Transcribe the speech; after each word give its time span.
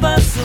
paso. 0.00 0.40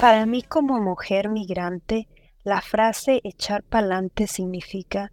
Para 0.00 0.24
mí 0.26 0.42
como 0.42 0.80
mujer 0.80 1.28
migrante, 1.28 2.08
la 2.42 2.62
frase 2.62 3.20
echar 3.22 3.62
pa'lante 3.62 4.26
significa 4.26 5.12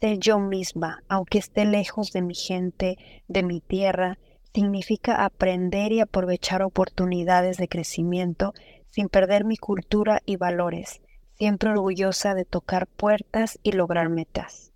ser 0.00 0.18
yo 0.18 0.38
misma, 0.38 1.02
aunque 1.08 1.38
esté 1.38 1.64
lejos 1.64 2.12
de 2.12 2.20
mi 2.20 2.34
gente, 2.34 2.98
de 3.28 3.42
mi 3.42 3.60
tierra, 3.60 4.18
significa 4.52 5.24
aprender 5.24 5.92
y 5.92 6.00
aprovechar 6.00 6.62
oportunidades 6.62 7.56
de 7.56 7.68
crecimiento 7.68 8.52
sin 8.90 9.08
perder 9.08 9.44
mi 9.44 9.56
cultura 9.56 10.22
y 10.26 10.36
valores, 10.36 11.00
siempre 11.38 11.70
orgullosa 11.70 12.34
de 12.34 12.44
tocar 12.44 12.86
puertas 12.86 13.58
y 13.62 13.72
lograr 13.72 14.08
metas. 14.08 14.72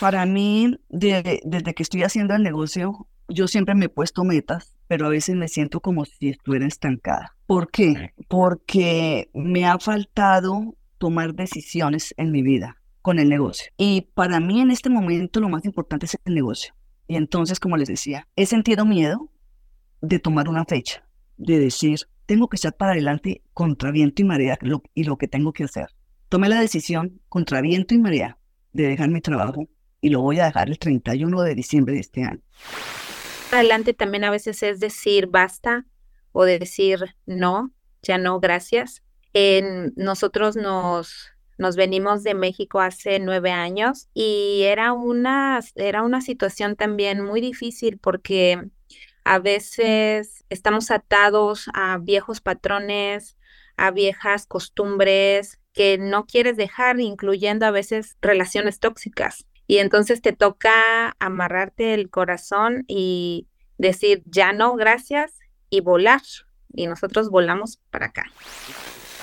Para 0.00 0.26
mí, 0.26 0.78
desde 0.88 1.74
que 1.74 1.82
estoy 1.82 2.02
haciendo 2.02 2.34
el 2.34 2.42
negocio, 2.42 3.06
yo 3.28 3.48
siempre 3.48 3.74
me 3.74 3.86
he 3.86 3.88
puesto 3.88 4.24
metas, 4.24 4.74
pero 4.86 5.06
a 5.06 5.10
veces 5.10 5.36
me 5.36 5.48
siento 5.48 5.80
como 5.80 6.04
si 6.04 6.30
estuviera 6.30 6.66
estancada. 6.66 7.36
¿Por 7.46 7.70
qué? 7.70 8.12
Porque 8.28 9.30
me 9.34 9.66
ha 9.66 9.78
faltado 9.78 10.74
tomar 10.98 11.34
decisiones 11.34 12.14
en 12.16 12.30
mi 12.30 12.42
vida 12.42 12.76
con 13.02 13.18
el 13.18 13.28
negocio. 13.28 13.70
Y 13.76 14.08
para 14.14 14.40
mí 14.40 14.60
en 14.60 14.70
este 14.70 14.88
momento 14.88 15.40
lo 15.40 15.48
más 15.48 15.64
importante 15.64 16.06
es 16.06 16.18
el 16.24 16.34
negocio. 16.34 16.74
Y 17.06 17.16
entonces, 17.16 17.60
como 17.60 17.76
les 17.76 17.88
decía, 17.88 18.26
he 18.36 18.46
sentido 18.46 18.86
miedo 18.86 19.30
de 20.00 20.18
tomar 20.18 20.48
una 20.48 20.64
fecha, 20.64 21.06
de 21.36 21.58
decir, 21.58 22.00
tengo 22.26 22.48
que 22.48 22.56
echar 22.56 22.74
para 22.76 22.92
adelante 22.92 23.42
contra 23.52 23.90
viento 23.90 24.22
y 24.22 24.24
marea 24.24 24.58
y 24.94 25.04
lo 25.04 25.18
que 25.18 25.28
tengo 25.28 25.52
que 25.52 25.64
hacer. 25.64 25.88
Tomé 26.28 26.48
la 26.48 26.60
decisión 26.60 27.20
contra 27.28 27.60
viento 27.60 27.94
y 27.94 27.98
marea 27.98 28.38
de 28.72 28.88
dejar 28.88 29.10
mi 29.10 29.20
trabajo 29.20 29.68
y 30.00 30.08
lo 30.08 30.20
voy 30.20 30.38
a 30.38 30.46
dejar 30.46 30.68
el 30.68 30.78
31 30.78 31.42
de 31.42 31.54
diciembre 31.54 31.94
de 31.94 32.00
este 32.00 32.24
año. 32.24 32.40
Adelante 33.54 33.94
también 33.94 34.24
a 34.24 34.30
veces 34.30 34.64
es 34.64 34.80
decir 34.80 35.28
basta 35.28 35.86
o 36.32 36.44
decir 36.44 37.14
no, 37.24 37.70
ya 38.02 38.18
no, 38.18 38.40
gracias. 38.40 39.04
En, 39.32 39.92
nosotros 39.94 40.56
nos, 40.56 41.30
nos 41.56 41.76
venimos 41.76 42.24
de 42.24 42.34
México 42.34 42.80
hace 42.80 43.20
nueve 43.20 43.52
años 43.52 44.08
y 44.12 44.62
era 44.64 44.92
una, 44.92 45.60
era 45.76 46.02
una 46.02 46.20
situación 46.20 46.74
también 46.74 47.24
muy 47.24 47.40
difícil 47.40 47.98
porque 47.98 48.70
a 49.22 49.38
veces 49.38 50.44
estamos 50.50 50.90
atados 50.90 51.70
a 51.74 51.98
viejos 51.98 52.40
patrones, 52.40 53.36
a 53.76 53.92
viejas 53.92 54.46
costumbres 54.46 55.60
que 55.72 55.96
no 55.96 56.26
quieres 56.26 56.56
dejar, 56.56 56.98
incluyendo 56.98 57.66
a 57.66 57.70
veces 57.70 58.16
relaciones 58.20 58.80
tóxicas. 58.80 59.46
Y 59.66 59.78
entonces 59.78 60.20
te 60.20 60.32
toca 60.32 61.16
amarrarte 61.18 61.94
el 61.94 62.10
corazón 62.10 62.84
y 62.86 63.48
decir, 63.78 64.22
ya 64.26 64.52
no, 64.52 64.74
gracias, 64.76 65.38
y 65.70 65.80
volar. 65.80 66.20
Y 66.72 66.86
nosotros 66.86 67.30
volamos 67.30 67.80
para 67.90 68.06
acá. 68.06 68.24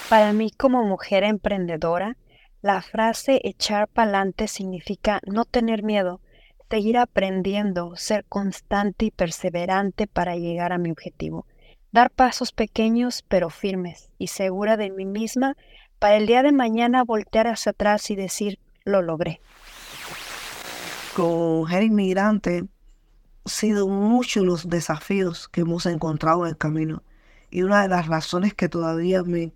Para 0.09 0.33
mí 0.33 0.51
como 0.51 0.83
mujer 0.83 1.23
emprendedora, 1.23 2.17
la 2.61 2.81
frase 2.81 3.41
echar 3.43 3.87
pa'lante 3.87 4.47
significa 4.47 5.19
no 5.25 5.45
tener 5.45 5.83
miedo, 5.83 6.21
seguir 6.69 6.97
aprendiendo, 6.97 7.95
ser 7.95 8.25
constante 8.25 9.05
y 9.05 9.11
perseverante 9.11 10.07
para 10.07 10.35
llegar 10.35 10.73
a 10.73 10.77
mi 10.77 10.91
objetivo. 10.91 11.45
Dar 11.91 12.11
pasos 12.11 12.51
pequeños 12.51 13.23
pero 13.27 13.49
firmes 13.49 14.11
y 14.17 14.27
segura 14.27 14.77
de 14.77 14.89
mí 14.91 15.05
misma 15.05 15.57
para 15.99 16.15
el 16.17 16.27
día 16.27 16.43
de 16.43 16.51
mañana 16.51 17.03
voltear 17.03 17.47
hacia 17.47 17.71
atrás 17.71 18.09
y 18.11 18.15
decir, 18.15 18.59
lo 18.85 19.01
logré. 19.01 19.41
Como 21.15 21.59
mujer 21.59 21.83
inmigrante, 21.83 22.57
han 22.59 22.69
sido 23.45 23.87
muchos 23.87 24.45
los 24.45 24.69
desafíos 24.69 25.47
que 25.47 25.61
hemos 25.61 25.85
encontrado 25.85 26.45
en 26.45 26.49
el 26.49 26.57
camino. 26.57 27.03
Y 27.49 27.63
una 27.63 27.81
de 27.81 27.89
las 27.89 28.07
razones 28.07 28.53
que 28.53 28.69
todavía 28.69 29.23
me 29.23 29.53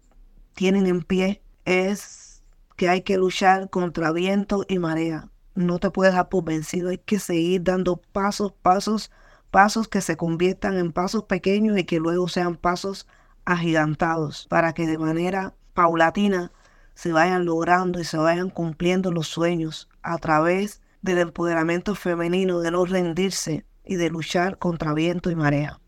tienen 0.53 0.85
en 0.87 1.01
pie 1.01 1.41
es 1.63 2.43
que 2.75 2.89
hay 2.89 3.01
que 3.01 3.17
luchar 3.17 3.69
contra 3.69 4.11
viento 4.11 4.65
y 4.67 4.79
marea 4.79 5.29
no 5.55 5.79
te 5.79 5.89
puedes 5.89 6.13
dar 6.13 6.29
por 6.29 6.43
vencido, 6.43 6.89
hay 6.89 6.97
que 6.97 7.17
seguir 7.17 7.63
dando 7.63 7.97
pasos, 7.97 8.53
pasos, 8.61 9.09
pasos 9.51 9.87
que 9.87 10.01
se 10.01 10.17
conviertan 10.17 10.77
en 10.77 10.91
pasos 10.91 11.23
pequeños 11.23 11.77
y 11.77 11.85
que 11.85 11.99
luego 11.99 12.27
sean 12.27 12.57
pasos 12.57 13.07
agigantados 13.45 14.47
para 14.49 14.73
que 14.73 14.85
de 14.85 14.97
manera 14.97 15.55
paulatina 15.73 16.51
se 16.93 17.11
vayan 17.13 17.45
logrando 17.45 17.99
y 17.99 18.03
se 18.03 18.17
vayan 18.17 18.49
cumpliendo 18.49 19.11
los 19.11 19.27
sueños 19.27 19.89
a 20.01 20.17
través 20.17 20.81
del 21.05 21.19
empoderamiento 21.19 21.93
femenino, 21.93 22.59
de 22.59 22.71
no 22.71 22.83
rendirse 22.83 23.63
y 23.85 23.95
de 23.95 24.09
luchar 24.09 24.57
contra 24.57 24.93
viento 24.93 25.29
y 25.29 25.35
marea. 25.35 25.79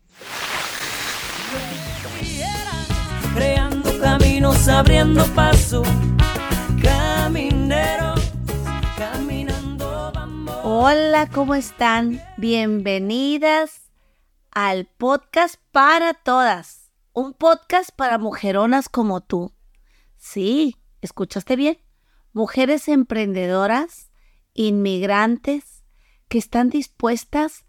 Creando 3.34 3.98
caminos, 4.00 4.68
abriendo 4.68 5.24
paso, 5.34 5.82
caminero. 6.80 8.14
Hola, 10.62 11.28
¿cómo 11.34 11.56
están? 11.56 12.20
Bienvenidas 12.36 13.90
al 14.52 14.86
podcast 14.86 15.56
para 15.72 16.14
todas. 16.14 16.92
Un 17.12 17.34
podcast 17.34 17.90
para 17.90 18.18
mujeronas 18.18 18.88
como 18.88 19.20
tú. 19.20 19.52
Sí, 20.16 20.76
¿escuchaste 21.00 21.56
bien? 21.56 21.78
Mujeres 22.32 22.86
emprendedoras, 22.86 24.07
inmigrantes, 24.54 25.84
que 26.28 26.38
están 26.38 26.68
dispuestas 26.68 27.64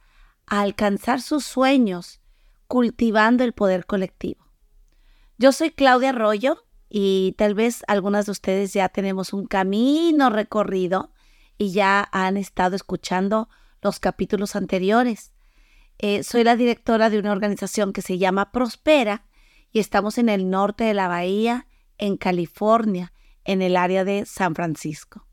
a 0.45 0.61
alcanzar 0.61 1.21
sus 1.21 1.45
sueños 1.45 2.21
cultivando 2.67 3.43
el 3.43 3.53
poder 3.53 3.85
colectivo. 3.85 4.45
Yo 5.37 5.51
soy 5.51 5.71
Claudia 5.71 6.09
Arroyo 6.09 6.65
y 6.89 7.33
tal 7.37 7.53
vez 7.53 7.83
algunas 7.87 8.25
de 8.25 8.33
ustedes 8.33 8.73
ya 8.73 8.89
tenemos 8.89 9.31
un 9.31 9.45
camino 9.45 10.29
recorrido 10.29 11.13
y 11.57 11.71
ya 11.71 12.07
han 12.11 12.35
estado 12.35 12.75
escuchando 12.75 13.49
los 13.81 13.99
capítulos 13.99 14.55
anteriores. 14.55 15.31
Eh, 15.97 16.23
soy 16.23 16.43
la 16.43 16.55
directora 16.55 17.09
de 17.09 17.19
una 17.19 17.31
organización 17.31 17.93
que 17.93 18.01
se 18.01 18.17
llama 18.17 18.51
Prospera 18.51 19.25
y 19.71 19.79
estamos 19.79 20.17
en 20.17 20.29
el 20.29 20.49
norte 20.49 20.85
de 20.85 20.93
la 20.93 21.07
bahía, 21.07 21.67
en 21.97 22.17
California, 22.17 23.13
en 23.43 23.61
el 23.61 23.75
área 23.75 24.03
de 24.03 24.25
San 24.25 24.55
Francisco. 24.55 25.28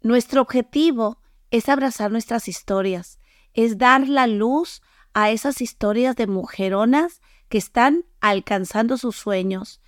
Nuestro 0.00 0.42
objetivo 0.42 1.20
es 1.50 1.68
abrazar 1.68 2.10
nuestras 2.10 2.48
historias, 2.48 3.18
es 3.52 3.78
dar 3.78 4.08
la 4.08 4.26
luz 4.26 4.82
a 5.12 5.30
esas 5.30 5.60
historias 5.60 6.14
de 6.14 6.26
mujeronas 6.26 7.20
que 7.48 7.58
están 7.58 8.04
alcanzando 8.20 8.96
sus 8.96 9.16
sueños 9.16 9.80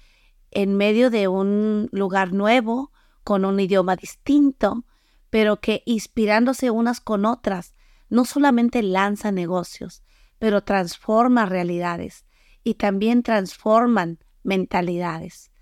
en 0.50 0.76
medio 0.76 1.10
de 1.10 1.28
un 1.28 1.88
lugar 1.92 2.32
nuevo, 2.32 2.90
con 3.22 3.44
un 3.44 3.60
idioma 3.60 3.94
distinto, 3.94 4.84
pero 5.28 5.60
que 5.60 5.82
inspirándose 5.86 6.70
unas 6.70 7.00
con 7.00 7.24
otras, 7.24 7.74
no 8.08 8.24
solamente 8.24 8.82
lanza 8.82 9.30
negocios, 9.30 10.02
pero 10.40 10.64
transforma 10.64 11.46
realidades 11.46 12.24
y 12.64 12.74
también 12.74 13.22
transforman 13.22 14.18
mentalidades. 14.42 15.52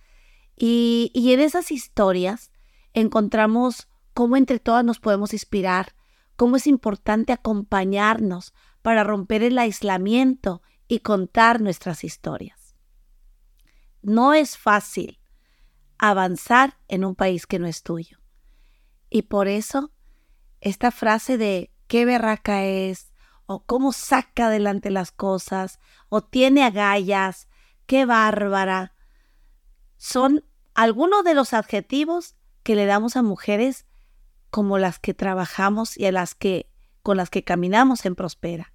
Y, 0.57 1.11
y 1.13 1.35
en 1.35 1.41
esas 1.41 1.71
historias 1.71 2.51
encontramos 2.95 3.89
cómo 4.19 4.37
entre 4.37 4.59
todas 4.59 4.85
nos 4.85 4.99
podemos 4.99 5.33
inspirar, 5.33 5.95
cómo 6.35 6.57
es 6.57 6.67
importante 6.67 7.33
acompañarnos 7.33 8.53
para 8.83 9.05
romper 9.05 9.45
el 9.45 9.57
aislamiento 9.57 10.61
y 10.89 10.99
contar 10.99 11.61
nuestras 11.61 12.03
historias. 12.03 12.75
No 14.03 14.35
es 14.35 14.59
fácil 14.59 15.21
avanzar 15.99 16.79
en 16.89 17.05
un 17.05 17.15
país 17.15 17.47
que 17.47 17.61
no 17.61 17.69
es 17.69 17.85
tuyo. 17.85 18.19
Y 19.09 19.23
por 19.23 19.47
eso, 19.47 19.93
esta 20.61 20.91
frase 20.91 21.39
de 21.39 21.73
qué 21.87 22.05
berraca 22.05 22.65
es, 22.65 23.13
o 23.47 23.65
cómo 23.67 23.93
saca 23.93 24.47
adelante 24.47 24.91
las 24.91 25.13
cosas, 25.13 25.79
o 26.09 26.25
tiene 26.25 26.65
agallas, 26.65 27.47
qué 27.87 28.05
bárbara, 28.05 28.97
son 29.97 30.45
algunos 30.75 31.23
de 31.23 31.35
los 31.35 31.53
adjetivos 31.53 32.35
que 32.65 32.75
le 32.75 32.85
damos 32.85 33.15
a 33.15 33.23
mujeres 33.23 33.85
como 34.51 34.79
las 34.79 34.99
que 34.99 35.15
trabajamos 35.15 35.97
y 35.97 36.07
a 36.07 36.13
las 36.13 36.35
que 36.35 36.71
con 37.03 37.17
las 37.17 37.31
que 37.31 37.45
caminamos 37.45 38.05
en 38.05 38.15
Prospera. 38.15 38.75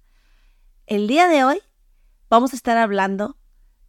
El 0.86 1.06
día 1.06 1.28
de 1.28 1.44
hoy 1.44 1.60
vamos 2.28 2.52
a 2.52 2.56
estar 2.56 2.76
hablando 2.76 3.38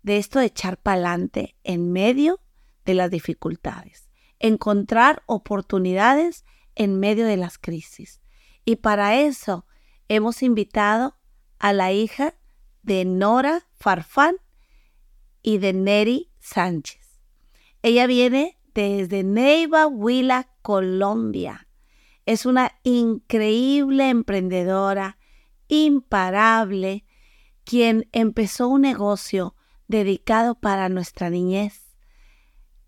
de 0.04 0.18
esto 0.18 0.40
de 0.40 0.46
echar 0.46 0.78
pa'lante 0.78 1.56
en 1.64 1.92
medio 1.92 2.40
de 2.86 2.94
las 2.94 3.10
dificultades 3.10 4.06
encontrar 4.40 5.24
oportunidades 5.26 6.46
en 6.76 7.00
medio 7.00 7.26
de 7.26 7.38
las 7.38 7.58
crisis. 7.58 8.22
Y 8.64 8.78
para 8.78 9.20
eso 9.20 9.66
hemos 10.08 10.44
invitado 10.44 11.16
a 11.60 11.74
la 11.74 11.92
hija 11.92 12.36
de 12.84 13.06
Nora 13.06 13.68
Farfán 13.74 14.36
y 15.42 15.58
de 15.60 15.74
Neri 15.74 16.32
Sánchez. 16.40 17.22
Ella 17.82 18.08
viene 18.08 18.58
desde 18.74 19.24
Neiva, 19.24 19.88
Huila, 19.88 20.50
Colombia. 20.62 21.65
Es 22.26 22.46
una 22.46 22.72
increíble 22.84 24.10
emprendedora, 24.10 25.18
imparable, 25.68 27.06
quien 27.64 28.10
empezó 28.12 28.68
un 28.68 28.82
negocio 28.82 29.56
dedicado 29.88 30.56
para 30.56 30.90
nuestra 30.90 31.30
niñez. 31.30 31.96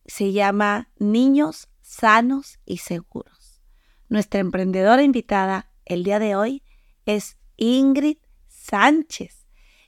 Se 0.05 0.31
llama 0.31 0.89
Niños 0.97 1.69
Sanos 1.81 2.59
y 2.65 2.77
Seguros. 2.77 3.61
Nuestra 4.09 4.39
emprendedora 4.39 5.03
invitada 5.03 5.71
el 5.85 6.03
día 6.03 6.19
de 6.19 6.35
hoy 6.35 6.63
es 7.05 7.37
Ingrid 7.57 8.17
Sánchez. 8.47 9.45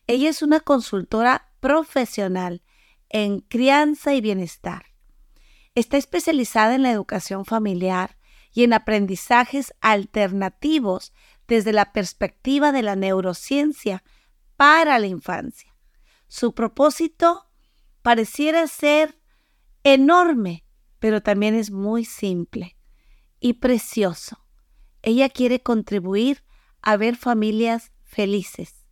Ella 0.08 0.30
es 0.30 0.42
una 0.42 0.60
consultora 0.60 1.52
profesional 1.60 2.64
en 3.10 3.42
crianza 3.42 4.14
y 4.14 4.22
bienestar. 4.22 4.86
Está 5.74 5.98
especializada 5.98 6.76
en 6.76 6.84
la 6.84 6.92
educación 6.92 7.46
familiar 7.46 8.19
y 8.52 8.64
en 8.64 8.74
aprendizajes 8.74 9.74
alternativos 9.82 11.14
desde 11.48 11.74
la 11.74 11.92
perspectiva 11.92 12.72
de 12.72 12.82
la 12.82 12.96
neurociencia 12.96 14.04
para 14.56 15.00
la 15.00 15.08
infancia. 15.08 15.76
Su 16.28 16.54
propósito 16.54 17.48
pareciera 18.02 18.68
ser 18.68 19.20
enorme, 19.84 20.66
pero 21.00 21.22
también 21.22 21.56
es 21.56 21.72
muy 21.72 22.06
simple 22.06 22.78
y 23.40 23.54
precioso. 23.54 24.46
Ella 25.02 25.30
quiere 25.30 25.62
contribuir 25.62 26.44
a 26.82 26.98
ver 26.98 27.16
familias 27.16 27.92
felices, 28.04 28.86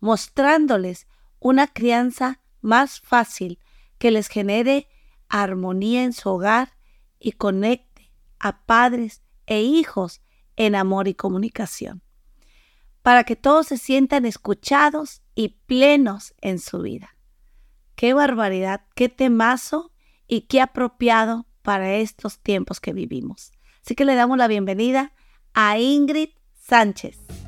mostrándoles 0.00 1.06
una 1.38 1.66
crianza 1.66 2.40
más 2.60 3.00
fácil 3.00 3.58
que 3.98 4.10
les 4.10 4.28
genere 4.28 4.88
armonía 5.28 6.04
en 6.04 6.12
su 6.12 6.28
hogar 6.28 6.76
y 7.18 7.32
conecte 7.32 7.91
a 8.42 8.66
padres 8.66 9.22
e 9.46 9.62
hijos 9.62 10.20
en 10.56 10.74
amor 10.74 11.08
y 11.08 11.14
comunicación, 11.14 12.02
para 13.00 13.24
que 13.24 13.36
todos 13.36 13.68
se 13.68 13.78
sientan 13.78 14.26
escuchados 14.26 15.22
y 15.34 15.60
plenos 15.66 16.34
en 16.42 16.58
su 16.58 16.80
vida. 16.82 17.16
Qué 17.94 18.12
barbaridad, 18.12 18.82
qué 18.94 19.08
temazo 19.08 19.92
y 20.26 20.42
qué 20.42 20.60
apropiado 20.60 21.46
para 21.62 21.94
estos 21.94 22.40
tiempos 22.40 22.80
que 22.80 22.92
vivimos. 22.92 23.52
Así 23.84 23.94
que 23.94 24.04
le 24.04 24.14
damos 24.14 24.36
la 24.36 24.48
bienvenida 24.48 25.12
a 25.54 25.78
Ingrid 25.78 26.30
Sánchez. 26.54 27.41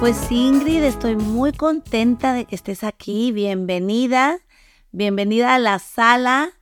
Pues 0.00 0.32
Ingrid, 0.32 0.82
estoy 0.82 1.14
muy 1.14 1.52
contenta 1.52 2.32
de 2.32 2.46
que 2.46 2.54
estés 2.54 2.84
aquí. 2.84 3.32
Bienvenida, 3.32 4.38
bienvenida 4.92 5.54
a 5.54 5.58
la 5.58 5.78
sala 5.78 6.52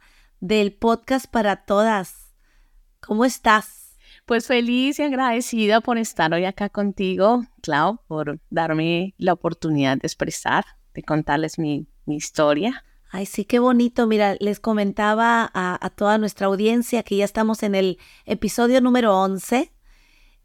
del 0.41 0.73
podcast 0.73 1.31
para 1.31 1.65
todas. 1.65 2.35
¿Cómo 2.99 3.25
estás? 3.25 3.97
Pues 4.27 4.49
feliz 4.49 4.99
y 4.99 5.05
agradecida 5.05 5.81
por 5.81 5.99
estar 5.99 6.35
hoy 6.35 6.47
acá 6.47 6.69
contigo, 6.69 7.45
Clau, 7.63 8.01
por 8.09 8.41
darme 8.51 9.15
la 9.19 9.35
oportunidad 9.35 9.99
de 9.99 10.09
expresar, 10.09 10.65
de 10.93 11.05
contarles 11.05 11.61
mi, 11.61 11.87
historia. 12.07 12.85
Ay, 13.09 13.25
sí, 13.25 13.45
qué 13.45 13.61
bonito. 13.61 14.09
Mira, 14.09 14.35
les 14.41 14.59
comentaba 14.59 15.49
a, 15.55 15.79
a 15.81 15.91
toda 15.91 16.19
nuestra 16.19 16.49
audiencia 16.49 17.05
que 17.05 17.17
ya 17.17 17.25
estamos 17.25 17.63
en 17.63 17.77
el 17.77 17.99
episodio 18.27 18.81
número 18.81 19.17
11 19.17 19.73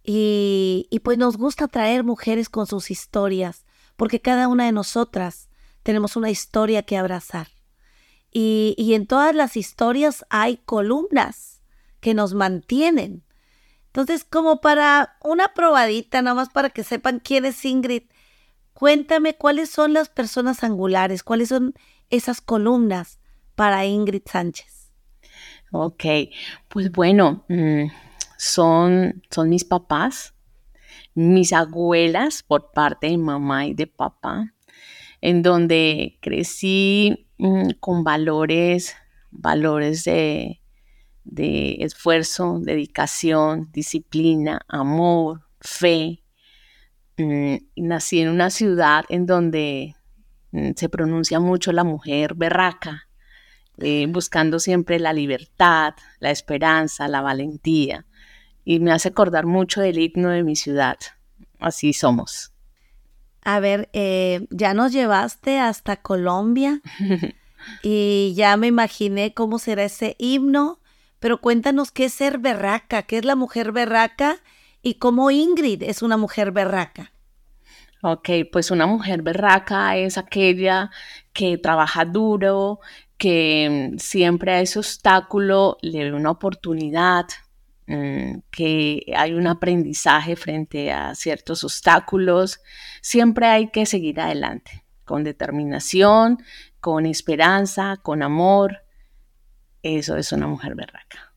y, 0.03 0.99
pues 1.03 1.17
nos 1.17 1.37
gusta 1.37 1.67
traer 1.67 2.03
mujeres 2.03 2.49
con 2.49 2.67
sus 2.67 2.91
historias, 2.91 3.65
porque 3.95 4.19
cada 4.19 4.47
una 4.47 4.65
de 4.65 4.73
nosotras 4.73 5.49
tenemos 5.81 6.15
una 6.15 6.29
historia 6.29 6.83
que 6.83 6.97
abrazar. 6.97 7.47
Y, 8.31 8.75
y 8.77 8.95
en 8.95 9.07
todas 9.07 9.33
las 9.33 9.55
historias 9.55 10.25
hay 10.29 10.57
columnas 10.57 11.61
que 11.99 12.13
nos 12.13 12.33
mantienen. 12.33 13.23
Entonces, 13.87 14.25
como 14.25 14.59
para 14.59 15.17
una 15.23 15.53
probadita, 15.53 16.21
nada 16.21 16.35
más 16.35 16.49
para 16.49 16.71
que 16.71 16.83
sepan 16.83 17.19
quién 17.19 17.45
es 17.45 17.63
Ingrid, 17.63 18.03
cuéntame 18.73 19.35
cuáles 19.35 19.69
son 19.69 19.93
las 19.93 20.09
personas 20.09 20.63
angulares, 20.63 21.23
cuáles 21.23 21.49
son 21.49 21.75
esas 22.09 22.41
columnas 22.41 23.19
para 23.55 23.85
Ingrid 23.85 24.23
Sánchez. 24.25 24.91
Ok, 25.71 26.03
pues 26.67 26.91
bueno, 26.91 27.45
mm, 27.47 27.85
son, 28.37 29.23
son 29.29 29.49
mis 29.49 29.65
papás, 29.65 30.33
mis 31.15 31.53
abuelas 31.53 32.43
por 32.43 32.71
parte 32.71 33.07
de 33.07 33.17
mamá 33.17 33.67
y 33.67 33.73
de 33.73 33.87
papá, 33.87 34.53
en 35.21 35.41
donde 35.41 36.17
crecí 36.21 37.27
mm, 37.37 37.71
con 37.79 38.03
valores, 38.03 38.95
valores 39.31 40.03
de, 40.03 40.61
de 41.23 41.77
esfuerzo, 41.79 42.59
dedicación, 42.61 43.69
disciplina, 43.71 44.61
amor, 44.67 45.41
fe. 45.61 46.23
Mm, 47.17 47.57
nací 47.77 48.21
en 48.21 48.29
una 48.29 48.49
ciudad 48.49 49.05
en 49.09 49.25
donde 49.25 49.95
mm, 50.51 50.71
se 50.75 50.89
pronuncia 50.89 51.39
mucho 51.39 51.71
la 51.71 51.83
mujer 51.83 52.33
berraca, 52.35 53.07
eh, 53.77 54.07
buscando 54.09 54.59
siempre 54.59 54.99
la 54.99 55.13
libertad, 55.13 55.93
la 56.19 56.31
esperanza, 56.31 57.07
la 57.07 57.21
valentía 57.21 58.05
y 58.65 58.79
me 58.79 58.91
hace 58.91 59.09
acordar 59.09 59.45
mucho 59.45 59.81
del 59.81 59.99
himno 59.99 60.29
de 60.29 60.43
mi 60.43 60.55
ciudad. 60.55 60.97
Así 61.59 61.93
somos. 61.93 62.51
A 63.43 63.59
ver, 63.59 63.89
eh, 63.93 64.47
ya 64.51 64.73
nos 64.73 64.91
llevaste 64.93 65.59
hasta 65.59 65.97
Colombia 65.97 66.81
y 67.83 68.33
ya 68.35 68.55
me 68.57 68.67
imaginé 68.67 69.33
cómo 69.33 69.59
será 69.59 69.83
ese 69.83 70.15
himno, 70.17 70.79
pero 71.19 71.41
cuéntanos 71.41 71.91
qué 71.91 72.05
es 72.05 72.13
ser 72.13 72.37
berraca, 72.37 73.03
qué 73.03 73.17
es 73.17 73.25
la 73.25 73.35
mujer 73.35 73.71
berraca 73.71 74.37
y 74.81 74.95
cómo 74.95 75.31
Ingrid 75.31 75.83
es 75.83 76.01
una 76.01 76.17
mujer 76.17 76.51
berraca. 76.51 77.11
Ok, 78.01 78.29
pues 78.51 78.69
una 78.69 78.85
mujer 78.85 79.21
berraca 79.21 79.95
es 79.95 80.17
aquella 80.17 80.91
que 81.31 81.57
trabaja 81.57 82.03
duro, 82.03 82.81
que 83.17 83.93
siempre 83.97 84.51
a 84.51 84.59
ese 84.59 84.79
obstáculo 84.79 85.77
le 85.81 86.03
ve 86.03 86.13
una 86.13 86.31
oportunidad, 86.31 87.27
que 87.85 89.13
hay 89.15 89.33
un 89.33 89.47
aprendizaje 89.47 90.35
frente 90.35 90.91
a 90.91 91.15
ciertos 91.15 91.63
obstáculos, 91.63 92.61
siempre 93.01 93.47
hay 93.47 93.69
que 93.71 93.85
seguir 93.85 94.19
adelante, 94.19 94.85
con 95.03 95.23
determinación, 95.23 96.39
con 96.79 97.05
esperanza, 97.05 97.97
con 97.97 98.23
amor. 98.23 98.83
Eso 99.81 100.15
es 100.17 100.31
una 100.31 100.47
mujer 100.47 100.75
berraca. 100.75 101.33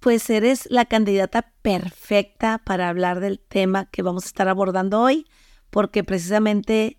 Pues 0.00 0.28
eres 0.30 0.66
la 0.70 0.86
candidata 0.86 1.52
perfecta 1.62 2.58
para 2.64 2.88
hablar 2.88 3.20
del 3.20 3.38
tema 3.38 3.90
que 3.90 4.02
vamos 4.02 4.24
a 4.24 4.28
estar 4.28 4.48
abordando 4.48 5.00
hoy, 5.00 5.26
porque 5.70 6.02
precisamente 6.04 6.98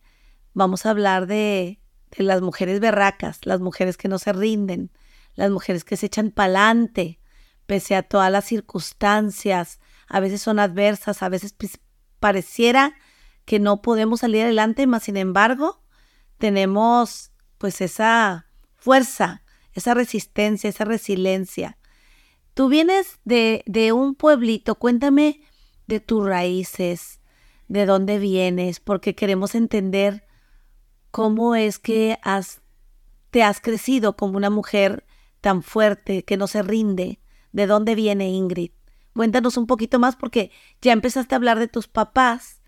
vamos 0.54 0.86
a 0.86 0.92
hablar 0.92 1.28
de, 1.28 1.82
de 2.16 2.24
las 2.24 2.42
mujeres 2.42 2.80
berracas, 2.80 3.46
las 3.46 3.60
mujeres 3.60 3.98
que 3.98 4.08
no 4.08 4.20
se 4.20 4.34
rinden, 4.34 4.92
las 5.34 5.50
mujeres 5.50 5.84
que 5.84 5.98
se 5.98 6.06
echan 6.08 6.32
pa'lante, 6.32 7.21
pese 7.72 7.96
a 7.96 8.04
todas 8.04 8.30
las 8.30 8.44
circunstancias, 8.44 9.80
a 10.10 10.20
veces 10.20 10.42
son 10.42 10.60
adversas, 10.60 11.24
a 11.24 11.30
veces 11.30 11.56
pareciera 12.20 12.96
que 13.46 13.60
no 13.60 13.82
podemos 13.82 14.20
salir 14.20 14.44
adelante, 14.44 14.88
mas 14.88 15.04
sin 15.04 15.16
embargo, 15.16 15.82
tenemos 16.38 17.32
pues 17.58 17.80
esa 17.80 18.48
fuerza, 18.76 19.44
esa 19.72 19.94
resistencia, 19.94 20.70
esa 20.70 20.84
resiliencia. 20.84 21.78
Tú 22.56 22.68
vienes 22.68 23.22
de, 23.24 23.64
de 23.66 23.94
un 23.94 24.16
pueblito, 24.16 24.76
cuéntame 24.76 25.40
de 25.88 26.02
tus 26.02 26.26
raíces, 26.26 27.22
de 27.70 27.86
dónde 27.86 28.20
vienes, 28.20 28.82
porque 28.82 29.16
queremos 29.16 29.56
entender 29.56 30.28
cómo 31.10 31.56
es 31.56 31.80
que 31.80 32.20
has, 32.22 32.62
te 33.30 33.44
has 33.44 33.62
crecido 33.62 34.18
como 34.18 34.36
una 34.36 34.50
mujer 34.50 35.06
tan 35.40 35.64
fuerte, 35.64 36.26
que 36.26 36.36
no 36.36 36.48
se 36.48 36.64
rinde, 36.64 37.21
de 37.52 37.68
dónde 37.68 37.96
viene 37.96 38.30
Ingrid. 38.30 38.72
Cuéntanos 39.14 39.58
un 39.58 39.68
poquito 39.68 40.00
más 40.00 40.16
porque 40.16 40.52
ya 40.82 40.94
empezaste 40.94 41.36
a 41.36 41.38
hablar 41.38 41.60
de 41.60 41.68
tus 41.68 41.88
papás 41.88 42.62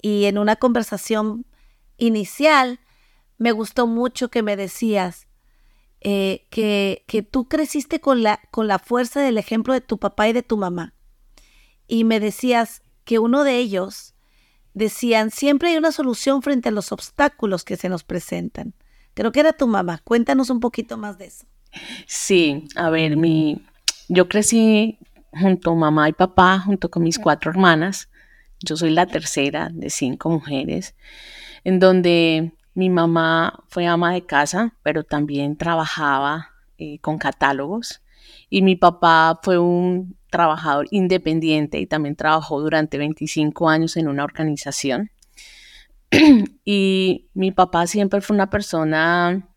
y 0.00 0.26
en 0.26 0.38
una 0.38 0.56
conversación 0.56 1.46
inicial 1.96 2.80
me 3.38 3.52
gustó 3.52 3.86
mucho 3.86 4.30
que 4.30 4.42
me 4.42 4.56
decías 4.56 5.28
eh, 6.00 6.46
que, 6.50 7.04
que, 7.06 7.22
tú 7.22 7.48
creciste 7.48 8.00
con 8.00 8.22
la, 8.22 8.40
con 8.50 8.68
la 8.68 8.78
fuerza 8.78 9.20
del 9.20 9.38
ejemplo 9.38 9.72
de 9.72 9.80
tu 9.80 9.98
papá 9.98 10.28
y 10.28 10.32
de 10.32 10.42
tu 10.42 10.56
mamá. 10.56 10.94
Y 11.88 12.04
me 12.04 12.20
decías 12.20 12.82
que 13.04 13.18
uno 13.18 13.42
de 13.42 13.56
ellos 13.58 14.14
decían, 14.74 15.30
siempre 15.30 15.70
hay 15.70 15.76
una 15.76 15.90
solución 15.90 16.42
frente 16.42 16.68
a 16.68 16.72
los 16.72 16.92
obstáculos 16.92 17.64
que 17.64 17.76
se 17.76 17.88
nos 17.88 18.04
presentan. 18.04 18.74
Creo 19.14 19.32
que 19.32 19.40
era 19.40 19.52
tu 19.52 19.66
mamá. 19.66 20.00
Cuéntanos 20.04 20.50
un 20.50 20.60
poquito 20.60 20.96
más 20.96 21.18
de 21.18 21.26
eso. 21.26 21.46
Sí, 22.06 22.64
a 22.76 22.90
ver, 22.90 23.16
mi, 23.16 23.66
yo 24.08 24.28
crecí 24.28 24.98
junto 25.32 25.72
a 25.72 25.74
mamá 25.74 26.08
y 26.08 26.12
papá, 26.12 26.58
junto 26.60 26.90
con 26.90 27.02
mis 27.02 27.18
cuatro 27.18 27.50
hermanas. 27.50 28.08
Yo 28.60 28.76
soy 28.76 28.90
la 28.90 29.06
tercera 29.06 29.70
de 29.72 29.90
cinco 29.90 30.30
mujeres, 30.30 30.94
en 31.64 31.78
donde 31.78 32.52
mi 32.74 32.90
mamá 32.90 33.64
fue 33.68 33.86
ama 33.86 34.12
de 34.12 34.26
casa, 34.26 34.74
pero 34.82 35.04
también 35.04 35.56
trabajaba 35.56 36.50
eh, 36.78 36.98
con 37.00 37.18
catálogos 37.18 38.02
y 38.50 38.62
mi 38.62 38.76
papá 38.76 39.40
fue 39.42 39.58
un 39.58 40.16
trabajador 40.30 40.86
independiente 40.90 41.78
y 41.78 41.86
también 41.86 42.16
trabajó 42.16 42.60
durante 42.60 42.98
25 42.98 43.68
años 43.68 43.96
en 43.96 44.08
una 44.08 44.24
organización. 44.24 45.10
y 46.64 47.28
mi 47.34 47.52
papá 47.52 47.86
siempre 47.86 48.20
fue 48.20 48.34
una 48.34 48.50
persona 48.50 49.47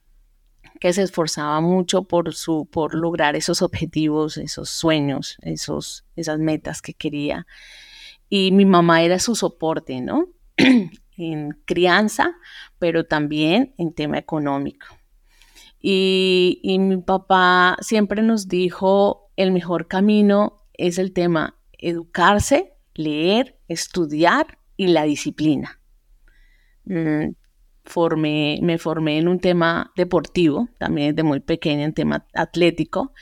que 0.82 0.94
se 0.94 1.04
esforzaba 1.04 1.62
mucho 1.62 2.06
por, 2.06 2.34
su, 2.34 2.66
por 2.66 2.96
lograr 2.96 3.36
esos 3.36 3.62
objetivos, 3.62 4.38
esos 4.38 4.72
sueños, 4.72 5.38
esos, 5.44 6.06
esas 6.16 6.40
metas 6.40 6.82
que 6.82 6.96
quería. 6.96 7.46
Y 8.30 8.52
mi 8.52 8.66
mamá 8.66 9.04
era 9.04 9.20
su 9.20 9.36
soporte, 9.36 10.02
¿no? 10.02 10.30
en 11.18 11.52
crianza, 11.66 12.36
pero 12.80 13.06
también 13.06 13.76
en 13.78 13.94
tema 13.94 14.18
económico. 14.18 14.88
Y, 15.80 16.60
y 16.64 16.80
mi 16.80 16.98
papá 16.98 17.78
siempre 17.82 18.24
nos 18.24 18.48
dijo, 18.48 19.30
el 19.36 19.52
mejor 19.52 19.88
camino 19.88 20.66
es 20.74 20.98
el 20.98 21.14
tema 21.14 21.60
educarse, 21.78 22.74
leer, 22.96 23.60
estudiar 23.68 24.58
y 24.78 24.88
la 24.88 25.04
disciplina. 25.04 25.80
Mm, 26.86 27.36
formé, 27.92 28.60
me 28.64 28.78
formé 28.78 29.18
en 29.20 29.28
un 29.28 29.40
tema 29.40 29.92
deportivo, 29.96 30.70
también 30.80 31.14
desde 31.14 31.28
muy 31.28 31.42
pequeña 31.42 31.84
en 31.84 31.94
tema 31.94 32.26
atlético, 32.34 33.14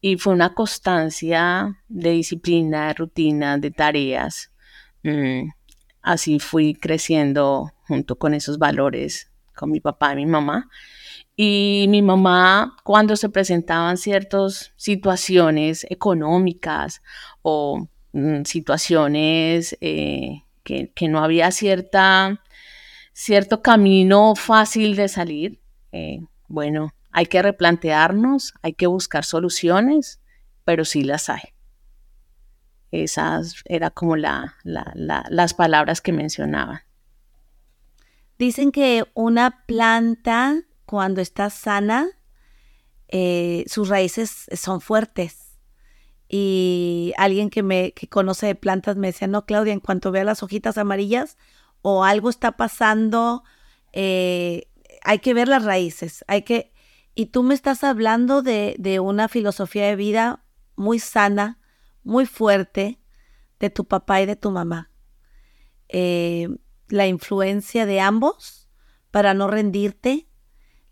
y 0.00 0.16
fue 0.18 0.34
una 0.34 0.54
constancia 0.54 1.82
de 1.88 2.10
disciplina, 2.10 2.88
de 2.88 2.94
rutina, 2.94 3.58
de 3.58 3.70
tareas. 3.70 4.52
Mm, 5.02 5.48
así 6.02 6.38
fui 6.38 6.74
creciendo 6.74 7.72
junto 7.86 8.16
con 8.16 8.34
esos 8.34 8.58
valores 8.58 9.30
con 9.56 9.70
mi 9.70 9.80
papá 9.80 10.12
y 10.12 10.16
mi 10.16 10.26
mamá. 10.26 10.68
Y 11.36 11.86
mi 11.88 12.02
mamá, 12.02 12.76
cuando 12.84 13.16
se 13.16 13.28
presentaban 13.28 13.96
ciertas 13.96 14.72
situaciones 14.76 15.86
económicas 15.90 17.02
o 17.42 17.88
mm, 18.12 18.42
situaciones 18.44 19.76
eh, 19.80 20.44
que, 20.62 20.92
que, 20.94 21.08
no 21.08 21.22
había 21.22 21.50
cierta 21.50 22.40
cierto 23.18 23.62
camino 23.62 24.36
fácil 24.36 24.94
de 24.94 25.08
salir, 25.08 25.60
eh, 25.90 26.20
bueno, 26.46 26.94
hay 27.10 27.26
que 27.26 27.42
replantearnos, 27.42 28.54
hay 28.62 28.74
que 28.74 28.86
buscar 28.86 29.24
soluciones, 29.24 30.20
pero 30.64 30.84
sí 30.84 31.02
las 31.02 31.28
hay. 31.28 31.42
Esas 32.92 33.56
eran 33.64 33.90
como 33.92 34.14
la, 34.14 34.56
las 34.62 35.54
palabras 35.54 36.00
que 36.00 36.12
mencionaban. 36.12 36.82
Dicen 38.38 38.70
que 38.70 39.04
una 39.14 39.64
planta, 39.66 40.62
cuando 40.86 41.20
está 41.20 41.50
sana, 41.50 42.06
eh, 43.08 43.64
sus 43.66 43.88
raíces 43.88 44.46
son 44.54 44.80
fuertes. 44.80 45.58
Y 46.28 47.14
alguien 47.16 47.50
que 47.50 47.64
me 47.64 47.92
que 47.92 48.06
conoce 48.06 48.46
de 48.46 48.54
plantas 48.54 48.96
me 48.96 49.08
decía, 49.08 49.26
no, 49.26 49.44
Claudia, 49.44 49.72
en 49.72 49.80
cuanto 49.80 50.12
vea 50.12 50.22
las 50.22 50.44
hojitas 50.44 50.78
amarillas, 50.78 51.36
o 51.82 52.04
algo 52.04 52.30
está 52.30 52.56
pasando, 52.56 53.44
eh, 53.92 54.68
hay 55.02 55.18
que 55.20 55.34
ver 55.34 55.48
las 55.48 55.64
raíces, 55.64 56.24
hay 56.28 56.42
que... 56.42 56.72
Y 57.14 57.26
tú 57.26 57.42
me 57.42 57.54
estás 57.54 57.82
hablando 57.82 58.42
de, 58.42 58.76
de 58.78 59.00
una 59.00 59.28
filosofía 59.28 59.86
de 59.86 59.96
vida 59.96 60.44
muy 60.76 61.00
sana, 61.00 61.58
muy 62.04 62.26
fuerte, 62.26 63.00
de 63.58 63.70
tu 63.70 63.84
papá 63.84 64.20
y 64.22 64.26
de 64.26 64.36
tu 64.36 64.50
mamá. 64.50 64.90
Eh, 65.88 66.48
la 66.88 67.06
influencia 67.06 67.86
de 67.86 68.00
ambos 68.00 68.68
para 69.10 69.34
no 69.34 69.48
rendirte, 69.48 70.28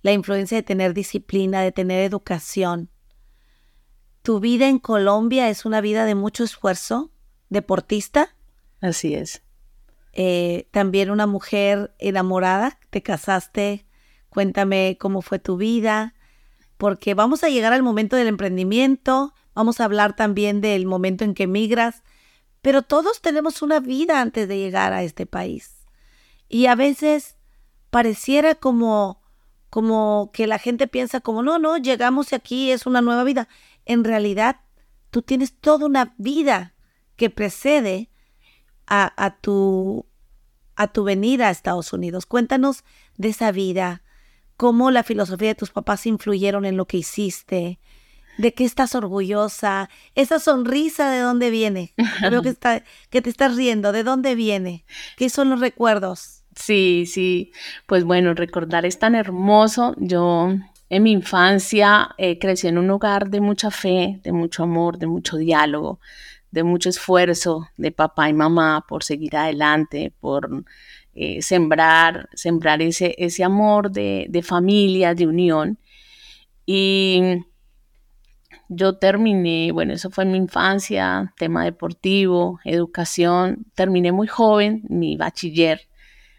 la 0.02 0.12
influencia 0.12 0.56
de 0.56 0.62
tener 0.62 0.94
disciplina, 0.94 1.62
de 1.62 1.72
tener 1.72 2.00
educación. 2.02 2.90
Tu 4.22 4.40
vida 4.40 4.68
en 4.68 4.78
Colombia 4.78 5.48
es 5.48 5.64
una 5.64 5.80
vida 5.80 6.04
de 6.04 6.14
mucho 6.14 6.44
esfuerzo, 6.44 7.12
deportista. 7.48 8.36
Así 8.80 9.14
es. 9.14 9.45
Eh, 10.18 10.66
también 10.70 11.10
una 11.10 11.26
mujer 11.26 11.94
enamorada, 11.98 12.78
te 12.88 13.02
casaste, 13.02 13.84
cuéntame 14.30 14.96
cómo 14.98 15.20
fue 15.20 15.38
tu 15.38 15.58
vida, 15.58 16.14
porque 16.78 17.12
vamos 17.12 17.44
a 17.44 17.50
llegar 17.50 17.74
al 17.74 17.82
momento 17.82 18.16
del 18.16 18.26
emprendimiento, 18.26 19.34
vamos 19.54 19.78
a 19.78 19.84
hablar 19.84 20.16
también 20.16 20.62
del 20.62 20.86
momento 20.86 21.22
en 21.24 21.34
que 21.34 21.46
migras, 21.46 22.02
pero 22.62 22.80
todos 22.80 23.20
tenemos 23.20 23.60
una 23.60 23.78
vida 23.78 24.22
antes 24.22 24.48
de 24.48 24.56
llegar 24.56 24.94
a 24.94 25.02
este 25.02 25.26
país. 25.26 25.84
Y 26.48 26.64
a 26.64 26.74
veces 26.76 27.36
pareciera 27.90 28.54
como 28.54 29.20
como 29.68 30.30
que 30.32 30.46
la 30.46 30.58
gente 30.58 30.86
piensa 30.86 31.20
como 31.20 31.42
no, 31.42 31.58
no, 31.58 31.76
llegamos 31.76 32.32
aquí, 32.32 32.70
es 32.70 32.86
una 32.86 33.02
nueva 33.02 33.24
vida. 33.24 33.48
En 33.84 34.04
realidad, 34.04 34.60
tú 35.10 35.20
tienes 35.20 35.52
toda 35.52 35.84
una 35.84 36.14
vida 36.16 36.74
que 37.16 37.28
precede 37.28 38.08
a, 38.86 39.36
tu, 39.40 40.06
a 40.76 40.88
tu 40.88 41.04
venida 41.04 41.48
a 41.48 41.50
Estados 41.50 41.92
Unidos. 41.92 42.26
Cuéntanos 42.26 42.84
de 43.16 43.28
esa 43.28 43.52
vida, 43.52 44.02
cómo 44.56 44.90
la 44.90 45.02
filosofía 45.02 45.48
de 45.48 45.54
tus 45.54 45.70
papás 45.70 46.06
influyeron 46.06 46.64
en 46.64 46.76
lo 46.76 46.86
que 46.86 46.98
hiciste, 46.98 47.78
de 48.38 48.54
qué 48.54 48.64
estás 48.64 48.94
orgullosa, 48.94 49.88
esa 50.14 50.38
sonrisa 50.38 51.10
de 51.10 51.20
dónde 51.20 51.50
viene. 51.50 51.94
Creo 52.20 52.42
que, 52.42 52.50
está, 52.50 52.84
que 53.10 53.22
te 53.22 53.30
estás 53.30 53.56
riendo, 53.56 53.92
¿de 53.92 54.04
dónde 54.04 54.34
viene? 54.34 54.84
¿Qué 55.16 55.30
son 55.30 55.50
los 55.50 55.60
recuerdos? 55.60 56.44
Sí, 56.54 57.04
sí, 57.06 57.52
pues 57.86 58.04
bueno, 58.04 58.34
recordar 58.34 58.86
es 58.86 58.98
tan 58.98 59.14
hermoso. 59.14 59.94
Yo 59.98 60.54
en 60.88 61.02
mi 61.02 61.12
infancia 61.12 62.14
eh, 62.16 62.38
crecí 62.38 62.68
en 62.68 62.78
un 62.78 62.90
hogar 62.90 63.28
de 63.28 63.40
mucha 63.40 63.70
fe, 63.70 64.20
de 64.22 64.32
mucho 64.32 64.62
amor, 64.62 64.98
de 64.98 65.06
mucho 65.06 65.36
diálogo, 65.36 66.00
de 66.56 66.64
mucho 66.64 66.88
esfuerzo 66.88 67.68
de 67.76 67.92
papá 67.92 68.30
y 68.30 68.32
mamá 68.32 68.86
por 68.88 69.04
seguir 69.04 69.36
adelante, 69.36 70.10
por 70.20 70.64
eh, 71.14 71.42
sembrar, 71.42 72.30
sembrar 72.32 72.80
ese, 72.80 73.14
ese 73.18 73.44
amor 73.44 73.90
de, 73.90 74.24
de 74.30 74.42
familia, 74.42 75.14
de 75.14 75.26
unión. 75.26 75.78
Y 76.64 77.44
yo 78.70 78.96
terminé, 78.96 79.70
bueno, 79.70 79.92
eso 79.92 80.08
fue 80.10 80.24
mi 80.24 80.38
infancia, 80.38 81.34
tema 81.36 81.62
deportivo, 81.62 82.58
educación, 82.64 83.66
terminé 83.74 84.10
muy 84.10 84.26
joven 84.26 84.82
mi 84.88 85.18
bachiller. 85.18 85.82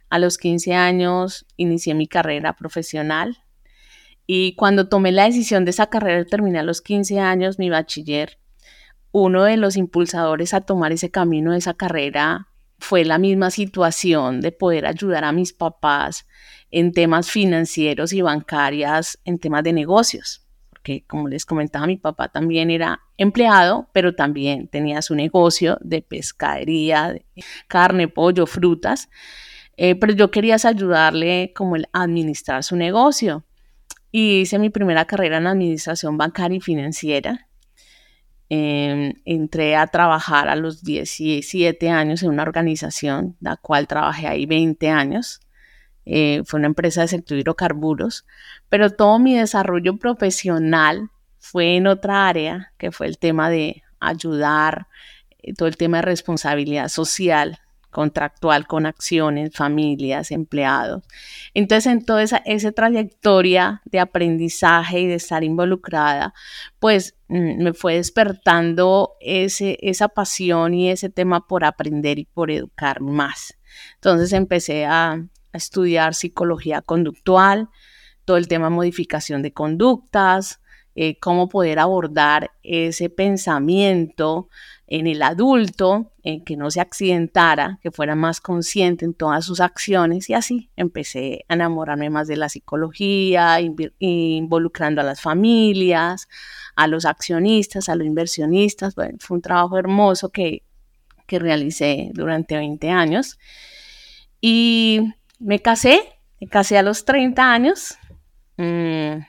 A 0.09 0.17
los 0.17 0.39
15 0.39 0.73
años 0.73 1.45
inicié 1.57 1.93
mi 1.93 2.07
carrera 2.07 2.53
profesional 2.53 3.37
y 4.25 4.55
cuando 4.55 4.89
tomé 4.89 5.11
la 5.11 5.25
decisión 5.25 5.63
de 5.63 5.71
esa 5.71 5.91
carrera, 5.91 6.25
terminé 6.25 6.57
a 6.57 6.63
los 6.63 6.81
15 6.81 7.19
años 7.19 7.59
mi 7.59 7.69
bachiller, 7.69 8.39
uno 9.11 9.43
de 9.43 9.57
los 9.57 9.77
impulsadores 9.77 10.53
a 10.53 10.61
tomar 10.61 10.91
ese 10.91 11.09
camino, 11.09 11.53
esa 11.53 11.73
carrera, 11.73 12.47
fue 12.79 13.05
la 13.05 13.17
misma 13.17 13.49
situación 13.49 14.41
de 14.41 14.51
poder 14.51 14.85
ayudar 14.85 15.23
a 15.23 15.31
mis 15.31 15.53
papás 15.53 16.27
en 16.69 16.91
temas 16.91 17.31
financieros 17.31 18.13
y 18.13 18.21
bancarias, 18.21 19.19
en 19.25 19.39
temas 19.39 19.63
de 19.63 19.73
negocios. 19.73 20.45
Porque 20.69 21.03
como 21.07 21.27
les 21.27 21.45
comentaba, 21.45 21.87
mi 21.87 21.97
papá 21.97 22.29
también 22.29 22.69
era 22.69 23.01
empleado, 23.17 23.89
pero 23.93 24.13
también 24.13 24.67
tenía 24.67 25.01
su 25.01 25.15
negocio 25.15 25.77
de 25.81 26.01
pescadería, 26.01 27.13
de 27.13 27.25
carne, 27.67 28.07
pollo, 28.07 28.45
frutas. 28.45 29.09
Eh, 29.75 29.95
pero 29.95 30.13
yo 30.13 30.29
quería 30.29 30.57
ayudarle 30.63 31.53
como 31.55 31.75
el 31.75 31.87
administrar 31.93 32.63
su 32.63 32.75
negocio. 32.75 33.43
Y 34.11 34.41
hice 34.41 34.59
mi 34.59 34.69
primera 34.69 35.05
carrera 35.05 35.37
en 35.37 35.47
administración 35.47 36.17
bancaria 36.17 36.57
y 36.57 36.61
financiera 36.61 37.46
Em, 38.49 39.13
entré 39.25 39.75
a 39.75 39.87
trabajar 39.87 40.47
a 40.47 40.55
los 40.55 40.81
17 40.83 41.89
años 41.89 42.23
en 42.23 42.29
una 42.29 42.43
organización, 42.43 43.35
la 43.41 43.57
cual 43.57 43.87
trabajé 43.87 44.27
ahí 44.27 44.45
20 44.45 44.89
años. 44.89 45.41
Eh, 46.05 46.43
fue 46.45 46.59
una 46.59 46.67
empresa 46.67 47.01
de 47.01 47.09
sector 47.09 47.37
hidrocarburos, 47.37 48.25
pero 48.69 48.89
todo 48.91 49.19
mi 49.19 49.35
desarrollo 49.35 49.97
profesional 49.97 51.09
fue 51.39 51.75
en 51.75 51.87
otra 51.87 52.29
área, 52.29 52.71
que 52.77 52.91
fue 52.93 53.07
el 53.07 53.17
tema 53.17 53.49
de 53.49 53.83
ayudar, 53.99 54.87
eh, 55.39 55.53
todo 55.53 55.67
el 55.67 55.75
tema 55.75 55.97
de 55.97 56.03
responsabilidad 56.03 56.87
social 56.87 57.59
contractual 57.89 58.67
con 58.67 58.85
acciones, 58.85 59.51
familias, 59.53 60.31
empleados. 60.31 61.03
Entonces, 61.53 61.91
en 61.91 62.05
toda 62.05 62.23
esa, 62.23 62.71
trayectoria 62.71 63.81
de 63.85 63.99
aprendizaje 63.99 65.01
y 65.01 65.07
de 65.07 65.15
estar 65.15 65.43
involucrada, 65.43 66.33
pues 66.79 67.15
mm, 67.27 67.63
me 67.63 67.73
fue 67.73 67.95
despertando 67.95 69.13
ese, 69.19 69.77
esa 69.81 70.09
pasión 70.09 70.73
y 70.73 70.89
ese 70.89 71.09
tema 71.09 71.47
por 71.47 71.65
aprender 71.65 72.19
y 72.19 72.25
por 72.25 72.51
educar 72.51 73.01
más. 73.01 73.57
Entonces 73.95 74.33
empecé 74.33 74.85
a, 74.85 75.23
estudiar 75.53 76.13
psicología 76.13 76.81
conductual, 76.81 77.69
todo 78.25 78.37
el 78.37 78.47
tema 78.47 78.69
modificación 78.69 79.41
de 79.41 79.53
conductas, 79.53 80.61
eh, 80.93 81.17
cómo 81.19 81.49
poder 81.49 81.79
abordar 81.79 82.51
ese 82.61 83.09
pensamiento 83.09 84.49
en 84.87 85.05
el 85.05 85.21
adulto, 85.21 86.13
en 86.23 86.45
que 86.45 86.55
no 86.55 86.71
se 86.71 86.79
accidentara, 86.79 87.77
que 87.83 87.91
fuera 87.91 88.15
más 88.15 88.39
consciente 88.39 89.03
en 89.03 89.13
todas 89.13 89.45
sus 89.45 89.59
acciones 89.59 90.29
y 90.29 90.33
así 90.33 90.69
empecé 90.77 91.45
a 91.49 91.55
enamorarme 91.55 92.09
más 92.09 92.27
de 92.29 92.37
la 92.37 92.47
psicología, 92.47 93.59
involucrando 93.59 95.01
a 95.01 95.03
las 95.03 95.19
familias, 95.21 96.29
a 96.75 96.87
los 96.87 97.05
accionistas, 97.05 97.89
a 97.89 97.95
los 97.95 98.07
inversionistas. 98.07 98.95
Bueno, 98.95 99.17
fue 99.19 99.35
un 99.35 99.41
trabajo 99.41 99.77
hermoso 99.77 100.29
que, 100.29 100.63
que 101.25 101.37
realicé 101.37 102.11
durante 102.13 102.55
20 102.55 102.89
años 102.89 103.37
y 104.39 105.01
me 105.39 105.61
casé, 105.61 105.99
me 106.39 106.47
casé 106.47 106.77
a 106.77 106.83
los 106.83 107.03
30 107.03 107.51
años, 107.51 107.97
mm, 108.55 109.19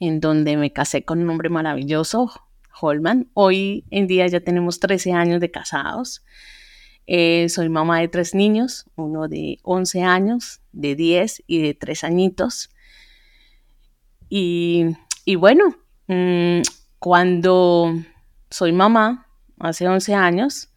en 0.00 0.20
donde 0.20 0.56
me 0.56 0.72
casé 0.72 1.04
con 1.04 1.20
un 1.20 1.28
hombre 1.28 1.50
maravilloso, 1.50 2.30
Holman. 2.80 3.30
Hoy 3.34 3.84
en 3.90 4.06
día 4.06 4.26
ya 4.26 4.40
tenemos 4.40 4.80
13 4.80 5.12
años 5.12 5.40
de 5.40 5.50
casados. 5.50 6.24
Eh, 7.06 7.48
soy 7.48 7.68
mamá 7.68 8.00
de 8.00 8.08
tres 8.08 8.34
niños, 8.34 8.86
uno 8.96 9.28
de 9.28 9.58
11 9.62 10.02
años, 10.02 10.62
de 10.72 10.94
10 10.94 11.44
y 11.46 11.62
de 11.62 11.74
3 11.74 12.04
añitos. 12.04 12.70
Y, 14.28 14.96
bueno, 15.36 15.76
mm, 16.08 16.62
cuando 16.98 17.94
soy 18.50 18.72
mamá, 18.72 19.28
hace 19.60 19.86
11 19.86 20.14
años, 20.14 20.72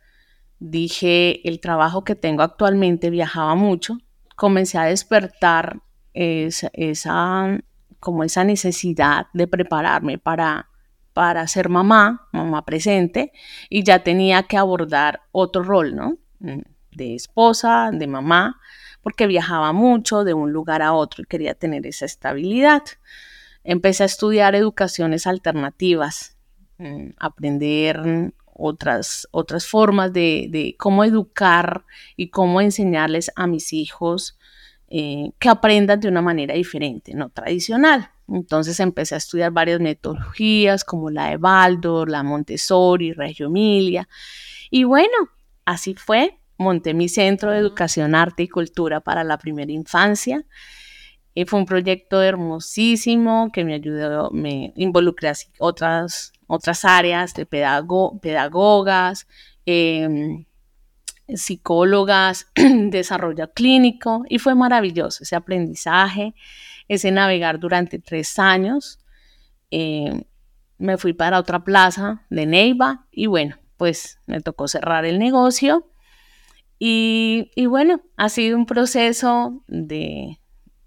dije, 0.59 1.47
el 1.47 1.59
trabajo 1.59 2.03
que 2.03 2.15
tengo 2.15 2.43
actualmente 2.43 3.09
viajaba 3.09 3.55
mucho, 3.55 3.97
comencé 4.35 4.77
a 4.77 4.83
despertar 4.83 5.81
esa, 6.13 7.57
como 7.99 8.23
esa 8.23 8.43
necesidad 8.43 9.27
de 9.33 9.47
prepararme 9.47 10.17
para 10.17 10.69
para 11.17 11.47
ser 11.47 11.67
mamá, 11.67 12.27
mamá 12.31 12.63
presente, 12.63 13.31
y 13.71 13.83
ya 13.83 14.03
tenía 14.03 14.43
que 14.43 14.55
abordar 14.55 15.21
otro 15.31 15.63
rol, 15.63 15.95
¿no? 15.95 16.19
Mm, 16.37 16.61
de 16.91 17.15
esposa, 17.15 17.89
de 17.91 18.05
mamá, 18.05 18.61
porque 19.01 19.25
viajaba 19.25 19.73
mucho 19.73 20.23
de 20.23 20.35
un 20.35 20.51
lugar 20.51 20.83
a 20.83 20.93
otro 20.93 21.23
y 21.23 21.25
quería 21.25 21.55
tener 21.55 21.87
esa 21.87 22.05
estabilidad. 22.05 22.83
Empecé 23.63 24.03
a 24.03 24.05
estudiar 24.05 24.53
educaciones 24.53 25.25
alternativas, 25.25 26.37
mm, 26.77 27.13
aprender 27.17 28.31
otras, 28.53 29.27
otras 29.31 29.65
formas 29.65 30.13
de, 30.13 30.75
cómo 30.77 31.03
educar 31.03 31.83
y 32.15 32.29
cómo 32.29 32.61
enseñarles 32.61 33.31
a 33.35 33.47
mis 33.47 33.73
hijos 33.73 34.37
eh, 34.87 35.31
que 35.39 35.49
aprendan 35.49 35.99
de 35.99 36.09
una 36.09 36.21
manera 36.21 36.53
diferente, 36.53 37.15
no 37.15 37.29
tradicional. 37.29 38.11
Entonces 38.27 38.79
empecé 38.79 39.15
a 39.15 39.19
estudiar 39.19 39.51
varias 39.51 39.79
metodologías 39.79 40.83
como 40.83 41.09
la 41.09 41.29
de 41.29 41.37
Baldor, 41.37 42.09
la 42.09 42.23
Montessori, 42.23 43.13
Reggio 43.13 43.47
Emilia. 43.47 44.07
Y 44.69 44.83
bueno, 44.83 45.15
así 45.65 45.95
fue. 45.95 46.39
Monté 46.57 46.93
mi 46.93 47.07
centro 47.07 47.51
de 47.51 47.59
educación, 47.59 48.15
arte 48.15 48.43
y 48.43 48.47
cultura 48.47 48.99
para 48.99 49.23
la 49.23 49.37
primera 49.37 49.71
infancia. 49.71 50.45
Y 51.33 51.45
fue 51.45 51.59
un 51.59 51.65
proyecto 51.67 52.21
hermosísimo 52.21 53.51
que 53.53 53.63
me 53.63 53.75
ayudó, 53.75 54.31
me 54.31 54.73
involucré 54.75 55.29
a 55.29 55.33
otras, 55.59 56.33
otras 56.47 56.83
áreas 56.83 57.35
de 57.35 57.45
pedagogas, 57.45 59.27
em, 59.65 60.45
psicólogas, 61.27 62.47
desarrollo 62.55 63.51
clínico 63.53 64.23
y 64.29 64.39
fue 64.39 64.55
maravilloso 64.55 65.23
ese 65.23 65.35
aprendizaje 65.35 66.33
ese 66.87 67.11
navegar 67.11 67.59
durante 67.59 67.99
tres 67.99 68.39
años. 68.39 68.99
Eh, 69.71 70.23
me 70.77 70.97
fui 70.97 71.13
para 71.13 71.39
otra 71.39 71.63
plaza 71.63 72.25
de 72.29 72.45
Neiva 72.45 73.07
y 73.11 73.25
bueno, 73.25 73.57
pues 73.77 74.19
me 74.25 74.41
tocó 74.41 74.67
cerrar 74.67 75.05
el 75.05 75.19
negocio. 75.19 75.89
Y, 76.79 77.49
bueno, 77.67 78.01
ha 78.17 78.29
sido 78.29 78.55
un 78.55 78.67
proceso 78.67 79.63
de, 79.67 80.39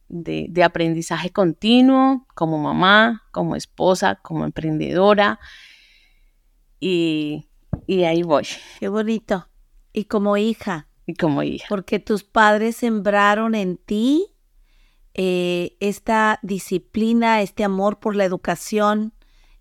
de, 0.08 0.62
aprendizaje 0.62 1.30
continuo 1.30 2.28
como 2.34 2.58
mamá, 2.58 3.24
como 3.32 3.56
esposa, 3.56 4.14
como 4.22 4.44
emprendedora. 4.44 5.40
Y, 6.78 7.48
y 7.88 8.04
ahí 8.04 8.22
voy. 8.22 8.46
Qué 8.78 8.88
bonito. 8.88 9.48
Y 9.92 10.04
como 10.04 10.36
hija. 10.36 10.86
Y 11.06 11.14
como 11.14 11.42
hija. 11.42 11.66
Porque 11.68 11.98
tus 11.98 12.22
padres 12.22 12.76
sembraron 12.76 13.56
en 13.56 13.76
ti 13.76 14.28
eh, 15.14 15.76
esta 15.80 16.38
disciplina, 16.42 17.42
este 17.42 17.64
amor 17.64 17.98
por 17.98 18.14
la 18.16 18.24
educación, 18.24 19.12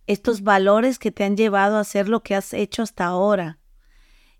estos 0.07 0.43
valores 0.43 0.99
que 0.99 1.11
te 1.11 1.23
han 1.23 1.37
llevado 1.37 1.77
a 1.77 1.81
hacer 1.81 2.09
lo 2.09 2.23
que 2.23 2.35
has 2.35 2.53
hecho 2.53 2.83
hasta 2.83 3.05
ahora. 3.05 3.59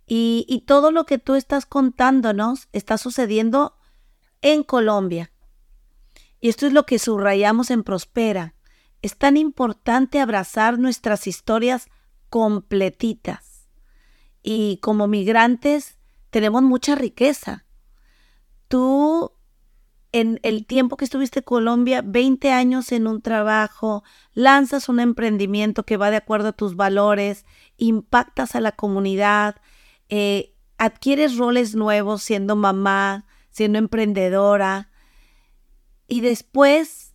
Y, 0.05 0.45
y 0.47 0.61
todo 0.61 0.91
lo 0.91 1.05
que 1.05 1.19
tú 1.19 1.35
estás 1.35 1.65
contándonos 1.65 2.67
está 2.73 2.97
sucediendo 2.97 3.77
en 4.41 4.63
Colombia. 4.63 5.31
Y 6.39 6.49
esto 6.49 6.65
es 6.65 6.73
lo 6.73 6.85
que 6.85 6.99
subrayamos 6.99 7.69
en 7.69 7.83
Prospera. 7.83 8.55
Es 9.01 9.17
tan 9.17 9.37
importante 9.37 10.19
abrazar 10.19 10.79
nuestras 10.79 11.27
historias 11.27 11.87
completitas. 12.29 13.67
Y 14.41 14.77
como 14.77 15.07
migrantes 15.07 15.97
tenemos 16.29 16.61
mucha 16.63 16.95
riqueza. 16.95 17.65
Tú 18.67 19.33
en 20.11 20.39
el 20.43 20.65
tiempo 20.65 20.97
que 20.97 21.05
estuviste 21.05 21.39
en 21.39 21.45
Colombia, 21.45 22.01
20 22.03 22.51
años 22.51 22.91
en 22.91 23.07
un 23.07 23.21
trabajo, 23.21 24.03
lanzas 24.33 24.89
un 24.89 24.99
emprendimiento 24.99 25.83
que 25.83 25.97
va 25.97 26.09
de 26.09 26.17
acuerdo 26.17 26.49
a 26.49 26.53
tus 26.53 26.75
valores, 26.75 27.45
impactas 27.77 28.55
a 28.55 28.61
la 28.61 28.71
comunidad, 28.71 29.57
eh, 30.09 30.55
adquieres 30.77 31.37
roles 31.37 31.75
nuevos 31.75 32.23
siendo 32.23 32.55
mamá, 32.55 33.25
siendo 33.51 33.77
emprendedora, 33.77 34.89
y 36.07 36.21
después 36.21 37.13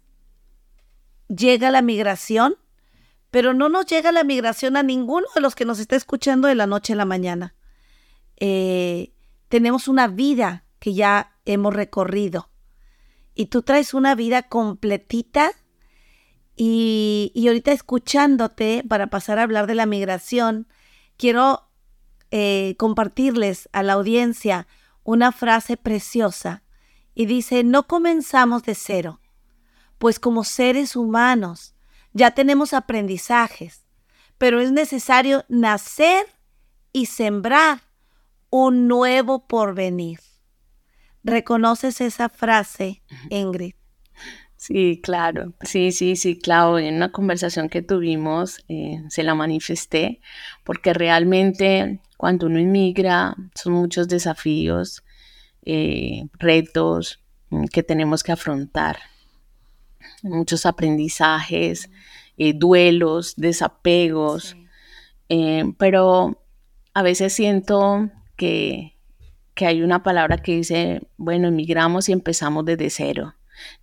llega 1.29 1.73
la 1.73 1.83
migración, 1.83 2.57
pero 3.33 3.55
no 3.55 3.69
nos 3.69 3.87
llega 3.87 4.13
la 4.13 4.23
migración 4.23 4.77
a 4.77 4.85
ninguno 4.85 5.27
de 5.35 5.41
los 5.41 5.57
que 5.57 5.65
nos 5.65 5.81
está 5.81 5.97
escuchando 5.97 6.47
de 6.47 6.55
la 6.55 6.69
noche 6.69 6.93
a 6.93 6.97
la 6.97 7.05
mañana. 7.05 7.57
Eh, 8.37 9.13
tenemos 9.49 9.89
una 9.89 10.07
vida 10.07 10.65
que 10.79 10.95
ya 10.95 11.37
hemos 11.45 11.75
recorrido 11.75 12.51
y 13.35 13.47
tú 13.47 13.63
traes 13.63 13.95
una 13.95 14.15
vida 14.15 14.43
completita 14.43 15.53
y, 16.57 17.33
ahorita 17.47 17.73
escuchándote 17.73 18.85
para 18.89 19.09
pasar 19.09 19.39
a 19.39 19.43
hablar 19.43 19.67
de 19.67 19.75
la 19.75 19.87
migración, 19.87 20.69
quiero 21.17 21.69
eh, 22.31 22.77
compartirles 22.79 23.69
a 23.73 23.83
la 23.83 23.95
audiencia 23.95 24.69
una 25.03 25.33
frase 25.33 25.77
preciosa 25.77 26.63
y 27.15 27.27
dice, 27.27 27.65
no 27.65 27.87
comenzamos 27.87 28.63
de 28.63 28.75
cero, 28.75 29.21
pues 29.99 30.19
como 30.19 30.45
seres 30.45 30.97
humanos 30.97 31.75
ya 32.13 32.33
tenemos 32.33 32.73
aprendizajes, 32.73 33.85
pero 34.39 34.61
es 34.61 34.71
necesario 34.73 35.45
nacer 35.49 36.27
y 36.93 37.07
sembrar 37.07 37.83
un 38.51 38.87
nuevo 38.87 39.47
porvenir. 39.47 40.21
¿Reconoces 41.25 42.03
esa 42.03 42.29
frase, 42.29 43.03
Ingrid? 43.31 43.75
Sí, 44.57 45.01
claro. 45.03 45.55
Sí, 45.63 45.91
sí, 45.91 46.17
sí, 46.17 46.39
claro. 46.39 46.79
En 46.79 46.95
una 46.97 47.13
conversación 47.13 47.69
que 47.69 47.83
tuvimos 47.83 48.65
eh, 48.69 49.03
se 49.09 49.23
la 49.23 49.35
manifesté 49.35 50.21
porque 50.65 50.93
realmente 50.95 52.01
cuando 52.17 52.47
uno 52.47 52.59
inmigra 52.59 53.35
son 53.55 53.73
muchos 53.73 54.07
desafíos, 54.09 55.03
eh, 55.65 56.27
retos 56.39 57.23
mm, 57.51 57.65
que 57.67 57.83
tenemos 57.83 58.23
que 58.23 58.33
afrontar, 58.33 58.99
muchos 60.23 60.67
aprendizajes, 60.67 61.91
eh, 62.37 62.53
duelos, 62.55 63.35
desapegos, 63.37 64.57
pero 65.79 66.43
a 66.93 67.03
veces 67.03 67.33
siento 67.33 68.11
que 68.37 68.94
que 69.55 69.67
hay 69.67 69.83
una 69.83 70.03
palabra 70.03 70.39
que 70.39 70.57
dice, 70.57 71.03
bueno, 71.17 71.49
emigramos 71.49 72.09
y 72.09 72.13
empezamos 72.13 72.65
desde 72.65 72.91
cero. 72.91 73.35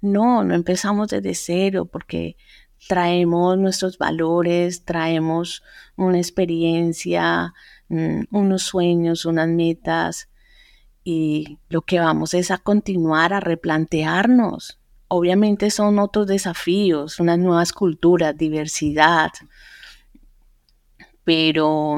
No, 0.02 0.44
no 0.44 0.54
empezamos 0.54 1.08
desde 1.10 1.34
cero 1.34 1.86
porque 1.86 2.36
traemos 2.88 3.58
nuestros 3.58 3.98
valores, 3.98 4.84
traemos 4.84 5.64
una 5.96 6.18
experiencia, 6.18 7.54
mm, 7.90 8.24
unos 8.32 8.64
sueños, 8.64 9.26
unas 9.26 9.48
metas 9.48 10.30
y 11.04 11.58
lo 11.70 11.82
que 11.84 12.00
vamos 12.00 12.34
es 12.34 12.52
a 12.52 12.58
continuar 12.58 13.34
a 13.34 13.40
replantearnos. 13.40 14.80
Obviamente 15.08 15.72
son 15.72 16.00
otros 16.00 16.28
desafíos, 16.28 17.20
unas 17.20 17.40
nuevas 17.40 17.74
culturas, 17.74 18.38
diversidad, 18.38 19.32
pero, 21.24 21.98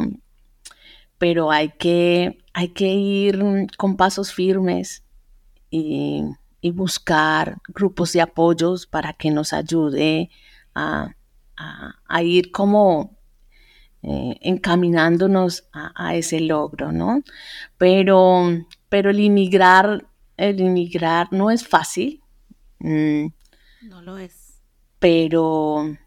pero 1.18 1.52
hay 1.52 1.70
que 1.70 2.43
hay 2.54 2.70
que 2.70 2.88
ir 2.88 3.68
con 3.78 3.98
pasos 3.98 4.34
firmes 4.34 5.04
y, 5.70 6.24
buscar 6.72 7.58
grupos 7.68 8.14
de 8.14 8.22
apoyos 8.22 8.88
para 8.88 9.12
que 9.12 9.32
nos 9.32 9.52
ayude 9.52 10.30
a, 10.74 11.14
a, 11.58 12.24
ir 12.24 12.52
como 12.52 13.18
eh, 14.02 14.38
encaminándonos 14.40 15.68
a, 15.74 16.16
ese 16.16 16.40
logro, 16.40 16.94
¿no? 16.94 17.22
Pero, 17.78 18.66
pero 18.88 19.10
el 19.10 19.20
inmigrar, 19.20 20.08
el 20.38 20.62
inmigrar 20.62 21.28
no 21.32 21.52
es 21.52 21.68
fácil. 21.68 22.22
Mm. 22.80 23.26
no 23.82 24.02
lo 24.02 24.18
es. 24.18 24.62
Pero 25.00 25.98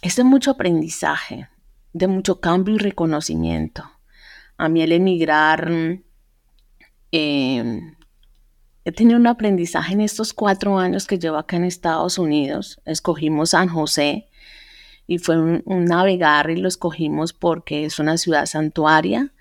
es 0.00 0.16
de 0.16 0.24
mucho 0.24 0.52
aprendizaje, 0.52 1.50
de 1.92 2.06
mucho 2.08 2.40
cambio 2.40 2.76
y 2.76 2.78
reconocimiento. 2.78 3.89
A 4.60 4.68
mí 4.68 4.82
el 4.82 4.92
emigrar, 4.92 5.70
em, 7.12 7.94
he 8.84 8.92
tenido 8.92 9.18
un 9.18 9.26
aprendizaje 9.26 9.94
en 9.94 10.02
estos 10.02 10.34
cuatro 10.34 10.78
años 10.78 11.06
que 11.06 11.18
llevo 11.18 11.38
acá 11.38 11.56
en 11.56 11.64
Estados 11.64 12.18
Unidos. 12.18 12.78
Escogimos 12.84 13.50
San 13.50 13.68
José 13.68 14.28
y 15.06 15.16
fue 15.16 15.38
un, 15.38 15.64
navegar 15.86 16.50
y 16.50 16.56
lo 16.56 16.68
escogimos 16.68 17.32
porque 17.32 17.86
es 17.86 17.98
una 17.98 18.18
ciudad 18.18 18.44
santuaria, 18.44 19.32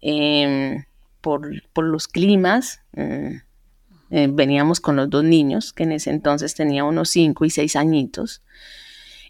em, 0.00 0.84
por, 1.20 1.50
los 1.82 2.06
climas. 2.06 2.82
Em, 2.92 3.42
eh, 4.10 4.28
veníamos 4.30 4.78
con 4.78 4.94
los 4.94 5.10
dos 5.10 5.24
niños, 5.24 5.72
que 5.72 5.82
en 5.82 5.90
ese 5.90 6.10
entonces 6.10 6.54
tenía 6.54 6.84
unos 6.84 7.10
cinco 7.10 7.44
y 7.44 7.50
seis 7.50 7.74
añitos. 7.74 8.42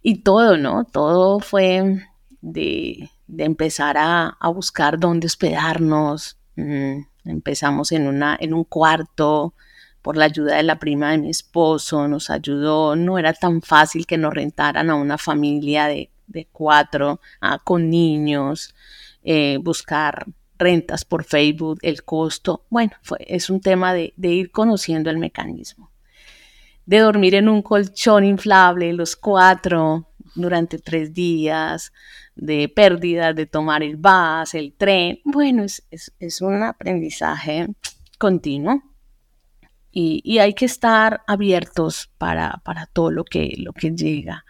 Y 0.03 0.25
todo, 0.25 0.59
¿no? 0.59 0.85
Todo 0.85 1.41
fue 1.41 2.03
de, 2.43 3.09
empezar 3.39 3.97
a, 3.99 4.37
buscar 4.55 4.99
dónde 4.99 5.27
hospedarnos. 5.27 6.39
Mm, 6.57 7.01
empezamos 7.25 7.93
en, 7.93 8.07
una, 8.07 8.37
en 8.41 8.55
un 8.55 8.65
cuarto 8.65 9.55
por 10.03 10.17
la 10.17 10.25
ayuda 10.27 10.57
de 10.57 10.65
la 10.65 10.79
prima 10.79 11.13
de 11.13 11.19
mi 11.19 11.31
esposo, 11.31 12.09
nos 12.09 12.29
ayudó. 12.29 12.97
No 12.97 13.19
era 13.19 13.33
tan 13.33 13.63
fácil 13.63 14.07
que 14.07 14.19
nos 14.19 14.35
rentaran 14.35 14.91
a 14.91 14.97
una 14.97 15.17
familia 15.17 15.87
de, 15.87 16.11
cuatro, 16.51 17.21
ah, 17.41 17.59
con 17.63 17.91
niños, 17.91 18.75
eh, 19.23 19.59
buscar 19.61 20.27
rentas 20.59 21.05
por 21.05 21.25
Facebook, 21.25 21.79
el 21.83 22.05
costo. 22.05 22.65
Bueno, 22.71 22.93
es 23.21 23.51
un 23.51 23.61
tema 23.61 23.95
de, 23.95 24.13
de 24.17 24.29
ir 24.29 24.51
conociendo 24.51 25.11
el 25.11 25.19
mecanismo. 25.19 25.91
De 26.85 26.99
dormir 26.99 27.37
en 27.37 27.49
un 27.49 27.63
colchón 27.63 28.25
inflable, 28.25 28.93
los 28.93 29.15
cuatro, 29.15 30.09
durante 30.35 30.79
tres 30.79 31.13
días, 31.13 31.93
de 32.35 32.69
pérdidas, 32.69 33.35
de 33.35 33.47
tomar 33.47 33.83
el 33.83 33.97
bus, 33.97 34.55
el 34.55 34.73
tren. 34.73 35.21
Bueno, 35.25 35.63
es, 35.65 35.83
es, 35.91 36.41
un 36.41 36.63
aprendizaje 36.63 37.69
continuo 38.19 38.83
y, 39.91 40.23
y, 40.25 40.39
hay 40.39 40.55
que 40.55 40.65
estar 40.65 41.23
abiertos 41.27 42.11
para, 42.19 42.63
para 42.65 42.87
todo 42.87 43.11
lo 43.11 43.25
que, 43.25 43.55
lo 43.59 43.73
que 43.73 43.91
llega, 43.91 44.45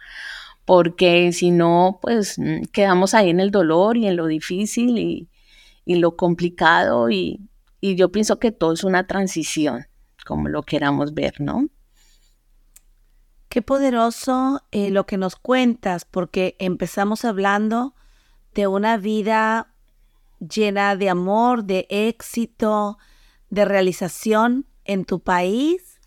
porque 0.65 1.31
si 1.33 1.51
no, 1.51 1.99
pues 2.01 2.39
mm, 2.39 2.63
quedamos 2.71 3.13
ahí 3.13 3.29
en 3.29 3.39
el 3.39 3.51
dolor 3.51 3.97
y 3.97 4.07
en 4.07 4.15
lo 4.15 4.27
difícil 4.27 4.97
y, 4.97 5.29
y 5.85 5.95
lo 5.95 6.15
complicado 6.15 7.09
y, 7.09 7.41
y 7.81 7.95
yo 7.95 8.11
pienso 8.11 8.39
que 8.39 8.51
todo 8.51 8.73
es 8.73 8.85
una 8.85 9.05
transición, 9.07 9.87
como 10.25 10.47
lo 10.47 10.63
queramos 10.63 11.13
ver, 11.13 11.41
¿no? 11.41 11.67
Qué 13.53 13.61
poderoso 13.61 14.63
eh, 14.71 14.89
lo 14.89 15.05
que 15.05 15.15
nos 15.15 15.35
cuentas, 15.35 16.05
porque 16.05 16.55
empezamos 16.57 17.23
hablando 17.23 17.93
de 18.55 18.65
una 18.65 18.97
vida 18.97 19.75
llena 20.39 20.95
de 20.95 21.11
amor, 21.11 21.63
de 21.63 21.85
éxito, 21.91 22.97
de 23.51 23.65
realización 23.65 24.65
en 24.85 25.05
tu 25.05 25.19
país 25.19 26.01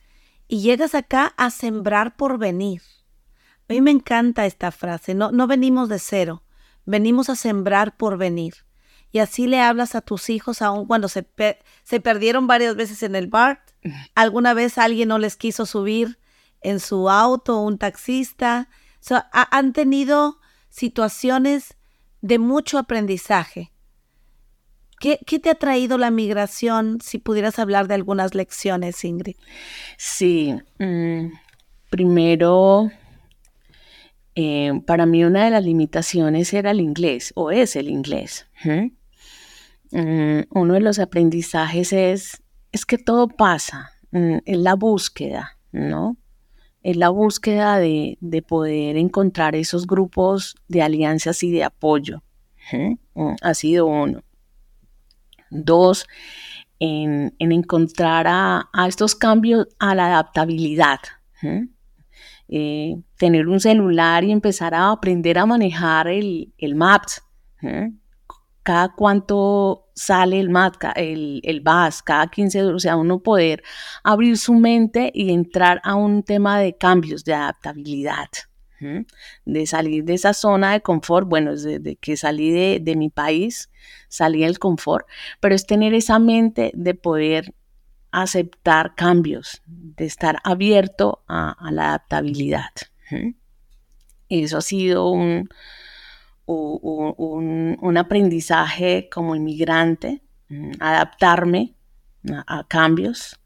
y 0.49 0.61
llegas 0.61 0.97
acá 0.97 1.35
a 1.37 1.51
sembrar 1.51 2.17
por 2.17 2.37
venir. 2.37 2.83
A 3.69 3.75
mí 3.75 3.81
me 3.81 3.93
encanta 3.93 4.45
esta 4.45 4.73
frase, 4.73 5.15
no, 5.15 5.31
no 5.31 5.47
venimos 5.47 5.89
de 5.89 6.01
cero, 6.01 6.43
venimos 6.85 7.31
a 7.31 7.37
sembrar 7.37 7.97
por 7.97 8.19
venir. 8.19 8.55
Y 9.13 9.21
así 9.21 9.47
le 9.47 9.61
hablas 9.61 9.95
a 9.95 10.01
tus 10.01 10.31
hijos 10.31 10.63
aun 10.63 10.89
cuando 10.89 11.07
se, 11.07 11.25
se 11.85 12.01
perdieron 12.01 12.49
varias 12.49 12.75
veces 12.75 13.05
en 13.05 13.15
el 13.15 13.29
BART. 13.29 13.61
Alguna 14.17 14.53
vez 14.53 14.79
alguien 14.79 15.11
no 15.11 15.21
les 15.21 15.37
quiso 15.37 15.65
subir 15.65 16.19
en 16.67 16.81
su 16.81 17.09
auto, 17.09 17.61
un 17.61 17.79
taxista. 17.79 18.69
han 19.33 19.73
tenido 19.73 20.39
situaciones 20.69 21.77
de 22.23 22.39
mucho 22.41 22.79
aprendizaje. 22.79 23.73
¿Qué, 24.99 25.19
te 25.39 25.51
ha 25.51 25.55
traído 25.55 25.97
la 25.97 26.11
migración? 26.11 26.99
Si 27.01 27.19
pudieras 27.19 27.59
hablar 27.59 27.87
de 27.87 27.95
algunas 27.95 28.35
lecciones, 28.35 29.05
Ingrid. 29.05 29.37
Sí, 29.97 30.55
mm, 30.79 31.27
primero, 31.91 32.91
eh, 34.35 34.73
para 34.87 35.07
mí 35.07 35.23
una 35.25 35.45
de 35.45 35.51
las 35.51 35.65
limitaciones 35.65 36.53
era 36.53 36.73
el 36.73 36.81
inglés, 36.81 37.33
o 37.37 37.53
es 37.53 37.77
el 37.77 37.89
inglés. 37.89 38.47
Mm, 39.93 40.41
uno 40.51 40.75
de 40.75 40.81
los 40.81 40.99
aprendizajes 40.99 41.93
es, 41.93 42.43
es 42.73 42.85
que 42.87 42.99
todo 42.99 43.29
pasa, 43.29 43.93
mm, 44.11 44.39
en 44.45 44.65
la 44.65 44.75
búsqueda, 44.75 45.59
¿no? 45.71 46.17
Es 46.87 46.97
la 46.97 47.09
búsqueda 47.09 47.81
de, 47.81 48.17
poder 48.47 48.97
encontrar 48.97 49.57
esos 49.57 49.89
grupos 49.89 50.55
de 50.69 50.83
alianzas 50.83 51.43
y 51.43 51.51
de 51.51 51.65
apoyo. 51.65 52.23
Mm, 52.71 53.35
ha 53.43 53.55
sido 53.55 53.87
uno. 53.87 54.23
Dos, 55.51 56.07
en, 56.79 57.35
encontrar 57.41 58.27
a, 58.29 58.69
estos 58.87 59.17
cambios, 59.17 59.67
a 59.81 59.97
la 59.97 60.07
adaptabilidad. 60.07 61.01
Eh, 62.47 62.95
tener 63.17 63.49
un 63.49 63.59
celular 63.59 64.23
y 64.23 64.31
empezar 64.31 64.73
a 64.73 64.93
aprender 64.93 65.41
a 65.41 65.47
manejar 65.47 66.07
el, 66.07 66.53
el 66.57 66.77
Maps 66.77 67.21
cada 68.67 68.89
cuánto 68.89 69.87
sale 69.95 70.41
el 70.41 70.51
MAT, 70.51 70.75
el, 70.97 71.41
el 71.45 71.61
VAS, 71.61 72.03
cada 72.03 72.27
15, 72.27 72.65
o 72.65 72.81
sea, 72.81 72.97
uno 72.97 73.21
poder 73.21 73.63
abrir 74.03 74.37
su 74.39 74.55
mente 74.55 75.13
y 75.15 75.33
entrar 75.33 75.81
a 75.85 75.95
un 75.95 76.25
tema 76.25 76.59
de 76.59 76.77
cambios, 76.77 77.23
de 77.23 77.35
adaptabilidad, 77.35 78.27
de 79.45 79.67
salir 79.69 80.03
de 80.03 80.15
esa 80.15 80.35
zona 80.35 80.73
de 80.73 80.81
confort, 80.81 81.29
bueno, 81.29 81.53
desde 81.53 81.95
que 81.95 82.17
salí 82.17 82.81
de, 82.81 82.97
mi 82.97 83.09
país, 83.09 83.71
salí 84.09 84.41
del 84.41 84.59
confort, 84.59 85.07
pero 85.39 85.55
es 85.55 85.65
tener 85.65 85.95
esa 85.95 86.19
mente 86.19 86.73
de 86.75 86.95
poder 86.95 87.55
aceptar 88.11 88.97
cambios, 88.97 89.63
de 89.65 90.07
estar 90.07 90.41
abierto 90.43 91.23
a, 91.29 91.57
la 91.71 91.91
adaptabilidad. 91.91 92.73
Eso 94.29 94.59
ha 94.59 94.63
sido 94.63 95.09
un, 95.11 95.49
un, 96.47 97.97
aprendizaje 97.97 99.09
como 99.11 99.35
inmigrante, 99.35 100.23
mm, 100.49 100.73
adaptarme 100.81 101.75
a, 102.47 102.65
cambios. 102.65 103.41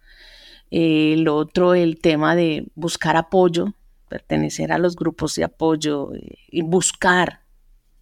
el 0.71 1.27
otro, 1.29 1.75
el 1.75 2.01
tema 2.01 2.37
de 2.37 2.71
buscar 2.77 3.17
apoyo, 3.17 3.75
pertenecer 4.09 4.73
a 4.73 4.79
los 4.79 4.95
grupos 4.95 5.35
de 5.35 5.45
apoyo 5.45 6.15
eh, 6.15 6.39
y 6.49 6.63
buscar, 6.63 7.43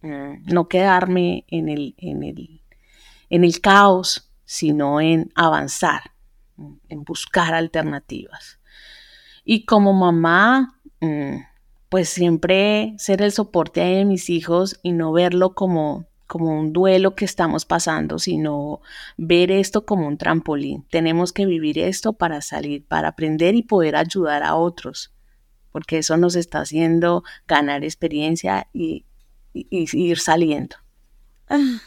mm, 0.01 0.45
no 0.53 0.67
quedarme 0.67 1.45
en 1.47 1.69
el, 1.69 1.95
en 1.97 2.23
el, 2.23 2.61
en 3.29 3.43
el 3.43 3.59
caos, 3.59 4.29
sino 4.45 5.01
en 5.01 5.31
avanzar, 5.35 6.11
mm, 6.57 6.73
en 6.89 7.03
buscar 7.03 7.53
alternativas. 7.55 8.59
Y 9.43 9.65
como 9.65 9.93
mamá, 9.93 10.79
pues 11.89 12.09
siempre 12.09 12.93
ser 12.97 13.21
el 13.23 13.31
soporte 13.31 13.81
de 13.81 14.05
mis 14.05 14.29
hijos 14.29 14.79
y 14.83 14.91
no 14.91 15.11
verlo 15.11 15.55
como, 15.55 16.05
como 16.27 16.57
un 16.57 16.71
duelo 16.71 17.15
que 17.15 17.25
estamos 17.25 17.65
pasando, 17.65 18.19
sino 18.19 18.81
ver 19.17 19.51
esto 19.51 19.85
como 19.85 20.07
un 20.07 20.17
trampolín. 20.17 20.85
Tenemos 20.91 21.33
que 21.33 21.47
vivir 21.47 21.79
esto 21.79 22.13
para 22.13 22.41
salir, 22.41 22.85
para 22.85 23.09
aprender 23.09 23.55
y 23.55 23.63
poder 23.63 23.95
ayudar 23.95 24.43
a 24.43 24.55
otros, 24.55 25.11
porque 25.71 25.97
eso 25.97 26.15
nos 26.15 26.35
está 26.35 26.59
haciendo 26.59 27.23
ganar 27.47 27.83
experiencia 27.83 28.67
y, 28.71 29.05
ir 29.53 30.19
saliendo. 30.19 30.75
Ah, 31.49 31.79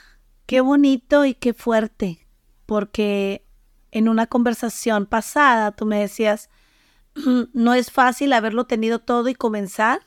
qué 0.46 0.60
bonito 0.60 1.24
y 1.24 1.34
qué 1.34 1.54
fuerte, 1.54 2.26
porque 2.66 3.46
en 3.92 4.08
una 4.08 4.26
conversación 4.26 5.06
pasada 5.06 5.70
tú 5.70 5.86
me 5.86 6.00
decías, 6.00 6.50
no 7.52 7.74
es 7.74 7.90
fácil 7.90 8.32
haberlo 8.32 8.66
tenido 8.66 8.98
todo 8.98 9.28
y 9.28 9.34
comenzar, 9.34 10.02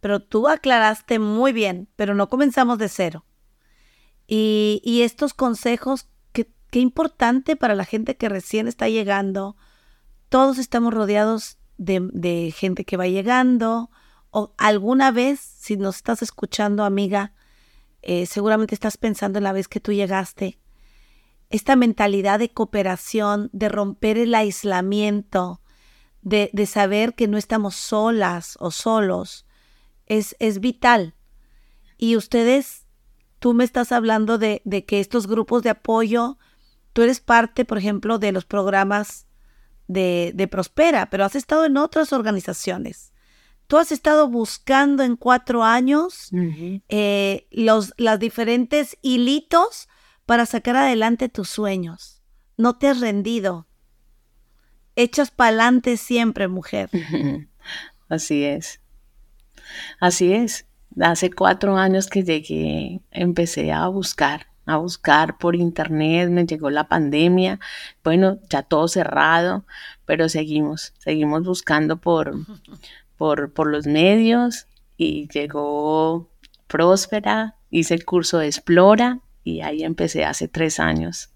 pero 0.00 0.20
tú 0.20 0.48
aclaraste 0.48 1.18
muy 1.18 1.52
bien, 1.52 1.88
pero 1.96 2.14
no 2.14 2.28
comenzamos 2.28 2.78
de 2.78 2.88
cero. 2.88 3.24
Y, 4.28 5.00
estos 5.02 5.34
consejos, 5.34 6.08
qué, 6.32 6.48
importante 6.80 7.56
para 7.56 7.74
la 7.74 7.84
gente 7.84 8.16
que 8.16 8.28
recién 8.28 8.66
está 8.66 8.88
llegando. 8.88 9.56
Todos 10.28 10.58
estamos 10.58 10.92
rodeados 10.92 11.58
de, 11.78 12.52
gente 12.56 12.84
que 12.84 12.96
va 12.96 13.06
llegando. 13.06 13.90
O 14.30 14.52
alguna 14.58 15.12
vez, 15.12 15.40
si 15.40 15.76
nos 15.76 15.96
estás 15.96 16.22
escuchando, 16.22 16.84
amiga, 16.84 17.32
eh, 18.02 18.26
seguramente 18.26 18.74
estás 18.74 18.96
pensando 18.96 19.38
en 19.38 19.44
la 19.44 19.52
vez 19.52 19.68
que 19.68 19.80
tú 19.80 19.92
llegaste. 19.92 20.58
Esta 21.48 21.76
mentalidad 21.76 22.40
de 22.40 22.50
cooperación, 22.50 23.48
de 23.52 23.68
romper 23.68 24.18
el 24.18 24.34
aislamiento, 24.34 25.60
de, 26.26 26.66
saber 26.66 27.14
que 27.14 27.28
no 27.28 27.38
estamos 27.38 27.76
solas 27.76 28.56
o 28.58 28.72
solos, 28.72 29.46
es, 30.06 30.34
es 30.40 30.58
vital. 30.58 31.14
Y 31.98 32.16
ustedes, 32.16 32.84
tú 33.38 33.54
me 33.54 33.62
estás 33.62 33.92
hablando 33.92 34.36
de, 34.36 34.60
de 34.64 34.84
que 34.84 34.98
estos 34.98 35.28
grupos 35.28 35.62
de 35.62 35.70
apoyo, 35.70 36.36
tú 36.92 37.02
eres 37.02 37.20
parte, 37.20 37.64
por 37.64 37.78
ejemplo, 37.78 38.18
de 38.18 38.32
los 38.32 38.44
programas 38.44 39.28
de, 39.86 40.32
de 40.34 40.48
Prospera, 40.48 41.10
pero 41.10 41.24
has 41.24 41.36
estado 41.36 41.64
en 41.64 41.76
otras 41.76 42.12
organizaciones. 42.12 43.12
Tú 43.68 43.76
has 43.78 43.92
estado 43.92 44.28
buscando 44.28 45.04
en 45.04 45.16
cuatro 45.16 45.62
años 45.62 46.30
eh, 46.88 47.46
los 47.50 47.94
las 47.96 48.18
diferentes 48.20 48.96
hilitos 49.02 49.88
para 50.24 50.46
sacar 50.46 50.76
adelante 50.76 51.28
tus 51.28 51.48
sueños. 51.48 52.22
No 52.56 52.78
te 52.78 52.88
has 52.88 53.00
rendido. 53.00 53.66
Echas 54.96 55.30
pa'lante 55.30 55.98
siempre, 55.98 56.48
mujer. 56.48 56.88
Así 58.08 58.44
es. 58.44 58.80
Así 60.00 60.32
es. 60.32 60.66
Hace 60.98 61.30
cuatro 61.30 61.76
años 61.76 62.06
que 62.06 62.24
llegué, 62.24 63.02
empecé 63.10 63.72
a 63.72 63.86
buscar, 63.88 64.46
a 64.64 64.78
buscar 64.78 65.36
por 65.36 65.54
internet, 65.54 66.30
me 66.30 66.46
llegó 66.46 66.70
la 66.70 66.88
pandemia, 66.88 67.60
bueno, 68.02 68.38
ya 68.48 68.62
todo 68.62 68.88
cerrado, 68.88 69.66
pero 70.06 70.30
seguimos, 70.30 70.94
seguimos 70.98 71.44
buscando 71.44 71.98
por, 71.98 72.34
por, 73.18 73.52
por 73.52 73.70
los 73.70 73.86
medios 73.86 74.68
y 74.96 75.28
llegó 75.28 76.30
Próspera, 76.66 77.56
hice 77.68 77.92
el 77.92 78.06
curso 78.06 78.38
de 78.38 78.46
Explora 78.46 79.20
y 79.44 79.60
ahí 79.60 79.82
empecé 79.82 80.24
hace 80.24 80.48
tres 80.48 80.80
años 80.80 81.35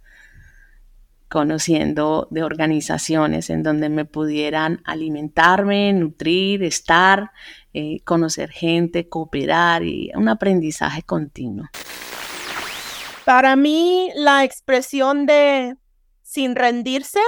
conociendo 1.30 2.26
de 2.30 2.42
organizaciones 2.42 3.50
en 3.50 3.62
donde 3.62 3.88
me 3.88 4.04
pudieran 4.04 4.82
alimentarme, 4.84 5.92
nutrir, 5.92 6.64
estar, 6.64 7.30
eh, 7.72 8.00
conocer 8.04 8.50
gente, 8.50 9.08
cooperar 9.08 9.84
y 9.84 10.10
un 10.14 10.28
aprendizaje 10.28 11.02
continuo. 11.02 11.66
Para 13.24 13.54
mí, 13.54 14.10
la 14.16 14.44
expresión 14.44 15.24
de 15.24 15.76
sin 16.22 16.56
rendirse 16.56 17.20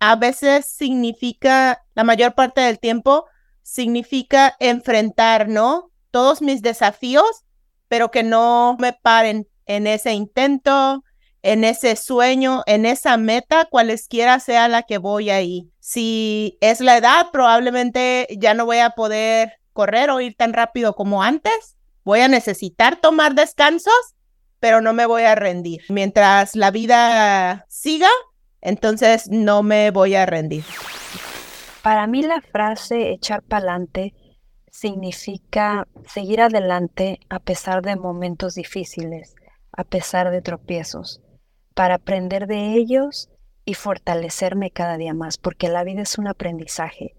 a 0.00 0.16
veces 0.16 0.66
significa, 0.66 1.84
la 1.94 2.04
mayor 2.04 2.34
parte 2.34 2.60
del 2.60 2.78
tiempo, 2.78 3.26
significa 3.62 4.56
enfrentar, 4.58 5.48
¿no? 5.48 5.90
Todos 6.10 6.42
mis 6.42 6.60
desafíos, 6.60 7.44
pero 7.86 8.10
que 8.10 8.22
no 8.22 8.76
me 8.80 8.92
paren 8.92 9.46
en 9.66 9.86
ese 9.86 10.12
intento, 10.12 11.04
en 11.42 11.64
ese 11.64 11.96
sueño, 11.96 12.62
en 12.66 12.86
esa 12.86 13.16
meta, 13.16 13.66
cualesquiera 13.66 14.40
sea 14.40 14.68
la 14.68 14.82
que 14.82 14.98
voy 14.98 15.30
ahí. 15.30 15.70
Si 15.78 16.58
es 16.60 16.80
la 16.80 16.96
edad, 16.96 17.28
probablemente 17.32 18.26
ya 18.38 18.54
no 18.54 18.66
voy 18.66 18.78
a 18.78 18.90
poder 18.90 19.60
correr 19.72 20.10
o 20.10 20.20
ir 20.20 20.34
tan 20.36 20.52
rápido 20.52 20.94
como 20.94 21.22
antes. 21.22 21.76
Voy 22.04 22.20
a 22.20 22.28
necesitar 22.28 22.96
tomar 22.96 23.34
descansos, 23.34 24.14
pero 24.60 24.80
no 24.80 24.92
me 24.92 25.06
voy 25.06 25.22
a 25.22 25.34
rendir. 25.34 25.82
Mientras 25.88 26.56
la 26.56 26.70
vida 26.70 27.64
siga, 27.68 28.10
entonces 28.60 29.28
no 29.30 29.62
me 29.62 29.90
voy 29.90 30.14
a 30.14 30.26
rendir. 30.26 30.64
Para 31.82 32.06
mí 32.06 32.22
la 32.22 32.40
frase 32.40 33.12
echar 33.12 33.42
pa'lante 33.42 34.14
significa 34.70 35.86
seguir 36.06 36.40
adelante 36.40 37.20
a 37.30 37.38
pesar 37.38 37.82
de 37.82 37.96
momentos 37.96 38.54
difíciles, 38.54 39.34
a 39.72 39.84
pesar 39.84 40.30
de 40.30 40.42
tropiezos 40.42 41.22
para 41.78 41.94
aprender 41.94 42.48
de 42.48 42.74
ellos 42.74 43.30
y 43.64 43.74
fortalecerme 43.74 44.72
cada 44.72 44.96
día 44.96 45.14
más, 45.14 45.38
porque 45.38 45.68
la 45.68 45.84
vida 45.84 46.02
es 46.02 46.18
un 46.18 46.26
aprendizaje 46.26 47.14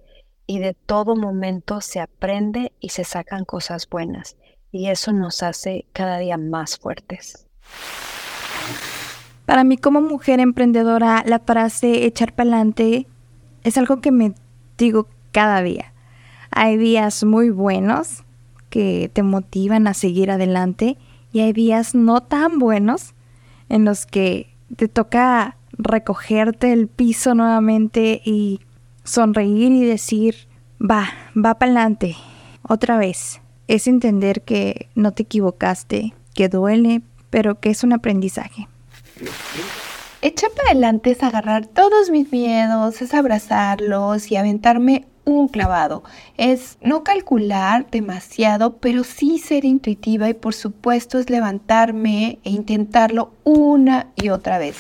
y 0.48 0.60
de 0.60 0.74
todo 0.74 1.16
momento 1.16 1.80
se 1.80 2.02
aprende 2.02 2.74
y 2.82 2.90
se 2.90 3.06
sacan 3.06 3.46
cosas 3.46 3.88
buenas 3.90 4.36
y 4.70 4.88
eso 4.88 5.14
nos 5.14 5.44
hace 5.44 5.86
cada 5.94 6.18
día 6.18 6.36
más 6.38 6.78
fuertes. 6.78 7.48
Para 9.46 9.64
mí 9.64 9.78
como 9.78 10.02
mujer 10.02 10.42
emprendedora, 10.42 11.24
la 11.26 11.40
frase 11.40 12.04
echar 12.04 12.34
pa'lante 12.34 13.08
es 13.64 13.78
algo 13.78 14.02
que 14.02 14.12
me 14.12 14.34
digo 14.78 15.08
cada 15.32 15.62
día. 15.62 15.94
Hay 16.52 16.76
días 16.76 17.24
muy 17.24 17.50
buenos 17.50 18.26
que 18.70 19.10
te 19.14 19.24
motivan 19.24 19.88
a 19.88 19.94
seguir 19.94 20.30
adelante 20.30 20.98
y 21.32 21.40
hay 21.40 21.54
días 21.54 21.96
no 21.96 22.20
tan 22.20 22.60
buenos 22.60 23.14
en 23.70 23.86
los 23.86 24.06
que 24.06 24.49
te 24.76 24.88
toca 24.88 25.58
recogerte 25.74 26.74
el 26.74 26.88
piso 26.88 27.36
nuevamente 27.36 28.22
y 28.24 28.62
sonreír 29.04 29.72
y 29.72 29.86
decir, 29.86 30.48
va, 30.80 31.10
va 31.36 31.58
para 31.58 31.72
adelante, 31.72 32.16
otra 32.62 32.98
vez. 32.98 33.42
Es 33.68 33.88
entender 33.88 34.42
que 34.42 34.90
no 34.96 35.12
te 35.12 35.24
equivocaste, 35.24 36.14
que 36.34 36.50
duele, 36.50 37.02
pero 37.30 37.60
que 37.60 37.70
es 37.70 37.84
un 37.84 37.94
aprendizaje. 37.94 38.68
Echar 40.22 40.52
para 40.52 40.72
adelante 40.72 41.12
es 41.12 41.24
agarrar 41.24 41.68
todos 41.68 42.10
mis 42.10 42.32
miedos, 42.32 43.02
es 43.02 43.14
abrazarlos 43.14 44.32
y 44.32 44.36
aventarme 44.36 45.06
un 45.32 45.48
clavado. 45.48 46.04
Es 46.38 46.78
no 46.82 47.04
calcular 47.04 47.90
demasiado, 47.90 48.78
pero 48.78 49.04
sí 49.04 49.40
ser 49.40 49.66
intuitiva 49.66 50.30
y 50.30 50.34
por 50.34 50.54
supuesto 50.54 51.20
es 51.20 51.30
levantarme 51.30 52.40
e 52.44 52.50
intentarlo 52.50 53.34
una 53.44 54.12
y 54.16 54.30
otra 54.30 54.58
vez. 54.58 54.78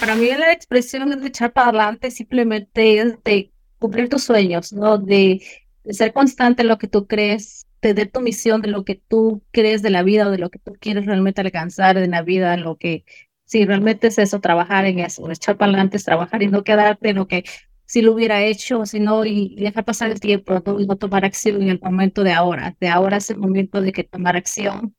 Para 0.00 0.14
mí 0.14 0.28
la 0.30 0.52
expresión 0.52 1.20
de 1.20 1.26
echar 1.26 1.52
para 1.52 1.68
adelante 1.68 2.10
simplemente 2.10 3.00
es 3.00 3.14
de 3.24 3.52
cumplir 3.78 4.08
tus 4.08 4.24
sueños, 4.24 4.72
¿no? 4.72 4.98
De, 4.98 5.40
ser 5.88 6.12
constante 6.12 6.62
en 6.62 6.68
lo 6.68 6.78
que 6.78 6.88
tú 6.88 7.06
crees, 7.06 7.64
de 7.80 8.06
tu 8.06 8.20
misión, 8.20 8.60
de 8.60 8.68
lo 8.68 8.84
que 8.84 8.96
tú 8.96 9.44
crees 9.52 9.82
de 9.82 9.90
la 9.90 10.02
vida 10.02 10.26
o 10.26 10.32
de 10.32 10.38
lo 10.38 10.50
que 10.50 10.58
tú 10.58 10.72
quieres 10.80 11.06
realmente 11.06 11.40
alcanzar 11.40 11.96
en 11.96 12.10
la 12.10 12.22
vida, 12.22 12.56
lo 12.56 12.76
que 12.76 13.04
si 13.44 13.64
realmente 13.64 14.08
es 14.08 14.18
eso, 14.18 14.40
trabajar 14.40 14.86
en 14.86 14.98
eso, 14.98 15.30
echar 15.30 15.56
para 15.56 15.70
adelante, 15.70 15.96
es 15.96 16.04
trabajar 16.04 16.42
y 16.42 16.48
no 16.48 16.64
quedarte 16.64 17.10
en 17.10 17.16
lo 17.16 17.28
que 17.28 17.44
si 17.86 18.02
lo 18.02 18.12
hubiera 18.12 18.42
hecho, 18.42 18.84
si 18.84 19.00
no, 19.00 19.24
y 19.24 19.54
dejar 19.56 19.84
pasar 19.84 20.10
el 20.10 20.20
tiempo 20.20 20.62
y 20.78 20.86
no 20.86 20.96
tomar 20.96 21.24
acción 21.24 21.62
en 21.62 21.68
el 21.68 21.80
momento 21.80 22.24
de 22.24 22.32
ahora. 22.32 22.76
De 22.80 22.88
ahora 22.88 23.16
es 23.18 23.30
el 23.30 23.38
momento 23.38 23.80
de 23.80 23.92
que 23.92 24.04
tomar 24.04 24.36
acción 24.36 24.94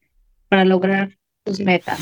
para 0.47 0.65
lograr 0.65 1.17
tus 1.43 1.59
metas. 1.59 1.99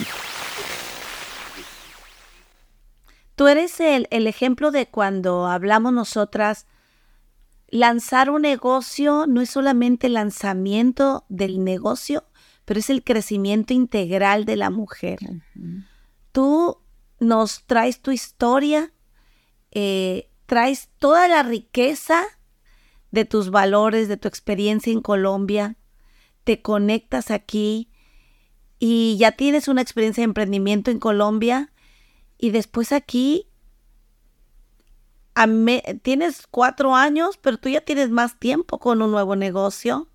Tú 3.36 3.48
eres 3.48 3.80
el, 3.82 4.08
el 4.12 4.28
ejemplo 4.28 4.72
de 4.72 4.86
cuando 4.86 5.48
hablamos 5.48 5.92
nosotras, 5.92 6.68
lanzar 7.68 8.30
un 8.30 8.44
negocio 8.44 9.26
no 9.28 9.42
es 9.42 9.50
solamente 9.50 10.08
el 10.08 10.14
lanzamiento 10.14 11.26
del 11.28 11.64
negocio, 11.64 12.24
pero 12.64 12.80
es 12.80 12.90
el 12.90 13.04
crecimiento 13.04 13.74
integral 13.74 14.46
de 14.46 14.56
la 14.56 14.70
mujer. 14.70 15.20
Tú 16.32 16.78
nos 17.20 17.66
traes 17.66 18.02
tu 18.02 18.12
historia, 18.12 18.94
eh, 19.72 20.30
traes 20.46 20.90
toda 21.00 21.28
la 21.28 21.44
riqueza 21.44 22.24
de 23.12 23.26
tus 23.26 23.50
valores, 23.50 24.08
de 24.08 24.18
tu 24.18 24.28
experiencia 24.28 24.92
en 24.92 25.02
Colombia, 25.02 25.78
te 26.44 26.62
conectas 26.62 27.32
aquí 27.32 27.90
y 28.78 29.18
ya 29.18 29.32
tienes 29.32 29.68
una 29.68 29.82
experiencia 29.82 30.22
de 30.22 30.26
emprendimiento 30.26 30.92
en 30.92 31.00
Colombia 31.00 31.72
y 32.38 32.52
después 32.52 32.92
aquí 32.92 33.48
tienes 36.02 36.48
cuatro 36.50 36.96
años, 36.96 37.38
pero 37.38 37.58
tú 37.58 37.70
ya 37.70 37.82
tienes 37.82 38.10
más 38.10 38.40
tiempo 38.40 38.80
con 38.80 39.02
un 39.02 39.12
nuevo 39.12 39.36
negocio. 39.36 40.08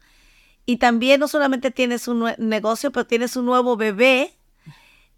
Y 0.66 0.76
también 0.76 1.20
no 1.20 1.28
solamente 1.28 1.70
tienes 1.70 2.08
un 2.08 2.32
negocio, 2.38 2.90
pero 2.92 3.06
tienes 3.06 3.36
un 3.36 3.44
nuevo 3.44 3.76
bebé. 3.76 4.34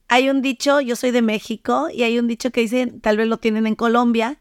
Hay 0.08 0.28
un 0.28 0.42
dicho, 0.42 0.80
yo 0.80 0.96
soy 0.96 1.10
de 1.10 1.22
México, 1.22 1.88
y 1.92 2.02
hay 2.02 2.18
un 2.18 2.26
dicho 2.26 2.50
que 2.50 2.62
dice, 2.62 2.92
tal 3.00 3.16
vez 3.16 3.28
lo 3.28 3.38
tienen 3.38 3.66
en 3.66 3.74
Colombia, 3.74 4.40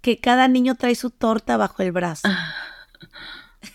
que 0.00 0.18
cada 0.18 0.48
niño 0.48 0.74
trae 0.74 0.94
su 0.94 1.10
torta 1.10 1.56
bajo 1.56 1.82
el 1.82 1.92
brazo. 1.92 2.28
Ah. 2.28 2.54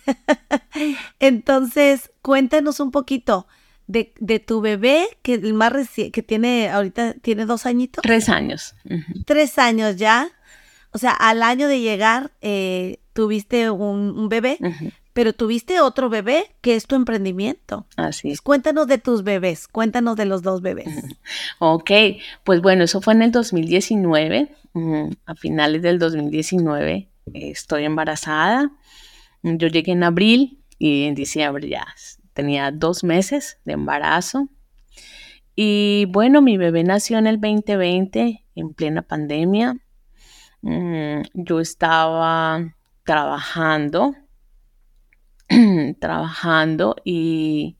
Entonces, 1.19 2.11
cuéntanos 2.21 2.79
un 2.79 2.91
poquito 2.91 3.47
de, 3.87 4.43
tu 4.45 4.61
bebé, 4.61 5.07
que 5.21 5.35
el 5.35 5.53
más 5.53 5.73
que 5.95 6.23
tiene 6.23 6.69
ahorita, 6.69 7.13
tiene 7.21 7.45
dos 7.45 7.65
añitos. 7.65 8.01
Tres 8.01 8.29
años. 8.29 8.75
Tres 9.25 9.57
años 9.59 9.95
ya. 9.97 10.29
O 10.91 10.97
sea, 10.97 11.11
al 11.11 11.43
año 11.43 11.67
de 11.67 11.81
llegar, 11.81 12.31
eh, 12.41 12.99
tuviste 13.13 13.69
un, 13.69 14.29
bebé, 14.29 14.57
pero 15.13 15.33
tuviste 15.33 15.81
otro 15.81 16.09
bebé 16.09 16.55
que 16.61 16.75
es 16.75 16.87
tu 16.87 16.95
emprendimiento. 16.95 17.85
Así 17.95 18.31
es. 18.31 18.41
Cuéntanos 18.41 18.87
de 18.87 18.97
tus 18.97 19.23
bebés, 19.23 19.67
cuéntanos 19.67 20.15
de 20.15 20.25
los 20.25 20.41
dos 20.41 20.61
bebés. 20.61 20.87
Ok, 21.59 21.91
pues 22.43 22.61
bueno, 22.61 22.83
eso 22.83 23.01
fue 23.01 23.13
en 23.13 23.23
el 23.23 23.31
2019, 23.31 24.55
a 25.25 25.35
finales 25.35 25.81
del 25.81 25.99
2019 25.99 27.09
estoy 27.33 27.85
embarazada. 27.85 28.71
Yo 29.41 29.67
llegué 29.67 29.91
en 29.91 30.03
abril 30.03 30.63
y 30.77 31.03
en 31.03 31.15
diciembre 31.15 31.67
ya 31.69 31.85
tenía 32.33 32.71
dos 32.71 33.03
meses 33.03 33.59
de 33.65 33.73
embarazo. 33.73 34.49
Y 35.55 36.05
bueno, 36.09 36.41
mi 36.41 36.57
bebé 36.57 36.83
nació 36.83 37.17
en 37.17 37.27
el 37.27 37.39
2020, 37.39 38.43
en 38.55 38.73
plena 38.73 39.01
pandemia. 39.01 39.77
Mm, 40.61 41.21
yo 41.33 41.59
estaba 41.59 42.75
trabajando 43.03 44.15
trabajando 45.99 46.95
y, 47.03 47.77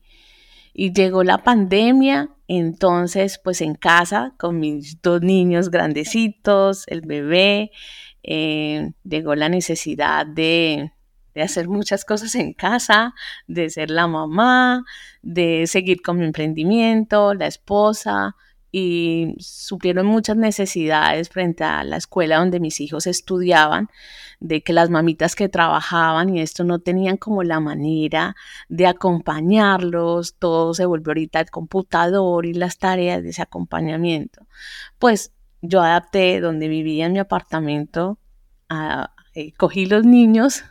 y 0.72 0.92
llegó 0.92 1.24
la 1.24 1.38
pandemia, 1.38 2.30
entonces 2.48 3.40
pues 3.42 3.60
en 3.60 3.74
casa 3.74 4.34
con 4.38 4.60
mis 4.60 5.00
dos 5.02 5.22
niños 5.22 5.70
grandecitos, 5.70 6.84
el 6.88 7.00
bebé, 7.02 7.70
eh, 8.22 8.92
llegó 9.04 9.34
la 9.34 9.48
necesidad 9.48 10.26
de, 10.26 10.92
de 11.34 11.42
hacer 11.42 11.68
muchas 11.68 12.04
cosas 12.04 12.34
en 12.34 12.52
casa, 12.52 13.14
de 13.46 13.70
ser 13.70 13.90
la 13.90 14.06
mamá, 14.06 14.84
de 15.22 15.66
seguir 15.66 16.02
con 16.02 16.18
mi 16.18 16.24
emprendimiento, 16.24 17.34
la 17.34 17.46
esposa, 17.46 18.36
y 18.72 19.34
supieron 19.38 20.06
muchas 20.06 20.36
necesidades 20.36 21.28
frente 21.28 21.64
a 21.64 21.84
la 21.84 21.96
escuela 21.96 22.38
donde 22.38 22.60
mis 22.60 22.80
hijos 22.80 23.06
estudiaban, 23.06 23.88
de 24.40 24.62
que 24.62 24.72
las 24.72 24.90
mamitas 24.90 25.34
que 25.34 25.48
trabajaban 25.48 26.34
y 26.34 26.40
esto 26.40 26.64
no 26.64 26.78
tenían 26.78 27.16
como 27.16 27.42
la 27.42 27.60
manera 27.60 28.36
de 28.68 28.86
acompañarlos, 28.86 30.34
todo 30.34 30.74
se 30.74 30.84
volvió 30.84 31.10
ahorita 31.10 31.40
el 31.40 31.50
computador 31.50 32.44
y 32.44 32.52
las 32.52 32.78
tareas 32.78 33.22
de 33.22 33.30
ese 33.30 33.42
acompañamiento. 33.42 34.46
Pues 34.98 35.32
yo 35.62 35.82
adapté 35.82 36.40
donde 36.40 36.68
vivía 36.68 37.06
en 37.06 37.12
mi 37.12 37.18
apartamento, 37.18 38.18
eh, 39.34 39.52
cogí 39.56 39.86
los 39.86 40.04
niños 40.04 40.64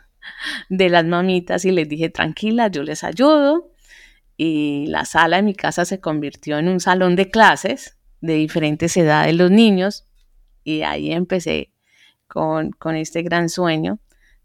de 0.68 0.88
las 0.88 1.04
mamitas 1.04 1.64
y 1.64 1.70
les 1.70 1.88
dije, 1.88 2.08
tranquila, 2.08 2.68
yo 2.68 2.82
les 2.82 3.04
ayudo. 3.04 3.70
Y 4.36 4.86
la 4.88 5.04
sala 5.04 5.36
de 5.36 5.42
mi 5.42 5.54
casa 5.54 5.84
se 5.84 6.00
convirtió 6.00 6.58
en 6.58 6.68
un 6.68 6.80
salón 6.80 7.16
de 7.16 7.30
clases 7.30 7.96
de 8.20 8.34
diferentes 8.34 8.96
edades 8.96 9.34
los 9.34 9.50
niños. 9.50 10.06
Y 10.64 10.82
ahí 10.82 11.12
empecé 11.12 11.72
con, 12.26 12.70
con 12.72 12.96
este 12.96 13.22
gran 13.22 13.48
sueño 13.48 13.98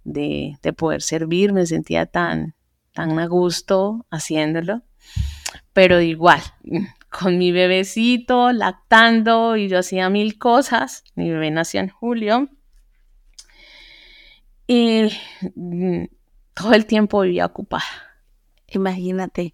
de, 0.03 0.57
de, 0.61 0.73
poder 0.73 1.01
servir. 1.01 1.51
Me 1.51 1.65
sentía 1.65 2.05
tan, 2.05 2.55
tan 2.93 3.19
a 3.19 3.25
gusto 3.25 4.05
haciéndolo. 4.09 4.81
Pero 5.73 5.99
igual, 5.99 6.41
con 7.09 7.37
mi 7.37 7.51
bebecito, 7.51 8.51
lactando, 8.51 9.57
y 9.57 9.67
yo 9.67 9.79
hacía 9.79 10.09
mil 10.09 10.37
cosas. 10.37 11.03
Mi 11.15 11.29
bebé 11.29 11.51
nació 11.51 11.81
en 11.81 11.89
julio 11.89 12.49
y 14.73 15.11
mm, 15.55 16.05
todo 16.53 16.73
el 16.73 16.85
tiempo 16.85 17.19
vivía 17.21 17.45
ocupada. 17.45 17.83
Imagínate, 18.67 19.53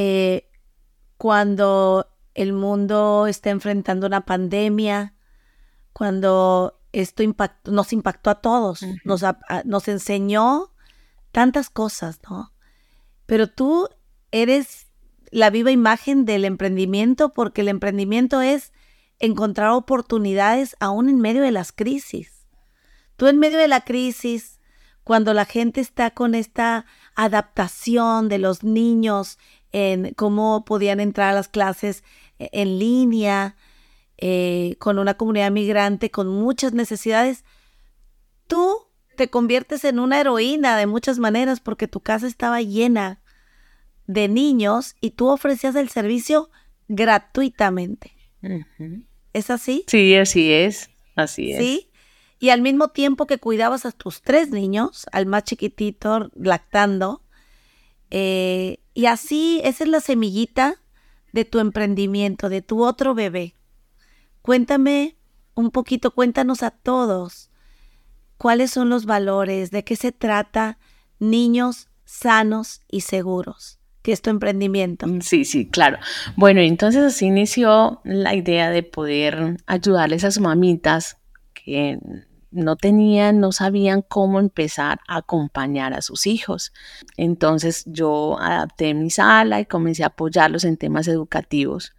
eh, 0.00 0.48
cuando 1.16 2.08
el 2.34 2.52
mundo 2.52 3.26
está 3.26 3.50
enfrentando 3.50 4.06
una 4.06 4.24
pandemia, 4.24 5.16
cuando 5.92 6.78
esto 6.92 7.24
nos 7.64 7.92
impactó 7.92 8.30
a 8.30 8.40
todos, 8.40 8.86
nos, 9.02 9.24
nos 9.64 9.88
enseñó 9.88 10.72
tantas 11.32 11.68
cosas, 11.68 12.20
¿no? 12.30 12.52
Pero 13.26 13.48
tú 13.48 13.88
eres 14.30 14.86
la 15.32 15.50
viva 15.50 15.72
imagen 15.72 16.24
del 16.24 16.44
emprendimiento 16.44 17.34
porque 17.34 17.62
el 17.62 17.68
emprendimiento 17.68 18.40
es 18.40 18.72
encontrar 19.18 19.70
oportunidades 19.70 20.76
aún 20.78 21.08
en 21.08 21.18
medio 21.18 21.42
de 21.42 21.50
las 21.50 21.72
crisis. 21.72 22.46
Tú 23.16 23.26
en 23.26 23.40
medio 23.40 23.58
de 23.58 23.66
la 23.66 23.80
crisis, 23.80 24.60
cuando 25.02 25.34
la 25.34 25.44
gente 25.44 25.80
está 25.80 26.12
con 26.12 26.36
esta 26.36 26.86
adaptación 27.16 28.28
de 28.28 28.38
los 28.38 28.62
niños 28.62 29.38
en 29.72 30.14
cómo 30.14 30.64
podían 30.64 31.00
entrar 31.00 31.30
a 31.30 31.34
las 31.34 31.48
clases 31.48 32.04
eh, 32.38 32.48
en 32.52 32.78
línea, 32.78 33.56
eh, 34.16 34.76
con 34.78 34.98
una 34.98 35.14
comunidad 35.14 35.50
migrante 35.50 36.10
con 36.10 36.28
muchas 36.28 36.72
necesidades, 36.72 37.44
tú 38.46 38.86
te 39.16 39.28
conviertes 39.28 39.84
en 39.84 39.98
una 39.98 40.20
heroína 40.20 40.76
de 40.76 40.86
muchas 40.86 41.18
maneras 41.18 41.60
porque 41.60 41.88
tu 41.88 42.00
casa 42.00 42.26
estaba 42.26 42.60
llena 42.62 43.20
de 44.06 44.28
niños 44.28 44.96
y 45.00 45.10
tú 45.10 45.28
ofrecías 45.28 45.76
el 45.76 45.88
servicio 45.88 46.50
gratuitamente. 46.88 48.12
¿Es 49.32 49.50
así? 49.50 49.84
Sí, 49.86 50.14
así 50.14 50.52
es. 50.52 50.90
Así 51.14 51.52
es. 51.52 51.58
Sí 51.58 51.88
y 52.38 52.50
al 52.50 52.62
mismo 52.62 52.88
tiempo 52.88 53.26
que 53.26 53.38
cuidabas 53.38 53.84
a 53.84 53.92
tus 53.92 54.22
tres 54.22 54.50
niños, 54.50 55.06
al 55.12 55.26
más 55.26 55.44
chiquitito 55.44 56.30
lactando, 56.36 57.22
eh, 58.10 58.78
y 58.98 59.06
así 59.06 59.60
esa 59.62 59.84
es 59.84 59.90
la 59.90 60.00
semillita 60.00 60.74
de 61.32 61.44
tu 61.44 61.60
emprendimiento, 61.60 62.48
de 62.48 62.62
tu 62.62 62.82
otro 62.84 63.14
bebé. 63.14 63.54
Cuéntame 64.42 65.16
un 65.54 65.70
poquito, 65.70 66.10
cuéntanos 66.10 66.64
a 66.64 66.72
todos 66.72 67.48
cuáles 68.38 68.72
son 68.72 68.88
los 68.88 69.06
valores, 69.06 69.70
de 69.70 69.84
qué 69.84 69.94
se 69.94 70.10
trata 70.10 70.78
niños 71.20 71.86
sanos 72.06 72.80
y 72.88 73.02
seguros, 73.02 73.78
que 74.02 74.10
es 74.10 74.20
tu 74.20 74.30
emprendimiento. 74.30 75.06
Mm, 75.06 75.20
sí, 75.20 75.44
sí, 75.44 75.68
claro. 75.68 75.98
Bueno, 76.34 76.60
entonces 76.60 77.04
así 77.04 77.26
inició 77.26 78.00
la 78.02 78.34
idea 78.34 78.68
de 78.68 78.82
poder 78.82 79.58
ayudarles 79.66 80.24
a 80.24 80.32
sus 80.32 80.42
mamitas 80.42 81.18
que 81.54 82.00
no 82.50 82.76
tenían, 82.76 83.40
no 83.40 83.52
sabían 83.52 84.02
cómo 84.02 84.40
empezar 84.40 85.00
a 85.06 85.18
acompañar 85.18 85.94
a 85.94 86.02
sus 86.02 86.26
hijos. 86.26 86.72
Entonces 87.16 87.84
yo 87.86 88.38
adapté 88.40 88.94
mi 88.94 89.10
sala 89.10 89.60
y 89.60 89.66
comencé 89.66 90.04
a 90.04 90.08
apoyarlos 90.08 90.64
en 90.64 90.76
temas 90.76 91.08
educativos. 91.08 91.94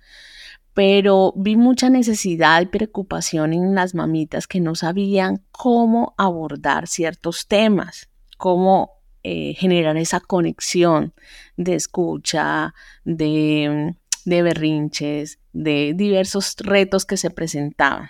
Pero 0.73 1.33
vi 1.35 1.55
mucha 1.55 1.89
necesidad 1.89 2.62
y 2.62 2.67
preocupación 2.67 3.53
en 3.53 3.75
las 3.75 3.95
mamitas 3.95 4.47
que 4.47 4.59
no 4.59 4.75
sabían 4.75 5.43
cómo 5.51 6.13
abordar 6.17 6.88
ciertos 6.88 7.47
temas, 7.47 8.09
cómo 8.38 8.99
eh, 9.23 9.53
generar 9.55 9.97
esa 9.97 10.21
conexión 10.21 11.13
de 11.57 11.75
escucha, 11.75 12.73
de, 13.03 13.95
berrinches, 14.25 15.39
de 15.51 15.93
diversos 15.95 16.55
retos 16.59 17.05
que 17.05 17.17
se 17.17 17.29
presentaban. 17.29 18.09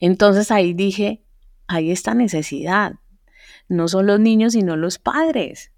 Entonces 0.00 0.50
ahí 0.50 0.72
dije, 0.74 1.22
hay 1.66 1.90
esta 1.90 2.14
necesidad. 2.14 2.94
No 3.68 3.88
son 3.88 4.06
los 4.06 4.20
niños, 4.20 4.52
sino 4.52 4.76
los 4.76 4.98
padres. 4.98 5.72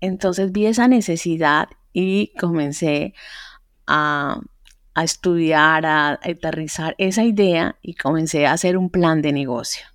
Entonces 0.00 0.52
vi 0.52 0.66
esa 0.66 0.88
necesidad 0.88 1.68
y 1.92 2.32
comencé 2.38 3.14
a, 3.86 4.40
estudiar, 5.02 5.86
a 5.86 6.20
aterrizar 6.22 6.94
esa 6.98 7.24
idea 7.24 7.76
y 7.82 7.94
comencé 7.94 8.46
a 8.46 8.52
hacer 8.52 8.76
un 8.76 8.90
plan 8.90 9.22
de 9.22 9.32
negocio. 9.32 9.86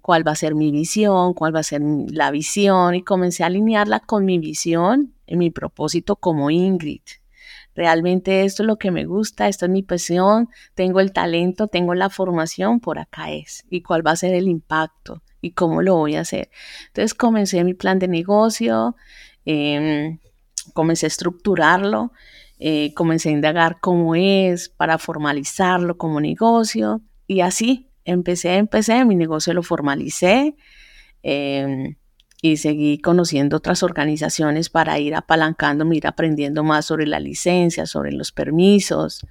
¿Cuál 0.00 0.26
va 0.26 0.32
a 0.32 0.36
ser 0.36 0.54
mi 0.54 0.70
visión? 0.70 1.34
¿Cuál 1.34 1.54
va 1.54 1.60
a 1.60 1.64
ser 1.64 1.82
la 1.82 2.30
visión? 2.30 2.94
Y 2.94 3.02
comencé 3.02 3.42
a 3.42 3.46
alinearla 3.46 4.00
con 4.00 4.24
mi 4.24 4.38
visión 4.38 5.14
y 5.26 5.36
mi 5.36 5.50
propósito 5.50 6.16
como 6.16 6.50
Ingrid 6.50 7.02
realmente 7.78 8.44
esto 8.44 8.64
es 8.64 8.66
lo 8.66 8.76
que 8.76 8.90
me 8.90 9.04
gusta, 9.04 9.46
esto 9.46 9.66
es 9.66 9.70
mi 9.70 9.84
pasión, 9.84 10.48
tengo 10.74 10.98
el 10.98 11.12
talento, 11.12 11.68
tengo 11.68 11.94
la 11.94 12.10
formación, 12.10 12.80
por 12.80 12.98
acá 12.98 13.30
es. 13.30 13.64
¿Y 13.70 13.82
cuál 13.82 14.04
va 14.04 14.10
a 14.10 14.16
ser 14.16 14.34
el 14.34 14.48
impacto? 14.48 15.22
¿Y 15.40 15.52
cómo 15.52 15.80
lo 15.80 15.94
voy 15.94 16.16
a 16.16 16.22
hacer? 16.22 16.50
Entonces 16.88 17.14
comencé 17.14 17.62
mi 17.62 17.74
plan 17.74 18.00
de 18.00 18.08
negocio, 18.08 18.96
em, 19.44 20.18
comencé 20.74 21.06
a 21.06 21.08
estructurarlo, 21.08 22.10
eh, 22.58 22.92
comencé 22.94 23.28
a 23.28 23.32
indagar 23.32 23.78
cómo 23.80 24.16
es 24.16 24.68
para 24.70 24.98
formalizarlo 24.98 25.96
como 25.96 26.20
negocio 26.20 27.00
y 27.28 27.42
así 27.42 27.88
empecé, 28.04 28.56
empecé, 28.56 29.04
mi 29.04 29.14
negocio 29.14 29.54
lo 29.54 29.62
formalicé. 29.62 30.56
Em, 31.22 31.94
y 32.40 32.58
seguí 32.58 32.98
conociendo 32.98 33.56
otras 33.56 33.82
organizaciones 33.82 34.68
para 34.68 34.98
ir 34.98 35.14
apalancando, 35.14 35.90
ir 35.92 36.06
aprendiendo 36.06 36.62
más 36.62 36.86
sobre 36.86 37.06
la 37.06 37.18
licencia, 37.18 37.86
sobre 37.86 38.12
los 38.12 38.30
permisos. 38.30 39.26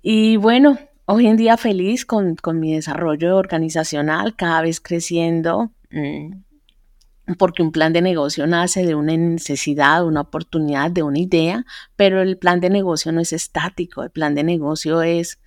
Y 0.00 0.36
bueno, 0.36 0.78
hoy 1.04 1.26
en 1.26 1.36
día 1.36 1.56
feliz 1.56 2.06
con, 2.06 2.36
mi 2.54 2.74
desarrollo 2.74 3.36
organizacional, 3.36 4.34
cada 4.34 4.62
vez 4.62 4.80
creciendo, 4.80 5.72
mm, 5.90 7.34
porque 7.38 7.62
un 7.62 7.70
plan 7.70 7.92
de 7.92 8.02
negocio 8.02 8.46
nace 8.46 8.84
de 8.84 8.94
una 8.94 9.16
necesidad, 9.16 10.04
una 10.04 10.22
oportunidad, 10.22 10.90
de 10.90 11.02
una 11.02 11.18
idea, 11.18 11.64
pero 11.96 12.20
el 12.22 12.38
plan 12.38 12.60
de 12.60 12.70
negocio 12.70 13.12
no 13.12 13.20
es 13.20 13.32
estático, 13.32 14.02
el 14.02 14.10
plan 14.10 14.34
de 14.34 14.42
negocio 14.42 15.02
es 15.02 15.38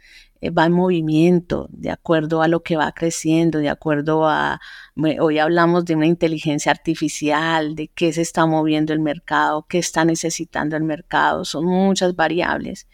eh, 0.42 0.52
va 0.52 0.66
en 0.66 0.74
movimiento, 0.74 1.68
de 1.72 1.92
acuerdo 1.92 2.42
a 2.42 2.48
lo 2.48 2.62
que 2.62 2.78
va 2.78 2.92
creciendo, 2.92 3.60
de 3.60 3.70
acuerdo 3.70 4.28
a, 4.28 4.60
hoy 5.20 5.40
hablamos 5.40 5.86
de 5.86 5.96
una 5.96 6.08
inteligencia 6.08 6.72
artificial, 6.72 7.76
de 7.76 7.90
qué 7.90 8.14
se 8.14 8.22
está 8.22 8.46
moviendo 8.46 8.94
el 8.94 9.00
mercado, 9.00 9.66
qué 9.68 9.80
está 9.80 10.06
necesitando 10.06 10.78
el 10.78 10.84
mercado, 10.84 11.46
son 11.46 11.66
muchas 11.66 12.16
variables. 12.16 12.88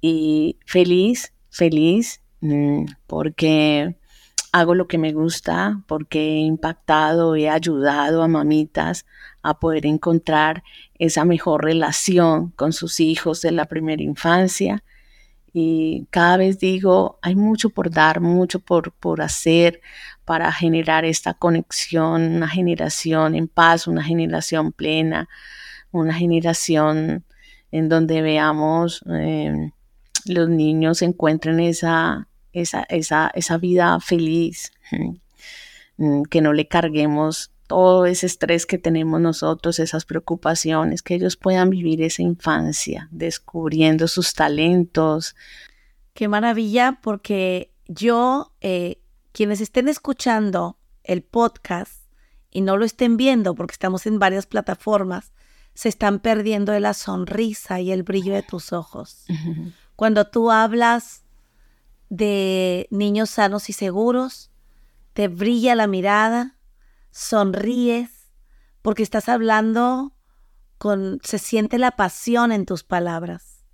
Y 0.00 0.58
feliz, 0.66 1.32
feliz, 1.50 2.22
mm, 2.40 2.86
porque 3.06 3.96
hago 4.52 4.74
lo 4.74 4.88
que 4.88 4.98
me 4.98 5.12
gusta, 5.12 5.82
porque 5.86 6.18
he 6.20 6.38
impactado, 6.40 7.36
he 7.36 7.48
ayudado 7.48 8.22
a 8.22 8.28
mamitas 8.28 9.06
a 9.42 9.58
poder 9.60 9.86
encontrar 9.86 10.64
esa 10.98 11.24
mejor 11.24 11.64
relación 11.64 12.50
con 12.52 12.72
sus 12.72 13.00
hijos 13.00 13.42
de 13.42 13.52
la 13.52 13.66
primera 13.66 14.02
infancia 14.02 14.82
y 15.52 16.06
cada 16.10 16.36
vez 16.36 16.58
digo, 16.58 17.18
hay 17.22 17.34
mucho 17.34 17.70
por 17.70 17.90
dar, 17.90 18.20
mucho 18.20 18.60
por, 18.60 18.92
por 18.92 19.22
hacer 19.22 19.80
para 20.28 20.52
generar 20.52 21.06
esta 21.06 21.32
conexión, 21.32 22.36
una 22.36 22.48
generación 22.48 23.34
en 23.34 23.48
paz, 23.48 23.86
una 23.86 24.04
generación 24.04 24.72
plena, 24.72 25.26
una 25.90 26.12
generación 26.12 27.24
en 27.72 27.88
donde 27.88 28.20
veamos 28.20 29.02
eh, 29.08 29.70
los 30.26 30.50
niños 30.50 31.00
encuentren 31.00 31.60
esa, 31.60 32.28
esa, 32.52 32.82
esa, 32.90 33.30
esa 33.34 33.56
vida 33.56 33.98
feliz, 34.00 34.70
mm, 35.96 36.24
que 36.24 36.42
no 36.42 36.52
le 36.52 36.68
carguemos 36.68 37.50
todo 37.66 38.04
ese 38.04 38.26
estrés 38.26 38.66
que 38.66 38.76
tenemos 38.76 39.22
nosotros, 39.22 39.78
esas 39.78 40.04
preocupaciones, 40.04 41.00
que 41.00 41.14
ellos 41.14 41.38
puedan 41.38 41.70
vivir 41.70 42.02
esa 42.02 42.20
infancia, 42.20 43.08
descubriendo 43.10 44.08
sus 44.08 44.34
talentos. 44.34 45.34
Qué 46.12 46.28
maravilla, 46.28 46.98
porque 47.00 47.72
yo, 47.86 48.52
eh, 48.60 48.98
quienes 49.32 49.60
estén 49.60 49.88
escuchando 49.88 50.78
el 51.02 51.22
podcast 51.22 52.04
y 52.50 52.60
no 52.60 52.76
lo 52.76 52.84
estén 52.84 53.16
viendo, 53.16 53.54
porque 53.54 53.72
estamos 53.72 54.06
en 54.06 54.18
varias 54.18 54.46
plataformas, 54.46 55.32
se 55.74 55.88
están 55.88 56.18
perdiendo 56.20 56.72
de 56.72 56.80
la 56.80 56.94
sonrisa 56.94 57.80
y 57.80 57.92
el 57.92 58.02
brillo 58.02 58.34
de 58.34 58.42
tus 58.42 58.72
ojos. 58.72 59.26
Cuando 59.96 60.26
tú 60.26 60.50
hablas 60.50 61.24
de 62.08 62.88
niños 62.90 63.30
sanos 63.30 63.68
y 63.68 63.72
seguros, 63.72 64.50
te 65.12 65.28
brilla 65.28 65.74
la 65.74 65.86
mirada, 65.86 66.56
sonríes, 67.10 68.30
porque 68.82 69.02
estás 69.02 69.28
hablando 69.28 70.14
con, 70.78 71.20
se 71.24 71.38
siente 71.38 71.78
la 71.78 71.92
pasión 71.92 72.52
en 72.52 72.64
tus 72.64 72.84
palabras. 72.84 73.64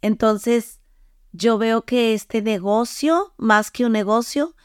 Entonces, 0.00 0.80
yo 1.32 1.58
veo 1.58 1.82
que 1.84 2.14
este 2.14 2.40
negocio, 2.40 3.34
más 3.36 3.70
que 3.70 3.84
un 3.84 3.92
negocio, 3.92 4.55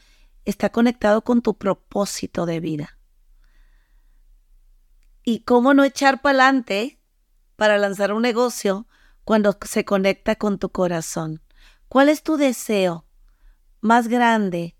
está 0.44 0.70
conectado 0.70 1.22
con 1.22 1.42
tu 1.42 1.54
propósito 1.54 2.46
de 2.46 2.60
vida. 2.60 2.98
Y 5.24 5.40
cómo 5.40 5.74
no 5.74 5.84
echar 5.84 6.20
para 6.20 6.38
adelante 6.38 6.98
para 7.56 7.78
lanzar 7.78 8.12
un 8.12 8.22
negocio 8.22 8.86
cuando 9.24 9.56
se 9.64 9.84
conecta 9.84 10.36
con 10.36 10.58
tu 10.58 10.70
corazón. 10.70 11.42
¿Cuál 11.88 12.08
es 12.08 12.22
tu 12.22 12.36
deseo 12.36 13.04
más 13.80 14.08
grande 14.08 14.76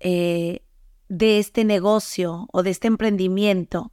eh, 0.00 0.64
de 1.08 1.38
este 1.38 1.64
negocio 1.64 2.46
o 2.52 2.62
de 2.62 2.70
este 2.70 2.86
emprendimiento? 2.86 3.92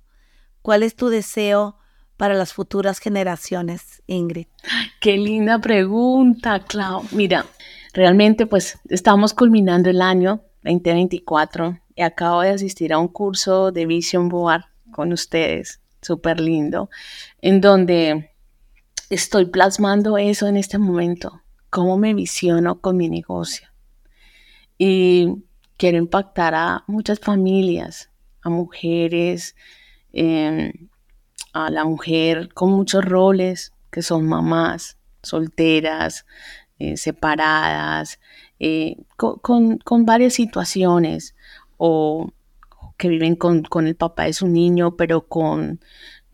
¿Cuál 0.61 0.83
es 0.83 0.95
tu 0.95 1.09
deseo 1.09 1.77
para 2.15 2.35
las 2.35 2.53
futuras 2.53 2.99
generaciones, 2.99 4.01
Ingrid? 4.05 4.47
Qué 5.01 5.17
linda 5.17 5.59
pregunta, 5.59 6.59
Clau. 6.59 7.03
Mira, 7.11 7.45
realmente 7.93 8.45
pues 8.45 8.79
estamos 8.89 9.33
culminando 9.33 9.89
el 9.89 10.01
año 10.01 10.43
2024 10.63 11.79
y 11.95 12.01
acabo 12.01 12.41
de 12.41 12.49
asistir 12.49 12.93
a 12.93 12.99
un 12.99 13.07
curso 13.07 13.71
de 13.71 13.85
Vision 13.85 14.29
Board 14.29 14.65
con 14.91 15.11
ustedes, 15.13 15.81
súper 16.01 16.39
lindo, 16.39 16.89
en 17.41 17.61
donde 17.61 18.31
estoy 19.09 19.45
plasmando 19.45 20.17
eso 20.17 20.47
en 20.47 20.57
este 20.57 20.77
momento, 20.77 21.41
cómo 21.69 21.97
me 21.97 22.13
visiono 22.13 22.79
con 22.79 22.97
mi 22.97 23.09
negocio. 23.09 23.67
Y 24.77 25.43
quiero 25.77 25.97
impactar 25.97 26.55
a 26.55 26.83
muchas 26.87 27.19
familias, 27.19 28.09
a 28.41 28.49
mujeres, 28.49 29.55
em, 30.13 30.71
a 31.53 31.69
la 31.69 31.85
mujer 31.85 32.53
con 32.53 32.71
muchos 32.71 33.03
roles, 33.03 33.73
que 33.91 34.01
son 34.01 34.27
mamás, 34.27 34.97
solteras, 35.21 36.25
eh, 36.79 36.97
separadas, 36.97 38.19
eh, 38.63 38.97
con, 39.17 40.05
varias 40.05 40.35
situaciones, 40.35 41.33
o 41.77 42.31
que 42.95 43.07
viven 43.07 43.35
con, 43.35 43.65
el 43.87 43.95
papá 43.95 44.25
de 44.25 44.33
su 44.33 44.47
niño, 44.47 44.95
pero 44.95 45.27
con, 45.27 45.79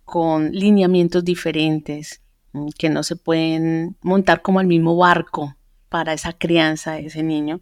con 0.03 0.51
lineamientos 0.51 1.23
diferentes, 1.23 2.21
mm, 2.51 2.67
que 2.77 2.89
no 2.89 3.03
se 3.03 3.15
pueden 3.15 3.95
montar 4.01 4.41
como 4.41 4.59
al 4.59 4.67
mismo 4.67 4.97
barco 4.97 5.55
para 5.87 6.11
esa 6.11 6.33
crianza 6.33 6.95
de 6.95 7.05
ese 7.05 7.23
niño. 7.23 7.61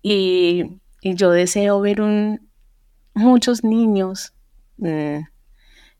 Y, 0.00 0.78
yo 1.02 1.32
deseo 1.32 1.80
ver 1.80 2.00
un, 2.00 2.48
muchos 3.12 3.64
niños 3.64 4.34
mm, 4.76 5.18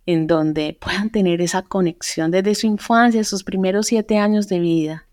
en 0.06 0.26
donde 0.28 0.78
puedan 0.80 1.10
tener 1.10 1.40
esa 1.40 1.62
conexión 1.62 2.30
desde 2.30 2.54
su 2.54 2.68
infancia, 2.68 3.24
sus 3.24 3.42
primeros 3.42 3.88
siete 3.88 4.16
años 4.18 4.46
de 4.46 4.60
vida, 4.60 5.08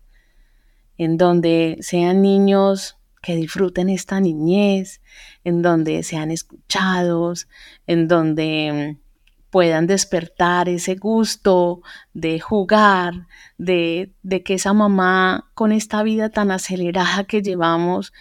en 0.98 1.16
donde 1.16 1.78
sean 1.80 2.22
niños 2.22 2.96
que 3.22 3.36
disfruten 3.36 3.88
esta 3.88 4.20
niñez, 4.20 5.00
en 5.44 5.62
donde 5.62 6.02
sean 6.02 6.30
escuchados, 6.30 7.48
en 7.86 8.08
donde 8.08 8.96
mm, 8.98 9.02
puedan 9.50 9.86
despertar 9.86 10.68
ese 10.68 10.96
gusto 10.96 11.82
de 12.14 12.40
jugar, 12.40 13.26
de, 13.58 14.12
de, 14.22 14.42
que 14.42 14.54
esa 14.54 14.72
mamá 14.72 15.50
con 15.54 15.72
esta 15.72 16.02
vida 16.02 16.30
tan 16.30 16.50
acelerada 16.50 17.24
que 17.24 17.42
llevamos 17.42 18.12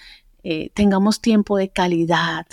eh, 0.43 0.72
tengamos 0.74 1.22
tiempo 1.22 1.57
de 1.57 1.69
calidad, 1.69 2.47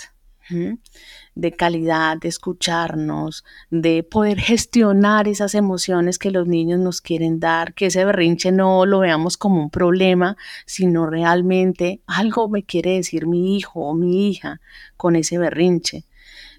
de 1.39 1.53
calidad, 1.53 2.17
de 2.17 2.27
escucharnos, 2.27 3.45
de 3.69 4.03
poder 4.03 4.39
gestionar 4.39 5.27
esas 5.27 5.55
emociones 5.55 6.19
que 6.19 6.31
los 6.31 6.47
niños 6.47 6.79
nos 6.79 6.99
quieren 7.01 7.39
dar, 7.39 7.73
que 7.73 7.85
ese 7.85 8.03
berrinche 8.03 8.51
no 8.51 8.85
lo 8.85 8.99
veamos 8.99 9.37
como 9.37 9.61
un 9.61 9.69
problema, 9.69 10.35
sino 10.65 11.05
realmente 11.05 12.01
algo 12.07 12.49
me 12.49 12.63
quiere 12.63 12.95
decir 12.95 13.25
mi 13.25 13.55
hijo 13.55 13.79
o 13.81 13.93
mi 13.93 14.29
hija 14.29 14.59
con 14.97 15.15
ese 15.15 15.37
berrinche. 15.37 16.03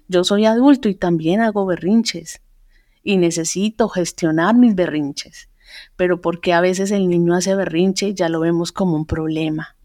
Yo 0.07 0.23
soy 0.23 0.45
adulto 0.45 0.89
y 0.89 0.95
también 0.95 1.41
hago 1.41 1.65
berrinches 1.67 2.41
y 3.03 3.17
necesito 3.17 3.87
gestionar 3.87 4.55
mis 4.55 4.73
berrinches, 4.73 5.47
pero 5.95 6.21
porque 6.21 6.53
a 6.53 6.61
veces 6.61 6.89
el 6.89 7.07
niño 7.07 7.35
hace 7.35 7.53
berrinche 7.53 8.09
y 8.09 8.13
ya 8.15 8.29
lo 8.29 8.39
vemos 8.39 8.71
como 8.71 8.95
un 8.95 9.05
problema. 9.05 9.75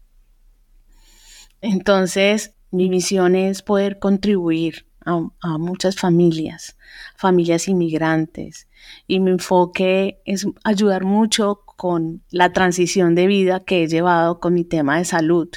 Entonces, 1.61 2.55
mi 2.71 2.89
misión 2.89 3.35
es 3.35 3.61
poder 3.61 3.99
contribuir 3.99 4.86
a, 5.07 5.57
muchas 5.57 5.95
familias, 5.95 6.77
familias 7.15 7.67
inmigrantes, 7.67 8.67
y 9.07 9.19
mi 9.19 9.31
enfoque 9.31 10.21
es 10.25 10.45
ayudar 10.63 11.05
mucho 11.05 11.61
con 11.65 12.23
la 12.29 12.51
transición 12.53 13.15
de 13.15 13.27
vida 13.27 13.61
que 13.61 13.83
he 13.83 13.87
llevado 13.87 14.39
con 14.39 14.53
mi 14.53 14.63
tema 14.63 14.97
de 14.97 15.05
salud. 15.05 15.49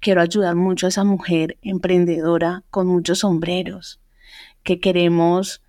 Quiero 0.00 0.20
ayudar 0.20 0.54
mucho 0.54 0.86
a 0.86 0.90
esa 0.90 1.04
mujer 1.04 1.58
emprendedora 1.62 2.64
con 2.70 2.86
muchos 2.86 3.20
sombreros, 3.20 4.00
que 4.62 4.80
queremos 4.80 5.62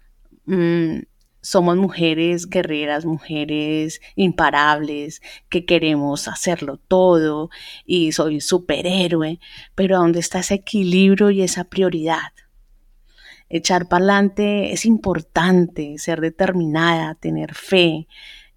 mm, 0.46 1.00
somos 1.42 1.78
mujeres 1.78 2.50
guerreras, 2.50 3.06
mujeres 3.06 4.02
imparables, 4.16 5.22
que 5.48 5.64
queremos 5.64 6.28
hacerlo 6.28 6.78
todo 6.78 7.52
y 7.86 8.14
soy 8.14 8.42
superhéroe, 8.42 9.40
pero 9.76 10.00
¿dónde 10.00 10.20
está 10.20 10.40
ese 10.40 10.56
equilibrio 10.56 11.30
y 11.30 11.44
esa 11.44 11.66
prioridad? 11.66 12.34
Echar 13.50 13.88
para 13.88 14.04
adelante 14.04 14.74
es 14.74 14.86
importante, 14.86 15.98
ser 15.98 16.20
determinada, 16.22 17.16
tener 17.16 17.54
fe, 17.54 18.08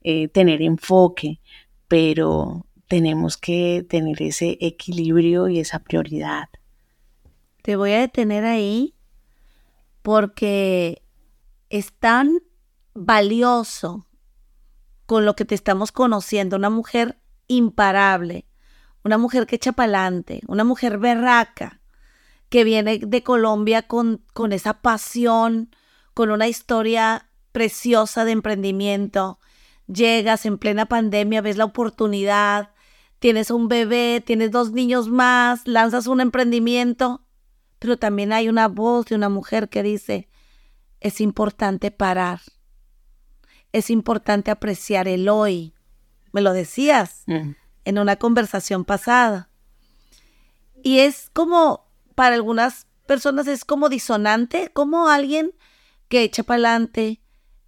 eh, 0.03 0.28
tener 0.28 0.62
enfoque, 0.62 1.41
pero 1.89 2.66
tenemos 2.89 3.36
que 3.36 3.86
tener 3.89 4.22
ese 4.22 4.57
equilibrio 4.61 5.49
y 5.49 5.61
esa 5.61 5.80
prioridad. 5.80 6.49
Te 7.62 7.76
voy 7.76 7.93
a 7.93 8.01
detener 8.01 8.45
ahí 8.45 8.95
porque 10.03 11.03
están 11.68 12.39
valioso 12.95 14.07
con 15.05 15.24
lo 15.24 15.36
que 15.36 15.45
te 15.45 15.55
estamos 15.55 15.93
conociendo, 15.93 16.57
una 16.57 16.70
mujer 16.70 17.18
imparable, 17.47 18.47
una 19.05 19.18
mujer 19.18 19.47
que 19.47 19.57
echa 19.57 19.72
pa'lante, 19.72 20.41
una 20.47 20.64
mujer 20.64 20.99
berraca, 20.99 21.78
que 22.49 22.64
viene 22.64 22.99
de 22.99 23.22
Colombia 23.22 23.82
con, 23.82 24.24
con 24.32 24.53
esa 24.53 24.80
pasión, 24.80 25.70
con 26.14 26.30
una 26.30 26.49
historia 26.49 27.28
preciosa 27.53 28.24
de 28.24 28.32
emprendimiento. 28.32 29.38
Llegas 29.86 30.46
en 30.46 30.59
plena 30.59 30.86
pandemia, 30.86 31.40
ves 31.40 31.57
la 31.57 31.64
oportunidad, 31.64 32.72
tienes 33.18 33.51
un 33.51 33.68
bebé, 33.68 34.22
tienes 34.24 34.51
dos 34.51 34.72
niños 34.72 35.09
más, 35.09 35.66
lanzas 35.66 36.07
un 36.07 36.20
emprendimiento, 36.20 37.24
pero 37.78 37.96
también 37.96 38.32
hay 38.32 38.49
una 38.49 38.68
voz 38.68 39.07
de 39.07 39.14
una 39.14 39.28
mujer 39.28 39.68
que 39.68 39.82
dice, 39.82 40.28
es 41.01 41.20
importante 41.20 41.90
parar, 41.90 42.40
es 43.72 43.90
importante 43.90 44.51
apreciar 44.51 45.09
el 45.09 45.28
hoy. 45.28 45.74
Me 46.32 46.40
lo 46.40 46.53
decías 46.53 47.24
en 47.26 47.99
una 47.99 48.16
conversación 48.16 48.84
pasada. 48.84 49.51
Y 50.82 51.01
es 51.01 51.30
como, 51.32 51.88
para 52.19 52.35
algunas 52.35 52.89
personas 53.07 53.47
es 53.47 53.64
como 53.64 53.89
disonante, 53.89 54.73
como 54.73 55.07
alguien 55.09 55.53
que 56.09 56.25
echa 56.25 56.43
para 56.43 56.57
adelante, 56.57 57.21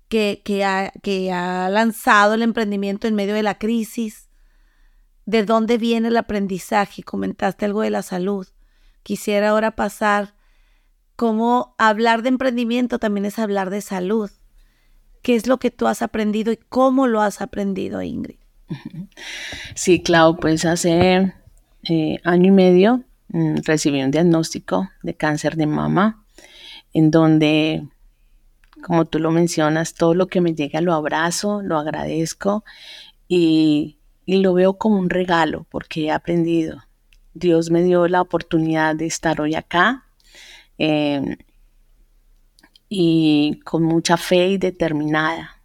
que, 0.08 0.42
que, 0.44 0.64
ha, 0.64 0.90
que 1.04 1.30
ha 1.30 1.68
lanzado 1.68 2.34
el 2.34 2.42
emprendimiento 2.42 3.06
en 3.06 3.14
medio 3.14 3.34
de 3.34 3.44
la 3.44 3.58
crisis, 3.58 4.28
de 5.24 5.44
dónde 5.44 5.78
viene 5.78 6.08
el 6.08 6.16
aprendizaje. 6.16 7.04
Comentaste 7.04 7.64
algo 7.64 7.82
de 7.82 7.90
la 7.90 8.02
salud. 8.02 8.48
Quisiera 9.04 9.50
ahora 9.50 9.76
pasar 9.76 10.34
cómo 11.14 11.76
hablar 11.78 12.22
de 12.22 12.30
emprendimiento 12.30 12.98
también 12.98 13.26
es 13.26 13.38
hablar 13.38 13.70
de 13.70 13.82
salud. 13.82 14.32
¿Qué 15.22 15.36
es 15.36 15.46
lo 15.46 15.60
que 15.60 15.70
tú 15.70 15.86
has 15.86 16.02
aprendido 16.02 16.50
y 16.50 16.56
cómo 16.56 17.06
lo 17.06 17.22
has 17.22 17.40
aprendido, 17.40 18.02
Ingrid? 18.02 18.40
Sí, 19.76 20.02
Clau, 20.02 20.38
pues 20.38 20.64
hace 20.64 21.34
eh, 21.88 22.18
año 22.24 22.48
y 22.48 22.50
medio 22.50 23.04
recibí 23.32 24.02
un 24.02 24.10
diagnóstico 24.10 24.90
de 25.02 25.14
cáncer 25.14 25.56
de 25.56 25.66
mama, 25.66 26.24
en 26.92 27.10
donde, 27.10 27.86
como 28.82 29.04
tú 29.04 29.18
lo 29.18 29.30
mencionas, 29.30 29.94
todo 29.94 30.14
lo 30.14 30.26
que 30.26 30.40
me 30.40 30.54
llega 30.54 30.80
lo 30.80 30.94
abrazo, 30.94 31.62
lo 31.62 31.78
agradezco 31.78 32.64
y, 33.28 33.96
lo 34.26 34.54
veo 34.54 34.74
como 34.78 34.96
un 34.96 35.10
regalo 35.10 35.66
porque 35.70 36.04
he 36.04 36.10
aprendido. 36.12 36.84
Dios 37.34 37.70
me 37.70 37.82
dio 37.82 38.06
la 38.06 38.20
oportunidad 38.20 38.94
de 38.94 39.06
estar 39.06 39.40
hoy 39.40 39.56
acá. 39.56 40.04
Em, 40.78 41.36
y 42.88 43.60
con 43.64 43.84
mucha 43.84 44.16
fe 44.16 44.48
y 44.48 44.58
determinada. 44.58 45.62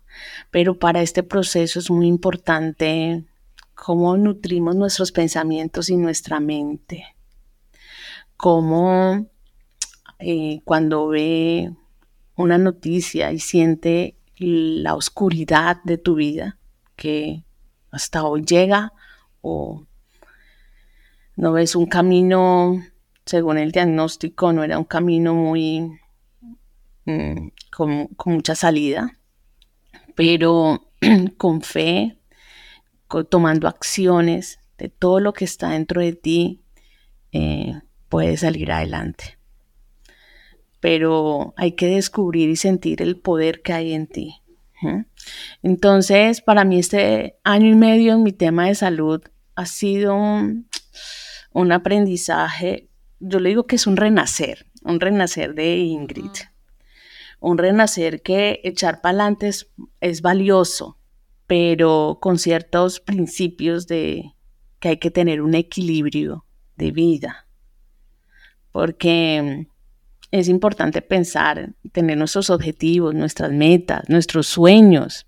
Pero 0.52 0.80
para 0.80 1.02
este 1.02 1.24
proceso 1.24 1.80
es 1.80 1.92
muy 1.92 2.08
importante 2.08 3.26
cómo 3.74 4.16
nutrimos 4.16 4.76
nuestros 4.76 5.12
pensamientos 5.12 5.90
y 5.90 5.98
nuestra 5.98 6.40
mente. 6.40 7.04
Cómo 8.38 9.28
eh, 10.20 10.62
cuando 10.64 11.08
ve 11.08 11.74
una 12.36 12.58
noticia 12.58 13.32
y 13.32 13.40
siente 13.40 14.18
la 14.38 14.96
oscuridad 14.96 15.78
de 15.84 15.98
tu 15.98 16.16
vida, 16.16 16.58
que 16.96 17.44
hasta 17.92 18.24
hoy 18.24 18.44
llega, 18.44 18.94
o 19.42 19.86
no 21.36 21.52
ves 21.54 21.76
un 21.76 21.86
camino, 21.86 22.82
según 23.26 23.58
el 23.58 23.72
diagnóstico, 23.72 24.52
no 24.52 24.64
era 24.64 24.78
un 24.78 24.86
camino 24.86 25.34
muy 25.34 26.00
Mm, 27.06 27.50
con, 27.72 28.10
mucha 28.26 28.56
salida, 28.56 29.20
pero 30.16 30.90
con 31.38 31.62
fe, 31.62 32.18
tomando 33.30 33.68
acciones 33.68 34.60
de 34.80 34.90
todo 34.90 35.20
lo 35.20 35.32
que 35.34 35.46
está 35.46 35.70
dentro 35.70 36.02
de 36.02 36.14
ti, 36.14 36.64
eh, 37.32 37.80
puedes 38.16 38.40
salir 38.40 38.72
adelante. 38.72 39.38
Pero 40.80 41.54
hay 41.58 41.74
que 41.74 41.88
descubrir 41.88 42.50
y 42.50 42.56
sentir 42.56 43.02
el 43.02 43.20
poder 43.20 43.62
que 43.62 43.74
hay 43.74 43.92
en 43.92 44.08
ti. 44.08 44.42
Entonces, 45.62 46.40
para 46.40 46.64
mí 46.64 46.80
este 46.80 47.38
año 47.44 47.68
y 47.68 47.76
medio 47.76 48.14
en 48.14 48.24
mi 48.24 48.32
tema 48.32 48.68
de 48.68 48.76
salud 48.76 49.22
ha 49.56 49.66
sido 49.66 50.16
un, 50.16 50.70
un 51.52 51.74
aprendizaje, 51.74 52.88
yo 53.20 53.42
le 53.42 53.50
digo 53.50 53.68
que 53.68 53.76
es 53.76 53.86
un 53.86 53.98
renacer, 53.98 54.66
un 54.84 55.02
renacer 55.02 55.54
de 55.54 55.76
Ingrid 55.80 56.32
un 57.42 57.58
renacer 57.58 58.22
que 58.22 58.62
echar 58.64 59.02
para 59.02 59.12
adelante 59.12 59.52
es, 60.00 60.22
valioso, 60.22 60.98
pero 61.48 62.20
con 62.22 62.40
ciertos 62.40 63.02
principios 63.02 63.88
de 63.88 64.32
que 64.80 64.88
hay 64.88 64.98
que 65.00 65.12
tener 65.12 65.42
un 65.42 65.54
equilibrio 65.54 66.46
de 66.78 66.92
vida, 66.92 67.45
porque 68.76 69.70
es 70.32 70.50
importante 70.50 71.02
pensar, 71.02 71.74
tener 71.94 72.18
nuestros 72.18 72.50
objetivos, 72.50 73.16
nuestras 73.16 73.54
metas, 73.54 74.04
nuestros 74.10 74.48
sueños, 74.48 75.28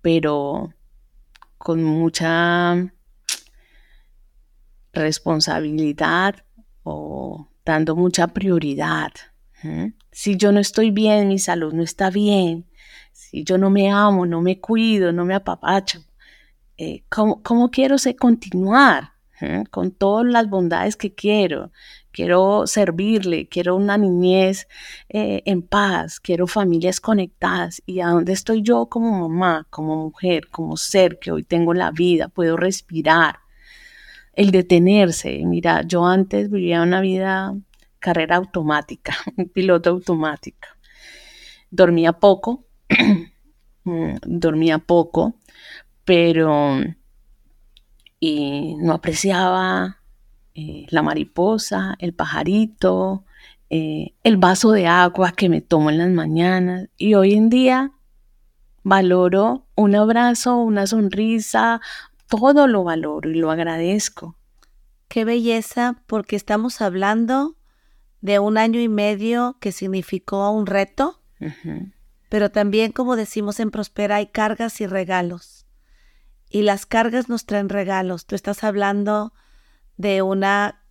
pero 0.00 0.72
con 1.58 1.82
mucha 1.82 2.76
responsabilidad 4.92 6.44
o 6.84 7.48
dando 7.64 7.96
mucha 7.96 8.28
prioridad 8.28 9.10
si 10.12 10.36
yo 10.36 10.52
no 10.52 10.60
estoy 10.60 10.92
bien, 10.92 11.26
mi 11.26 11.40
salud 11.40 11.72
no 11.72 11.82
está 11.82 12.08
bien, 12.08 12.66
si 13.10 13.42
yo 13.42 13.58
no 13.58 13.68
me 13.68 13.90
amo, 13.90 14.26
no 14.26 14.42
me 14.42 14.60
cuido, 14.60 15.10
no 15.10 15.24
me 15.24 15.34
apapacho, 15.34 16.04
eh, 16.76 17.02
¿cómo, 17.08 17.70
quiero 17.72 17.96
continuar 18.16 19.13
con 19.70 19.90
todas 19.90 20.26
las 20.26 20.48
bondades 20.48 20.96
que 20.96 21.14
quiero? 21.14 21.72
Quiero 22.12 22.66
servirle, 22.66 23.48
quiero 23.48 23.74
una 23.74 23.98
niñez 23.98 24.68
eh, 25.08 25.42
en 25.46 25.62
paz, 25.62 26.20
quiero 26.20 26.46
familias 26.46 27.00
conectadas. 27.00 27.82
¿Y 27.86 28.00
a 28.00 28.08
dónde 28.08 28.32
estoy 28.32 28.62
yo 28.62 28.86
como 28.86 29.28
mamá, 29.28 29.66
como 29.70 29.96
mujer, 29.96 30.48
como 30.48 30.76
ser 30.76 31.18
que 31.18 31.32
hoy 31.32 31.42
tengo 31.42 31.74
la 31.74 31.90
vida? 31.90 32.28
Puedo 32.28 32.56
respirar. 32.56 33.40
El 34.32 34.50
detenerse. 34.50 35.42
Mira, 35.44 35.82
yo 35.82 36.06
antes 36.06 36.50
vivía 36.50 36.82
una 36.82 37.00
vida 37.00 37.54
carrera 38.04 38.36
automática, 38.36 39.16
un 39.36 39.48
piloto 39.48 39.90
automático. 39.90 40.68
Dormía 41.70 42.12
poco, 42.12 42.66
mm, 43.84 44.16
dormía 44.22 44.78
poco, 44.78 45.40
pero 46.04 46.78
y 48.26 48.76
no 48.76 48.94
apreciaba 48.94 49.98
eh, 50.54 50.86
la 50.88 51.02
mariposa, 51.02 51.94
el 51.98 52.14
pajarito, 52.14 53.22
eh, 53.68 54.14
el 54.22 54.38
vaso 54.38 54.70
de 54.70 54.86
agua 54.86 55.32
que 55.32 55.50
me 55.50 55.60
tomo 55.60 55.90
en 55.90 55.98
las 55.98 56.08
mañanas. 56.08 56.88
Y 56.96 57.16
hoy 57.16 57.34
en 57.34 57.50
día 57.50 57.92
valoro 58.82 59.66
un 59.74 59.94
abrazo, 59.94 60.56
una 60.56 60.86
sonrisa, 60.86 61.82
todo 62.26 62.66
lo 62.66 62.82
valoro 62.82 63.28
y 63.28 63.34
lo 63.34 63.50
agradezco. 63.50 64.38
Qué 65.08 65.26
belleza, 65.26 66.02
porque 66.06 66.34
estamos 66.34 66.80
hablando 66.80 67.56
de 68.22 68.38
un 68.38 68.56
año 68.56 68.80
y 68.80 68.88
medio 68.88 69.58
que 69.60 69.70
significó 69.70 70.48
un 70.50 70.64
reto, 70.64 71.20
pero 72.30 72.50
también, 72.50 72.90
como 72.90 73.16
decimos 73.16 73.60
en 73.60 73.70
Prospera, 73.70 74.16
hay 74.16 74.28
cargas 74.28 74.80
y 74.80 74.86
regalos. 74.86 75.63
Y 76.54 76.62
las 76.62 76.86
cargas 76.86 77.28
nos 77.28 77.46
traen 77.46 77.68
regalos. 77.68 78.26
Tú 78.26 78.36
estás 78.36 78.62
hablando 78.62 79.32
de 79.96 80.22
una 80.22 80.84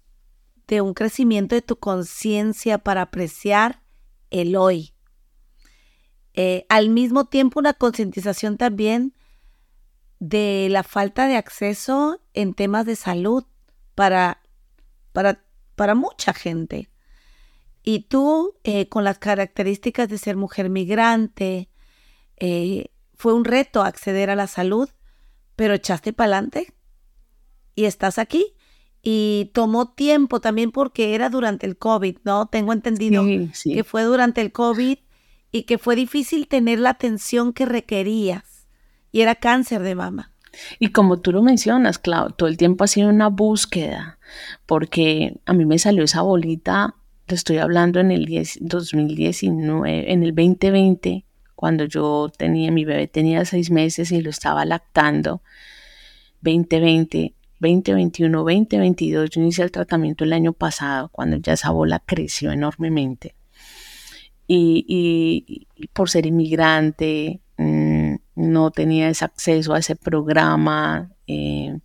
de 0.67 0.81
un 0.81 0.93
crecimiento 0.93 1.55
de 1.55 1.61
tu 1.61 1.77
conciencia 1.77 2.79
para 2.79 3.03
apreciar 3.03 3.81
el 4.29 4.57
hoy. 4.57 4.93
Eh, 6.33 6.65
al 6.67 6.89
mismo 6.89 7.29
tiempo, 7.29 7.61
una 7.61 7.71
concientización 7.71 8.57
también 8.57 9.15
de 10.19 10.67
la 10.69 10.83
falta 10.83 11.27
de 11.27 11.37
acceso 11.37 12.19
en 12.33 12.55
temas 12.55 12.85
de 12.85 12.97
salud 12.97 13.45
para, 13.95 14.41
para, 15.13 15.45
para 15.77 15.95
mucha 15.95 16.33
gente. 16.33 16.89
Y 17.83 18.07
tú, 18.09 18.57
eh, 18.65 18.89
con 18.89 19.05
las 19.05 19.17
características 19.17 20.09
de 20.09 20.17
ser 20.17 20.35
mujer 20.35 20.69
migrante, 20.69 21.69
eh, 22.35 22.91
fue 23.13 23.33
un 23.33 23.45
reto 23.45 23.81
acceder 23.81 24.29
a 24.29 24.35
la 24.35 24.47
salud, 24.47 24.89
pero 25.55 25.73
echaste 25.73 26.13
para 26.13 26.33
adelante 26.37 26.73
y 27.75 27.85
estás 27.85 28.19
aquí. 28.19 28.53
Y 29.01 29.51
tomó 29.53 29.91
tiempo 29.91 30.39
también 30.39 30.71
porque 30.71 31.13
era 31.13 31.29
durante 31.29 31.65
el 31.65 31.77
COVID, 31.77 32.19
¿no? 32.23 32.45
Tengo 32.47 32.71
entendido 32.71 33.25
que 33.25 33.83
fue 33.83 34.03
durante 34.03 34.39
el 34.39 34.53
COVID 34.53 34.97
y 35.51 35.63
que 35.63 35.77
fue 35.77 35.95
difícil 35.95 36.47
tener 36.47 36.79
la 36.79 36.91
atención 36.91 37.51
que 37.51 37.65
requerías. 37.65 38.67
Y 39.11 39.21
era 39.21 39.35
cáncer 39.35 39.81
de 39.83 39.95
mama. 39.95 40.31
Y 40.79 40.89
como 40.89 41.19
tú 41.19 41.31
lo 41.31 41.41
mencionas, 41.41 41.99
Clau, 41.99 42.31
todo 42.31 42.47
el 42.47 42.57
tiempo 42.57 42.83
ha 42.83 42.87
sido 42.87 43.09
una 43.09 43.27
búsqueda, 43.27 44.19
porque 44.65 45.39
a 45.45 45.53
mí 45.53 45.65
me 45.65 45.79
salió 45.79 46.03
esa 46.03 46.21
bolita 46.21 46.95
te 47.25 47.35
estoy 47.35 47.57
hablando 47.57 47.99
en 47.99 48.11
el 48.11 48.27
2019, 48.59 50.11
en 50.11 50.23
el 50.23 50.35
2020, 50.35 51.25
cuando 51.63 51.85
yo 51.85 52.29
tenía, 52.37 52.73
mi 52.73 52.83
bebé 52.83 53.07
tenía 53.07 53.45
seis 53.45 53.71
meses 53.71 54.11
y 54.11 54.21
lo 54.21 54.31
estaba 54.31 54.65
lactando, 54.65 55.41
2020, 56.41 57.35
2021, 57.57 58.37
2022, 58.37 59.29
yo 59.29 59.39
inicié 59.39 59.63
el 59.63 59.71
tratamiento 59.71 60.25
el 60.25 60.33
año 60.33 60.51
pasado, 60.51 61.07
cuando 61.07 61.37
ya 61.37 61.53
esa 61.53 61.69
bola 61.71 62.03
creció 62.05 62.51
enormemente. 62.51 63.37
Y, 64.45 65.67
por 65.93 66.09
ser 66.09 66.25
inmigrante, 66.25 67.39
mm, 67.57 68.15
no 68.35 68.71
tenía 68.71 69.07
ese 69.07 69.23
acceso 69.23 69.73
a 69.73 69.79
ese 69.79 69.95
programa, 69.95 71.13
eh, 71.27 71.79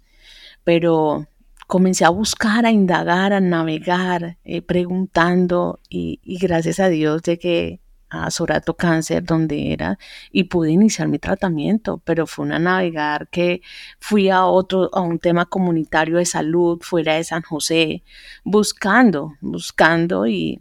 pero 0.65 1.29
comencé 1.69 2.05
a 2.05 2.09
buscar, 2.11 2.67
a 2.67 2.73
indagar, 2.73 3.33
a 3.33 3.39
navegar, 3.39 4.39
eh, 4.43 4.61
preguntando 4.61 5.79
y, 5.89 6.19
gracias 6.41 6.81
a 6.81 6.89
Dios 6.89 7.23
llegué 7.23 7.81
a 8.11 8.31
Sorato 8.31 8.75
Cáncer, 8.77 9.25
donde 9.25 9.73
era, 9.73 9.99
y 10.33 10.45
pude 10.45 10.71
iniciar 10.71 11.09
mi 11.09 11.19
tratamiento, 11.19 11.99
pero 12.05 12.27
fue 12.27 12.47
una 12.47 12.59
navegar 12.59 13.29
que 13.29 13.63
fui 13.99 14.31
a 14.31 14.45
otro, 14.47 14.91
a 14.93 15.01
un 15.01 15.19
tema 15.19 15.47
comunitario 15.47 16.19
de 16.19 16.25
salud 16.25 16.79
fuera 16.81 17.15
de 17.15 17.25
San 17.25 17.43
José, 17.43 18.03
buscando, 18.45 19.35
buscando 19.41 20.27
y, 20.27 20.61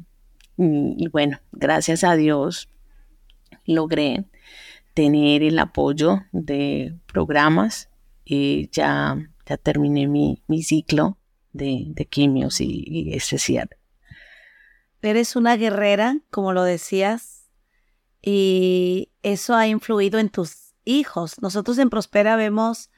bueno, 0.58 1.39
gracias 1.52 2.04
a 2.04 2.16
Dios 2.16 2.70
logré 3.66 4.26
tener 4.93 5.43
el 5.43 5.60
apoyo 5.60 6.24
de 6.32 6.95
programas 7.06 7.89
y 8.26 8.70
ya, 8.72 9.18
ya 9.45 9.58
terminé 9.58 10.08
mi, 10.08 10.41
mi 10.48 10.64
ciclo 10.64 11.18
de, 11.54 12.08
quimios 12.10 12.62
y, 12.62 13.14
y 13.14 13.20
cierre. 13.20 13.78
Eres 15.08 15.36
una 15.38 15.56
guerrera, 15.56 16.18
como 16.32 16.52
lo 16.52 16.64
decías, 16.64 17.36
y 18.30 19.13
eso 19.23 19.55
ha 19.55 19.69
influido 19.69 20.19
en 20.19 20.28
tus 20.28 20.73
hijos. 20.84 21.41
Nosotros 21.41 21.78
en 21.78 21.89
Prospera 21.89 22.36
vemos 22.36 22.89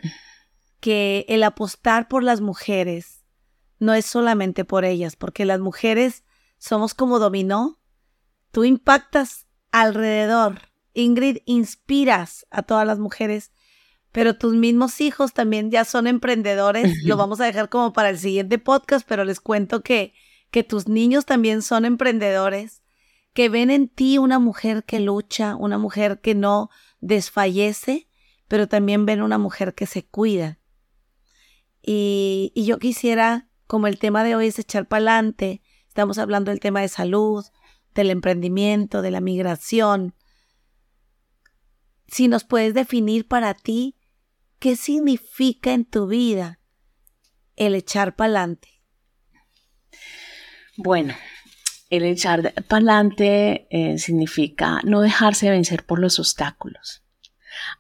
que 0.80 1.24
el 1.30 1.44
apostar 1.44 2.08
por 2.08 2.24
las 2.24 2.42
mujeres 2.42 3.24
no 3.78 3.94
es 3.94 4.08
solamente 4.08 4.66
por 4.66 4.86
ellas, 4.86 5.16
porque 5.16 5.46
las 5.46 5.60
mujeres 5.60 6.24
somos 6.58 6.96
como 6.96 7.20
dominó. 7.20 7.80
Tú 8.50 8.64
impactas 8.64 9.46
alrededor. 9.72 10.62
Ingrid, 10.96 11.44
inspiras 11.46 12.48
a 12.50 12.64
todas 12.64 12.88
las 12.88 12.98
mujeres, 12.98 13.52
pero 14.12 14.36
tus 14.36 14.56
mismos 14.56 15.00
hijos 15.00 15.34
también 15.36 15.70
ya 15.70 15.86
son 15.86 16.08
emprendedores. 16.08 17.04
Lo 17.04 17.18
vamos 17.18 17.40
a 17.40 17.46
dejar 17.46 17.70
como 17.70 17.94
para 17.94 18.10
el 18.10 18.18
siguiente 18.18 18.58
podcast, 18.58 19.08
pero 19.08 19.24
les 19.26 19.40
cuento 19.40 19.84
que, 19.84 20.12
que 20.50 20.64
tus 20.64 20.88
niños 20.88 21.28
también 21.28 21.62
son 21.62 21.86
emprendedores, 21.86 22.82
que 23.40 23.48
ven 23.48 23.72
en 23.72 23.88
ti 23.88 24.18
una 24.18 24.38
mujer 24.38 24.84
que 24.84 25.00
lucha, 25.00 25.56
una 25.56 25.78
mujer 25.78 26.20
que 26.20 26.36
no 26.36 26.70
desfallece, 27.00 28.10
pero 28.50 28.68
también 28.68 29.06
ven 29.06 29.22
una 29.22 29.38
mujer 29.38 29.74
que 29.76 29.86
se 29.86 30.06
cuida. 30.06 30.60
Y, 31.82 32.52
y 32.54 32.66
yo 32.66 32.80
quisiera, 32.80 33.48
como 33.66 33.88
el 33.88 33.98
tema 33.98 34.26
de 34.26 34.36
hoy 34.36 34.48
es 34.48 34.60
echar 34.60 34.90
para 34.90 34.98
adelante, 34.98 35.62
estamos 35.88 36.18
hablando 36.18 36.52
del 36.52 36.60
tema 36.60 36.82
de 36.82 36.90
salud, 36.90 37.46
del 37.96 38.10
emprendimiento, 38.10 39.02
de 39.02 39.12
la 39.12 39.22
migración. 39.22 40.14
Si 42.10 42.28
nos 42.28 42.44
puedes 42.44 42.74
definir 42.74 43.26
para 43.26 43.54
ti 43.54 43.96
qué 44.60 44.76
significa 44.76 45.72
en 45.72 45.86
tu 45.86 46.08
vida 46.08 46.60
el 47.56 47.74
echar 47.74 48.18
para 48.18 48.32
adelante. 48.32 48.84
Bueno, 50.76 51.14
el 51.90 52.04
echar 52.04 52.54
para 52.68 52.78
adelante 52.78 53.68
eh, 53.70 53.98
significa 53.98 54.80
no 54.84 55.02
dejarse 55.02 55.50
vencer 55.50 55.86
por 55.86 56.00
los 56.00 56.20
obstáculos, 56.20 57.04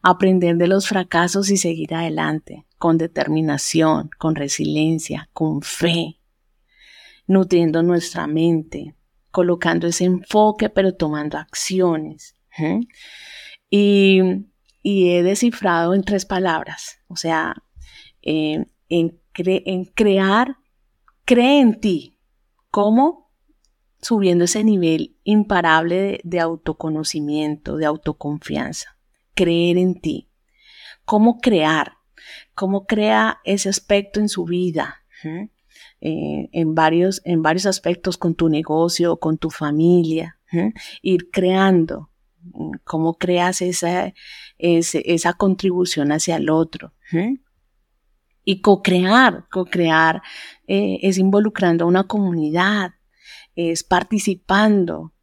aprender 0.02 0.58
de 0.58 0.68
los 0.68 0.88
fracasos 0.88 1.50
y 1.50 1.58
seguir 1.58 1.94
adelante 1.94 2.66
con 2.78 2.98
determinación, 2.98 4.10
con 4.18 4.36
resiliencia, 4.36 5.30
con 5.34 5.62
fe, 5.62 6.20
nutriendo 7.28 7.84
nuestra 7.84 8.26
mente, 8.26 8.96
colocando 9.32 9.86
ese 9.86 10.06
enfoque, 10.06 10.70
pero 10.70 10.96
tomando 10.96 11.38
acciones. 11.38 12.36
Y, 13.70 14.22
he 14.84 15.24
descifrado 15.24 15.94
en 15.94 16.04
tres 16.04 16.26
palabras, 16.26 17.00
o 17.08 17.16
sea, 17.16 17.64
en, 18.22 18.72
crear, 19.94 20.58
cree 21.26 21.60
en 21.60 21.80
ti. 21.80 22.18
¿Cómo? 22.72 23.19
Subiendo 24.02 24.46
ese 24.46 24.64
nivel 24.64 25.18
imparable 25.24 26.22
de, 26.24 26.40
autoconocimiento, 26.40 27.76
de 27.76 27.86
autoconfianza. 27.86 28.98
Creer 29.34 29.78
en 29.78 30.00
ti. 30.00 30.30
¿Cómo 31.06 31.40
crear? 31.40 31.94
¿Cómo 32.54 32.86
crea 32.86 33.40
ese 33.44 33.70
aspecto 33.70 34.20
en 34.20 34.30
su 34.30 34.46
vida? 34.46 35.04
Eh, 36.02 36.50
en, 36.52 36.76
varios, 36.76 37.22
en 37.26 37.42
varios 37.42 37.66
aspectos 37.66 38.18
con 38.18 38.36
tu 38.36 38.48
negocio, 38.48 39.18
con 39.18 39.38
tu 39.38 39.50
familia, 39.50 40.38
ir 41.02 41.30
creando, 41.30 42.10
mm, 42.42 42.72
cómo 42.84 43.18
creas 43.18 43.62
esa, 43.62 44.14
esa 44.58 45.34
contribución 45.34 46.12
hacia 46.12 46.38
el 46.38 46.50
otro. 46.50 46.94
Y 48.44 48.62
co-crear, 48.62 49.46
co-crear 49.52 50.22
eh, 50.68 51.00
es 51.02 51.18
involucrando 51.18 51.86
a 51.86 51.88
una 51.88 52.06
comunidad, 52.06 52.92
es 53.68 53.84
participando, 53.84 55.14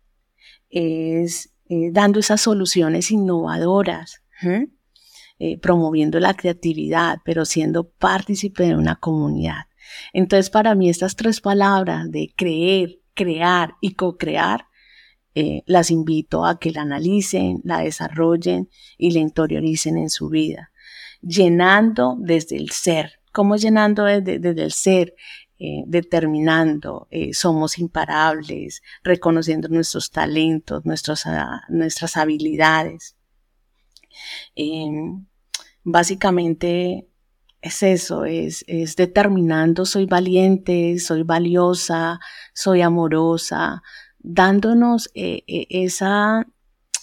es 0.68 1.54
eh, 1.68 1.90
dando 1.92 2.20
esas 2.20 2.40
soluciones 2.40 3.10
innovadoras, 3.10 4.22
promoviendo 5.60 6.20
la 6.20 6.34
creatividad, 6.34 7.18
pero 7.24 7.44
siendo 7.44 7.88
partícipe 7.88 8.64
de 8.64 8.76
una 8.76 8.96
comunidad. 8.96 9.66
Entonces, 10.12 10.50
para 10.50 10.74
mí 10.74 10.88
estas 10.88 11.16
tres 11.16 11.40
palabras 11.40 12.10
de 12.10 12.32
creer, 12.36 13.00
crear 13.14 13.74
y 13.80 13.94
co-crear, 13.94 14.66
eh, 15.38 15.62
las 15.66 15.90
invito 15.90 16.46
a 16.46 16.58
que 16.58 16.70
la 16.70 16.80
analicen, 16.80 17.60
la 17.62 17.80
desarrollen 17.80 18.70
y 18.96 19.10
la 19.10 19.18
interioricen 19.18 19.98
en 19.98 20.08
su 20.08 20.30
vida, 20.30 20.72
llenando 21.20 22.16
desde 22.18 22.56
el 22.56 22.70
ser. 22.70 23.20
¿Cómo 23.32 23.56
llenando 23.56 24.04
desde, 24.04 24.62
el 24.62 24.72
ser? 24.72 25.14
Eh, 25.58 25.84
determinando, 25.86 27.08
eh, 27.10 27.32
somos 27.32 27.78
imparables, 27.78 28.82
reconociendo 29.02 29.68
nuestros 29.68 30.10
talentos, 30.10 30.82
ah, 31.24 31.62
nuestras 31.70 32.18
habilidades. 32.18 33.16
Em, 34.54 35.26
básicamente 35.82 37.08
es 37.62 37.82
eso, 37.82 38.26
es, 38.26 38.66
determinando, 38.96 39.86
soy 39.86 40.04
valiente, 40.04 40.98
soy 40.98 41.22
valiosa, 41.22 42.20
soy 42.52 42.82
amorosa, 42.82 43.82
dándonos 44.18 45.10
eh, 45.14 45.42
esa, 45.46 46.46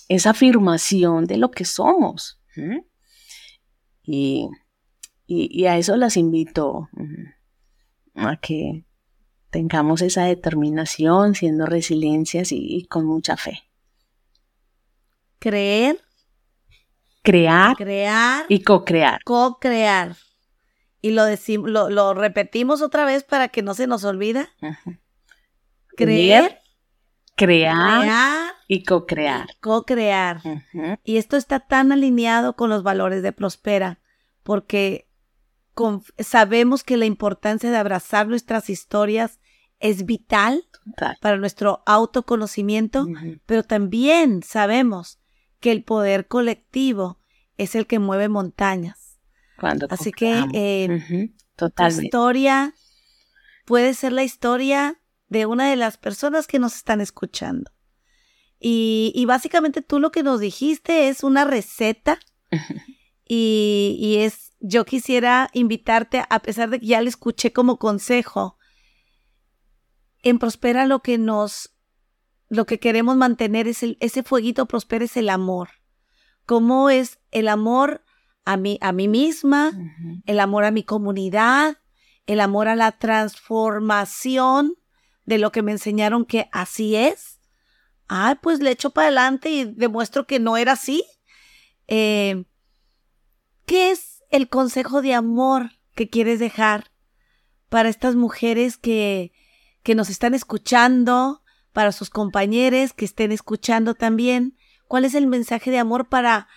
esa 0.09 0.29
afirmación 0.29 1.25
de 1.25 1.37
lo 1.37 1.49
que 1.49 1.65
somos. 1.65 2.39
Y, 4.03 4.47
y, 5.25 5.65
a 5.65 5.77
eso 5.77 5.97
las 5.97 6.17
invito, 6.17 6.89
a 8.15 8.37
que 8.37 8.85
tengamos 9.49 10.01
esa 10.01 10.25
determinación, 10.25 11.35
siendo 11.35 11.65
resiliencias 11.65 12.51
y, 12.51 12.85
con 12.89 13.05
mucha 13.05 13.37
fe. 13.37 13.63
Creer. 15.39 15.99
Crear. 17.21 17.75
Crear. 17.75 18.45
Y 18.49 18.63
co-crear. 18.63 19.19
Co-crear 19.23 20.15
y 21.03 21.11
lo, 21.11 21.25
decimos, 21.25 21.69
lo, 21.69 22.13
repetimos 22.13 22.81
otra 22.81 23.03
vez 23.03 23.25
para 23.25 23.49
que 23.49 23.61
no 23.61 23.73
se 23.73 23.87
nos 23.87 24.05
olvida. 24.05 24.47
Creer, 25.97 26.61
crear, 27.35 28.53
y 28.69 28.85
co-crear. 28.85 29.49
Co-crear. 29.59 30.41
Y 31.03 31.17
esto 31.17 31.35
está 31.35 31.59
tan 31.59 31.91
alineado 31.91 32.55
con 32.55 32.69
los 32.69 32.83
valores 32.83 33.21
de 33.21 33.33
Prospera, 33.33 33.99
porque 34.43 35.09
sabemos 36.19 36.83
que 36.83 36.97
la 36.97 37.05
importancia 37.05 37.71
de 37.71 37.77
abrazar 37.77 38.27
nuestras 38.27 38.69
historias 38.69 39.39
es 39.79 40.05
vital 40.05 40.63
para 41.21 41.37
nuestro 41.37 41.83
autoconocimiento, 41.85 43.07
pero 43.45 43.63
también 43.63 44.43
sabemos 44.43 45.19
que 45.59 45.71
el 45.71 45.83
poder 45.83 46.27
colectivo 46.27 47.19
es 47.57 47.75
el 47.75 47.87
que 47.87 47.99
mueve 47.99 48.29
montañas. 48.29 49.19
Así 49.89 50.11
que 50.11 50.43
eh, 50.53 51.31
historia 51.87 52.73
puede 53.65 53.93
ser 53.93 54.11
la 54.11 54.23
historia 54.23 54.99
de 55.29 55.45
una 55.45 55.69
de 55.69 55.75
las 55.75 55.97
personas 55.97 56.47
que 56.47 56.59
nos 56.59 56.75
están 56.75 57.01
escuchando. 57.01 57.71
Y, 58.65 59.25
básicamente 59.27 59.81
tú 59.81 59.99
lo 59.99 60.11
que 60.11 60.23
nos 60.23 60.39
dijiste 60.39 61.09
es 61.09 61.23
una 61.23 61.43
receta 61.43 62.17
y, 63.27 63.97
y, 63.99 64.17
es, 64.19 64.52
yo 64.65 64.85
quisiera 64.85 65.49
invitarte, 65.51 66.23
a 66.29 66.39
pesar 66.39 66.69
de 66.69 66.79
que 66.79 66.87
ya 66.87 67.01
le 67.01 67.09
escuché 67.09 67.51
como 67.51 67.77
consejo, 67.77 68.57
en 70.23 70.39
Prospera 70.39 70.85
lo 70.85 71.01
que 71.01 71.17
nos, 71.17 71.75
lo 72.47 72.65
que 72.65 72.79
queremos 72.79 73.17
mantener 73.17 73.67
es 73.67 73.83
el, 73.83 73.97
ese 73.99 74.23
fueguito 74.23 74.65
Prospera 74.65 75.03
es 75.03 75.17
el 75.17 75.29
amor. 75.29 75.69
¿Cómo 76.45 76.89
es 76.89 77.19
el 77.31 77.49
amor 77.49 78.05
a 78.45 78.55
mí, 78.55 78.77
a 78.81 78.93
mí 78.93 79.09
misma, 79.09 79.71
el 80.25 80.39
amor 80.39 80.63
a 80.63 80.71
mi 80.71 80.83
comunidad, 80.83 81.77
el 82.25 82.39
amor 82.39 82.69
a 82.69 82.75
la 82.75 82.93
transformación 82.93 84.75
de 85.25 85.39
lo 85.39 85.51
que 85.51 85.61
me 85.61 85.73
enseñaron 85.73 86.25
que 86.25 86.47
así 86.53 86.95
es. 86.95 87.41
Ay, 88.07 88.35
pues 88.41 88.59
le 88.59 88.71
echo 88.71 88.91
para 88.91 89.07
adelante 89.07 89.49
y 89.49 89.65
demuestro 89.65 90.25
que 90.25 90.39
no 90.39 90.55
era 90.55 90.73
así. 90.73 91.05
Eh, 91.87 92.45
¿Qué 93.65 93.91
es 93.91 94.12
el 94.33 94.49
consejo 94.49 95.01
de 95.01 95.13
amor 95.13 95.71
que 95.95 96.09
quieres 96.09 96.39
dejar 96.39 96.91
para 97.69 97.87
estas 97.87 98.15
mujeres 98.15 98.77
que, 98.77 99.31
que 99.83 99.95
nos 99.95 100.09
están 100.09 100.33
escuchando, 100.33 101.41
para 101.71 101.91
sus 101.91 102.09
compañeros 102.09 102.93
que 102.93 103.05
estén 103.05 103.31
escuchando 103.31 103.95
también? 103.95 104.57
¿Cuál 104.87 105.05
es 105.05 105.15
el 105.15 105.27
mensaje 105.27 105.71
de 105.71 105.79
amor 105.79 106.09
para 106.09 106.47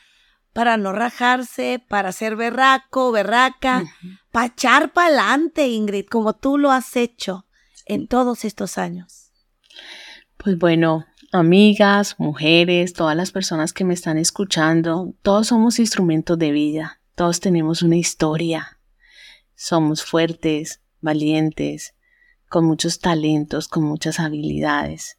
para 0.53 0.79
no 0.79 0.95
rajarse, 0.95 1.85
para 1.87 2.13
ser 2.13 2.35
berraco, 2.35 3.13
berraca, 3.13 3.85
para 4.33 4.47
echar 4.47 4.91
para 4.95 5.09
adelante, 5.09 5.69
Ingrid, 5.69 6.07
como 6.07 6.33
tú 6.33 6.57
lo 6.57 6.71
has 6.71 6.97
hecho 6.97 7.45
en 7.85 8.09
todos 8.09 8.45
estos 8.45 8.79
años. 8.79 9.33
Pues 10.37 10.59
bueno, 10.59 11.05
amigas, 11.33 12.17
mujeres, 12.19 12.93
todas 12.93 13.17
las 13.17 13.33
personas 13.33 13.73
que 13.73 13.85
me 13.85 13.95
están 13.95 14.19
escuchando, 14.19 15.15
todos 15.21 15.49
somos 15.49 15.79
instrumentos 15.79 16.39
de 16.39 16.51
vida. 16.51 17.01
Todos 17.17 17.41
tenemos 17.41 17.81
una 17.81 17.97
historia. 17.97 18.79
Somos 19.55 20.05
fuertes, 20.05 20.83
valientes, 21.01 21.95
con 22.51 22.67
muchos 22.67 23.01
talentos, 23.01 23.69
con 23.69 23.85
muchas 23.85 24.21
habilidades. 24.21 25.19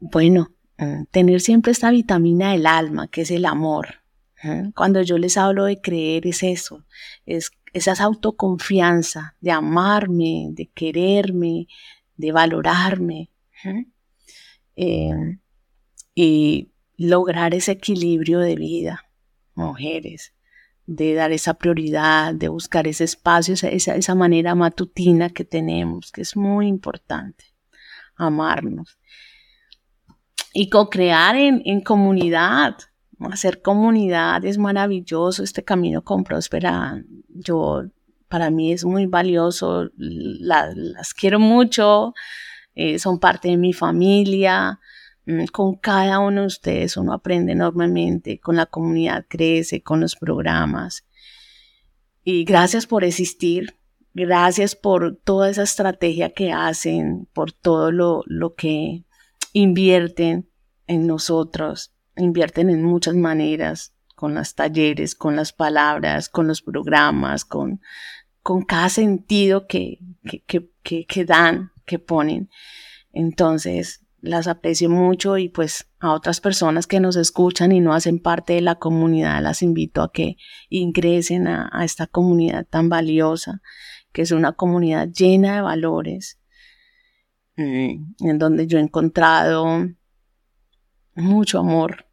Bueno, 0.00 0.52
mm, 0.78 1.04
tener 1.12 1.40
siempre 1.40 1.70
esta 1.70 1.92
vitamina 1.92 2.50
del 2.50 2.66
alma, 2.66 3.06
que 3.06 3.20
es 3.20 3.30
el 3.30 3.44
amor. 3.44 4.02
Cuando 4.74 5.02
yo 5.02 5.18
les 5.18 5.36
hablo 5.36 5.64
de 5.64 5.80
creer 5.80 6.24
es 6.28 6.44
eso, 6.44 6.84
es 7.26 7.50
esa 7.72 8.04
autoconfianza 8.04 9.36
de 9.40 9.50
amarme, 9.50 10.50
de 10.52 10.66
quererme, 10.66 11.66
de 12.16 12.30
valorarme 12.30 13.30
eh, 14.76 15.38
y 16.14 16.70
lograr 16.96 17.52
ese 17.52 17.72
equilibrio 17.72 18.38
de 18.38 18.54
vida, 18.54 19.10
mujeres, 19.56 20.32
de 20.88 21.12
dar 21.12 21.32
esa 21.32 21.52
prioridad, 21.52 22.34
de 22.34 22.48
buscar 22.48 22.86
ese 22.86 23.04
espacio, 23.04 23.52
esa, 23.52 23.68
esa 23.68 24.14
manera 24.14 24.54
matutina 24.54 25.28
que 25.28 25.44
tenemos, 25.44 26.10
que 26.10 26.22
es 26.22 26.34
muy 26.34 26.66
importante, 26.66 27.44
amarnos. 28.16 28.98
Y 30.54 30.70
co-crear 30.70 31.36
en, 31.36 31.60
en 31.66 31.82
comunidad, 31.82 32.74
hacer 33.30 33.60
comunidad 33.60 34.42
es 34.46 34.56
maravilloso, 34.56 35.44
este 35.44 35.62
camino 35.62 36.02
con 36.02 36.24
Próspera, 36.24 37.04
yo, 37.28 37.82
para 38.28 38.48
mí 38.48 38.72
es 38.72 38.86
muy 38.86 39.04
valioso, 39.04 39.90
las 39.94 41.12
quiero 41.12 41.38
mucho, 41.38 42.14
eh, 42.74 42.98
son 42.98 43.20
parte 43.20 43.48
de 43.48 43.58
mi 43.58 43.74
familia, 43.74 44.80
con 45.52 45.76
cada 45.76 46.18
uno 46.20 46.42
de 46.42 46.46
ustedes 46.46 46.96
uno 46.96 47.12
aprende 47.12 47.52
enormemente, 47.52 48.40
con 48.40 48.56
la 48.56 48.66
comunidad 48.66 49.26
crece, 49.28 49.82
con 49.82 50.00
los 50.00 50.16
programas. 50.16 51.04
Y 52.24 52.44
gracias 52.44 52.86
por 52.86 53.04
existir, 53.04 53.76
gracias 54.14 54.76
por 54.76 55.16
toda 55.16 55.50
esa 55.50 55.62
estrategia 55.62 56.30
que 56.30 56.52
hacen, 56.52 57.28
por 57.32 57.52
todo 57.52 57.92
lo, 57.92 58.22
lo 58.26 58.54
que 58.54 59.04
invierten 59.52 60.48
en 60.86 61.06
nosotros 61.06 61.92
invierten 62.18 62.70
en 62.70 62.82
muchas 62.82 63.14
maneras, 63.14 63.94
con 64.14 64.34
los 64.34 64.54
talleres, 64.54 65.14
con 65.14 65.36
las 65.36 65.52
palabras, 65.52 66.28
con 66.28 66.48
los 66.48 66.62
programas, 66.62 67.44
con, 67.44 67.80
con 68.42 68.62
cada 68.62 68.88
sentido 68.88 69.66
que, 69.66 70.00
que, 70.24 70.70
que, 70.82 71.06
que 71.06 71.24
dan, 71.24 71.70
que 71.86 71.98
ponen. 71.98 72.50
Entonces, 73.12 74.04
las 74.20 74.48
aprecio 74.48 74.90
mucho 74.90 75.38
y 75.38 75.48
pues 75.48 75.90
a 76.00 76.12
otras 76.12 76.40
personas 76.40 76.86
que 76.86 77.00
nos 77.00 77.16
escuchan 77.16 77.72
y 77.72 77.80
no 77.80 77.94
hacen 77.94 78.18
parte 78.18 78.54
de 78.54 78.60
la 78.60 78.76
comunidad, 78.76 79.42
las 79.42 79.62
invito 79.62 80.02
a 80.02 80.12
que 80.12 80.36
ingresen 80.68 81.46
a, 81.46 81.70
esta 81.84 82.06
comunidad 82.06 82.66
tan 82.66 82.88
valiosa, 82.88 83.62
que 84.12 84.22
es 84.22 84.32
una 84.32 84.52
comunidad 84.52 85.08
llena 85.08 85.56
de 85.56 85.60
valores, 85.62 86.40
mm, 87.56 88.26
en 88.26 88.38
donde 88.38 88.66
yo 88.66 88.78
he 88.78 88.82
encontrado 88.82 89.86
mucho 91.14 91.58
amor, 91.58 92.08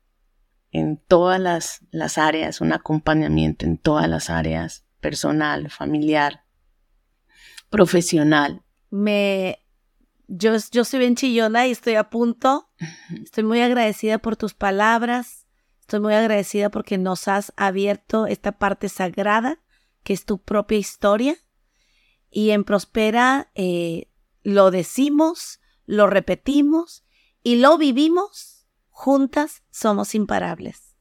en 0.76 0.98
todas 0.98 1.40
las, 1.40 2.18
áreas, 2.18 2.60
un 2.60 2.74
acompañamiento 2.74 3.66
en 3.66 3.78
todas 3.78 4.10
las 4.10 4.30
áreas, 4.30 4.86
personal, 5.00 5.70
familiar, 5.70 6.44
profesional. 7.70 8.62
Me, 8.90 9.65
yo, 10.28 10.54
yo 10.72 10.86
soy 10.86 11.00
bien 11.00 11.16
chillona 11.16 11.68
y 11.68 11.72
estoy 11.72 11.96
a 11.96 12.10
punto. 12.10 12.70
Estoy 13.24 13.44
muy 13.44 13.62
agradecida 13.62 14.18
por 14.20 14.36
tus 14.36 14.54
palabras. 14.54 15.46
Estoy 15.82 16.00
muy 16.00 16.14
agradecida 16.14 16.70
porque 16.70 16.98
nos 16.98 17.28
has 17.28 17.54
abierto 17.56 18.28
esta 18.28 18.54
parte 18.54 18.90
sagrada 18.90 19.60
que 20.04 20.14
es 20.14 20.26
tu 20.26 20.40
propia 20.40 20.78
historia. 20.78 21.36
Y 22.30 22.52
en 22.52 22.64
Prospera 22.64 23.52
eh, 23.56 24.12
lo 24.44 24.72
decimos, 24.72 25.60
lo 25.86 26.08
repetimos 26.08 27.06
y 27.44 27.58
lo 27.58 27.78
vivimos 27.78 28.56
Juntas 28.98 29.62
somos 29.72 30.16
imparables. 30.16 30.96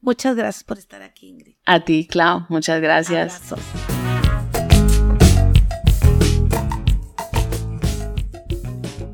Muchas 0.00 0.36
gracias 0.36 0.62
por 0.62 0.78
estar 0.78 1.02
aquí, 1.02 1.30
Ingrid. 1.30 1.56
A 1.66 1.84
ti, 1.84 2.06
Clau. 2.06 2.46
Muchas 2.48 2.80
gracias. 2.80 3.52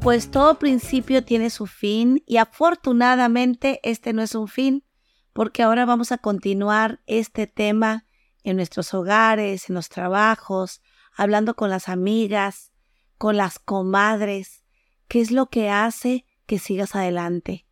Pues 0.06 0.30
todo 0.30 0.60
principio 0.60 1.24
tiene 1.24 1.50
su 1.50 1.66
fin 1.66 2.22
y 2.28 2.36
afortunadamente 2.36 3.80
este 3.82 4.12
no 4.12 4.22
es 4.22 4.36
un 4.36 4.46
fin 4.46 4.84
porque 5.32 5.64
ahora 5.64 5.84
vamos 5.84 6.12
a 6.12 6.18
continuar 6.18 7.00
este 7.06 7.48
tema 7.48 8.06
en 8.44 8.54
nuestros 8.54 8.94
hogares, 8.94 9.68
en 9.68 9.74
los 9.74 9.88
trabajos, 9.88 10.80
hablando 11.16 11.56
con 11.56 11.70
las 11.70 11.88
amigas, 11.88 12.70
con 13.18 13.36
las 13.36 13.58
comadres, 13.58 14.62
qué 15.08 15.20
es 15.20 15.32
lo 15.32 15.50
que 15.50 15.70
hace 15.70 16.24
que 16.46 16.60
sigas 16.60 16.94
adelante 16.94 17.66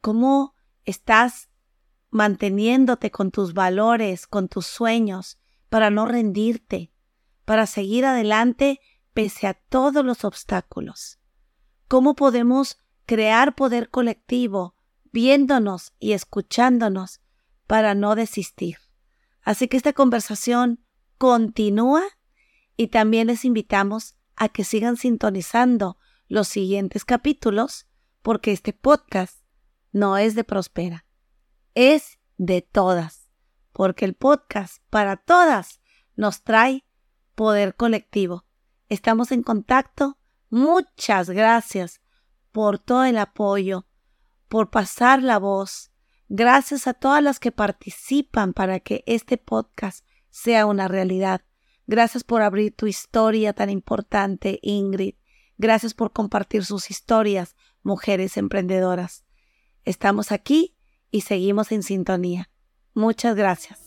cómo 0.00 0.56
estás 0.84 1.48
manteniéndote 2.10 3.12
con 3.12 3.30
tus 3.30 3.54
valores, 3.54 4.26
con 4.26 4.48
tus 4.48 4.66
sueños, 4.66 5.38
para 5.68 5.90
no 5.90 6.06
rendirte, 6.06 6.92
para 7.44 7.66
seguir 7.66 8.04
adelante 8.04 8.80
pese 9.14 9.46
a 9.46 9.54
todos 9.54 10.04
los 10.04 10.24
obstáculos. 10.24 11.20
¿Cómo 11.88 12.14
podemos 12.14 12.78
crear 13.06 13.54
poder 13.54 13.88
colectivo 13.88 14.74
viéndonos 15.10 15.94
y 15.98 16.12
escuchándonos 16.12 17.22
para 17.66 17.94
no 17.94 18.14
desistir? 18.14 18.76
Así 19.40 19.68
que 19.68 19.78
esta 19.78 19.94
conversación 19.94 20.84
continúa 21.16 22.02
y 22.76 22.88
también 22.88 23.28
les 23.28 23.46
invitamos 23.46 24.16
a 24.36 24.50
que 24.50 24.64
sigan 24.64 24.98
sintonizando 24.98 25.96
los 26.28 26.46
siguientes 26.46 27.06
capítulos 27.06 27.86
porque 28.20 28.52
este 28.52 28.74
podcast 28.74 29.40
no 29.90 30.18
es 30.18 30.34
de 30.34 30.44
Prospera, 30.44 31.06
es 31.74 32.18
de 32.36 32.60
todas, 32.60 33.30
porque 33.72 34.04
el 34.04 34.12
podcast 34.12 34.82
para 34.90 35.16
todas 35.16 35.80
nos 36.16 36.42
trae 36.42 36.84
poder 37.34 37.74
colectivo. 37.76 38.44
Estamos 38.90 39.32
en 39.32 39.42
contacto. 39.42 40.17
Muchas 40.50 41.30
gracias 41.30 42.00
por 42.52 42.78
todo 42.78 43.04
el 43.04 43.18
apoyo, 43.18 43.86
por 44.48 44.70
pasar 44.70 45.22
la 45.22 45.38
voz. 45.38 45.90
Gracias 46.28 46.86
a 46.86 46.94
todas 46.94 47.22
las 47.22 47.38
que 47.40 47.52
participan 47.52 48.52
para 48.52 48.80
que 48.80 49.02
este 49.06 49.38
podcast 49.38 50.04
sea 50.30 50.66
una 50.66 50.88
realidad. 50.88 51.42
Gracias 51.86 52.22
por 52.24 52.42
abrir 52.42 52.74
tu 52.76 52.86
historia 52.86 53.52
tan 53.52 53.70
importante, 53.70 54.58
Ingrid. 54.62 55.14
Gracias 55.56 55.94
por 55.94 56.12
compartir 56.12 56.64
sus 56.64 56.90
historias, 56.90 57.56
mujeres 57.82 58.36
emprendedoras. 58.36 59.24
Estamos 59.84 60.32
aquí 60.32 60.76
y 61.10 61.22
seguimos 61.22 61.72
en 61.72 61.82
sintonía. 61.82 62.50
Muchas 62.94 63.34
gracias. 63.36 63.80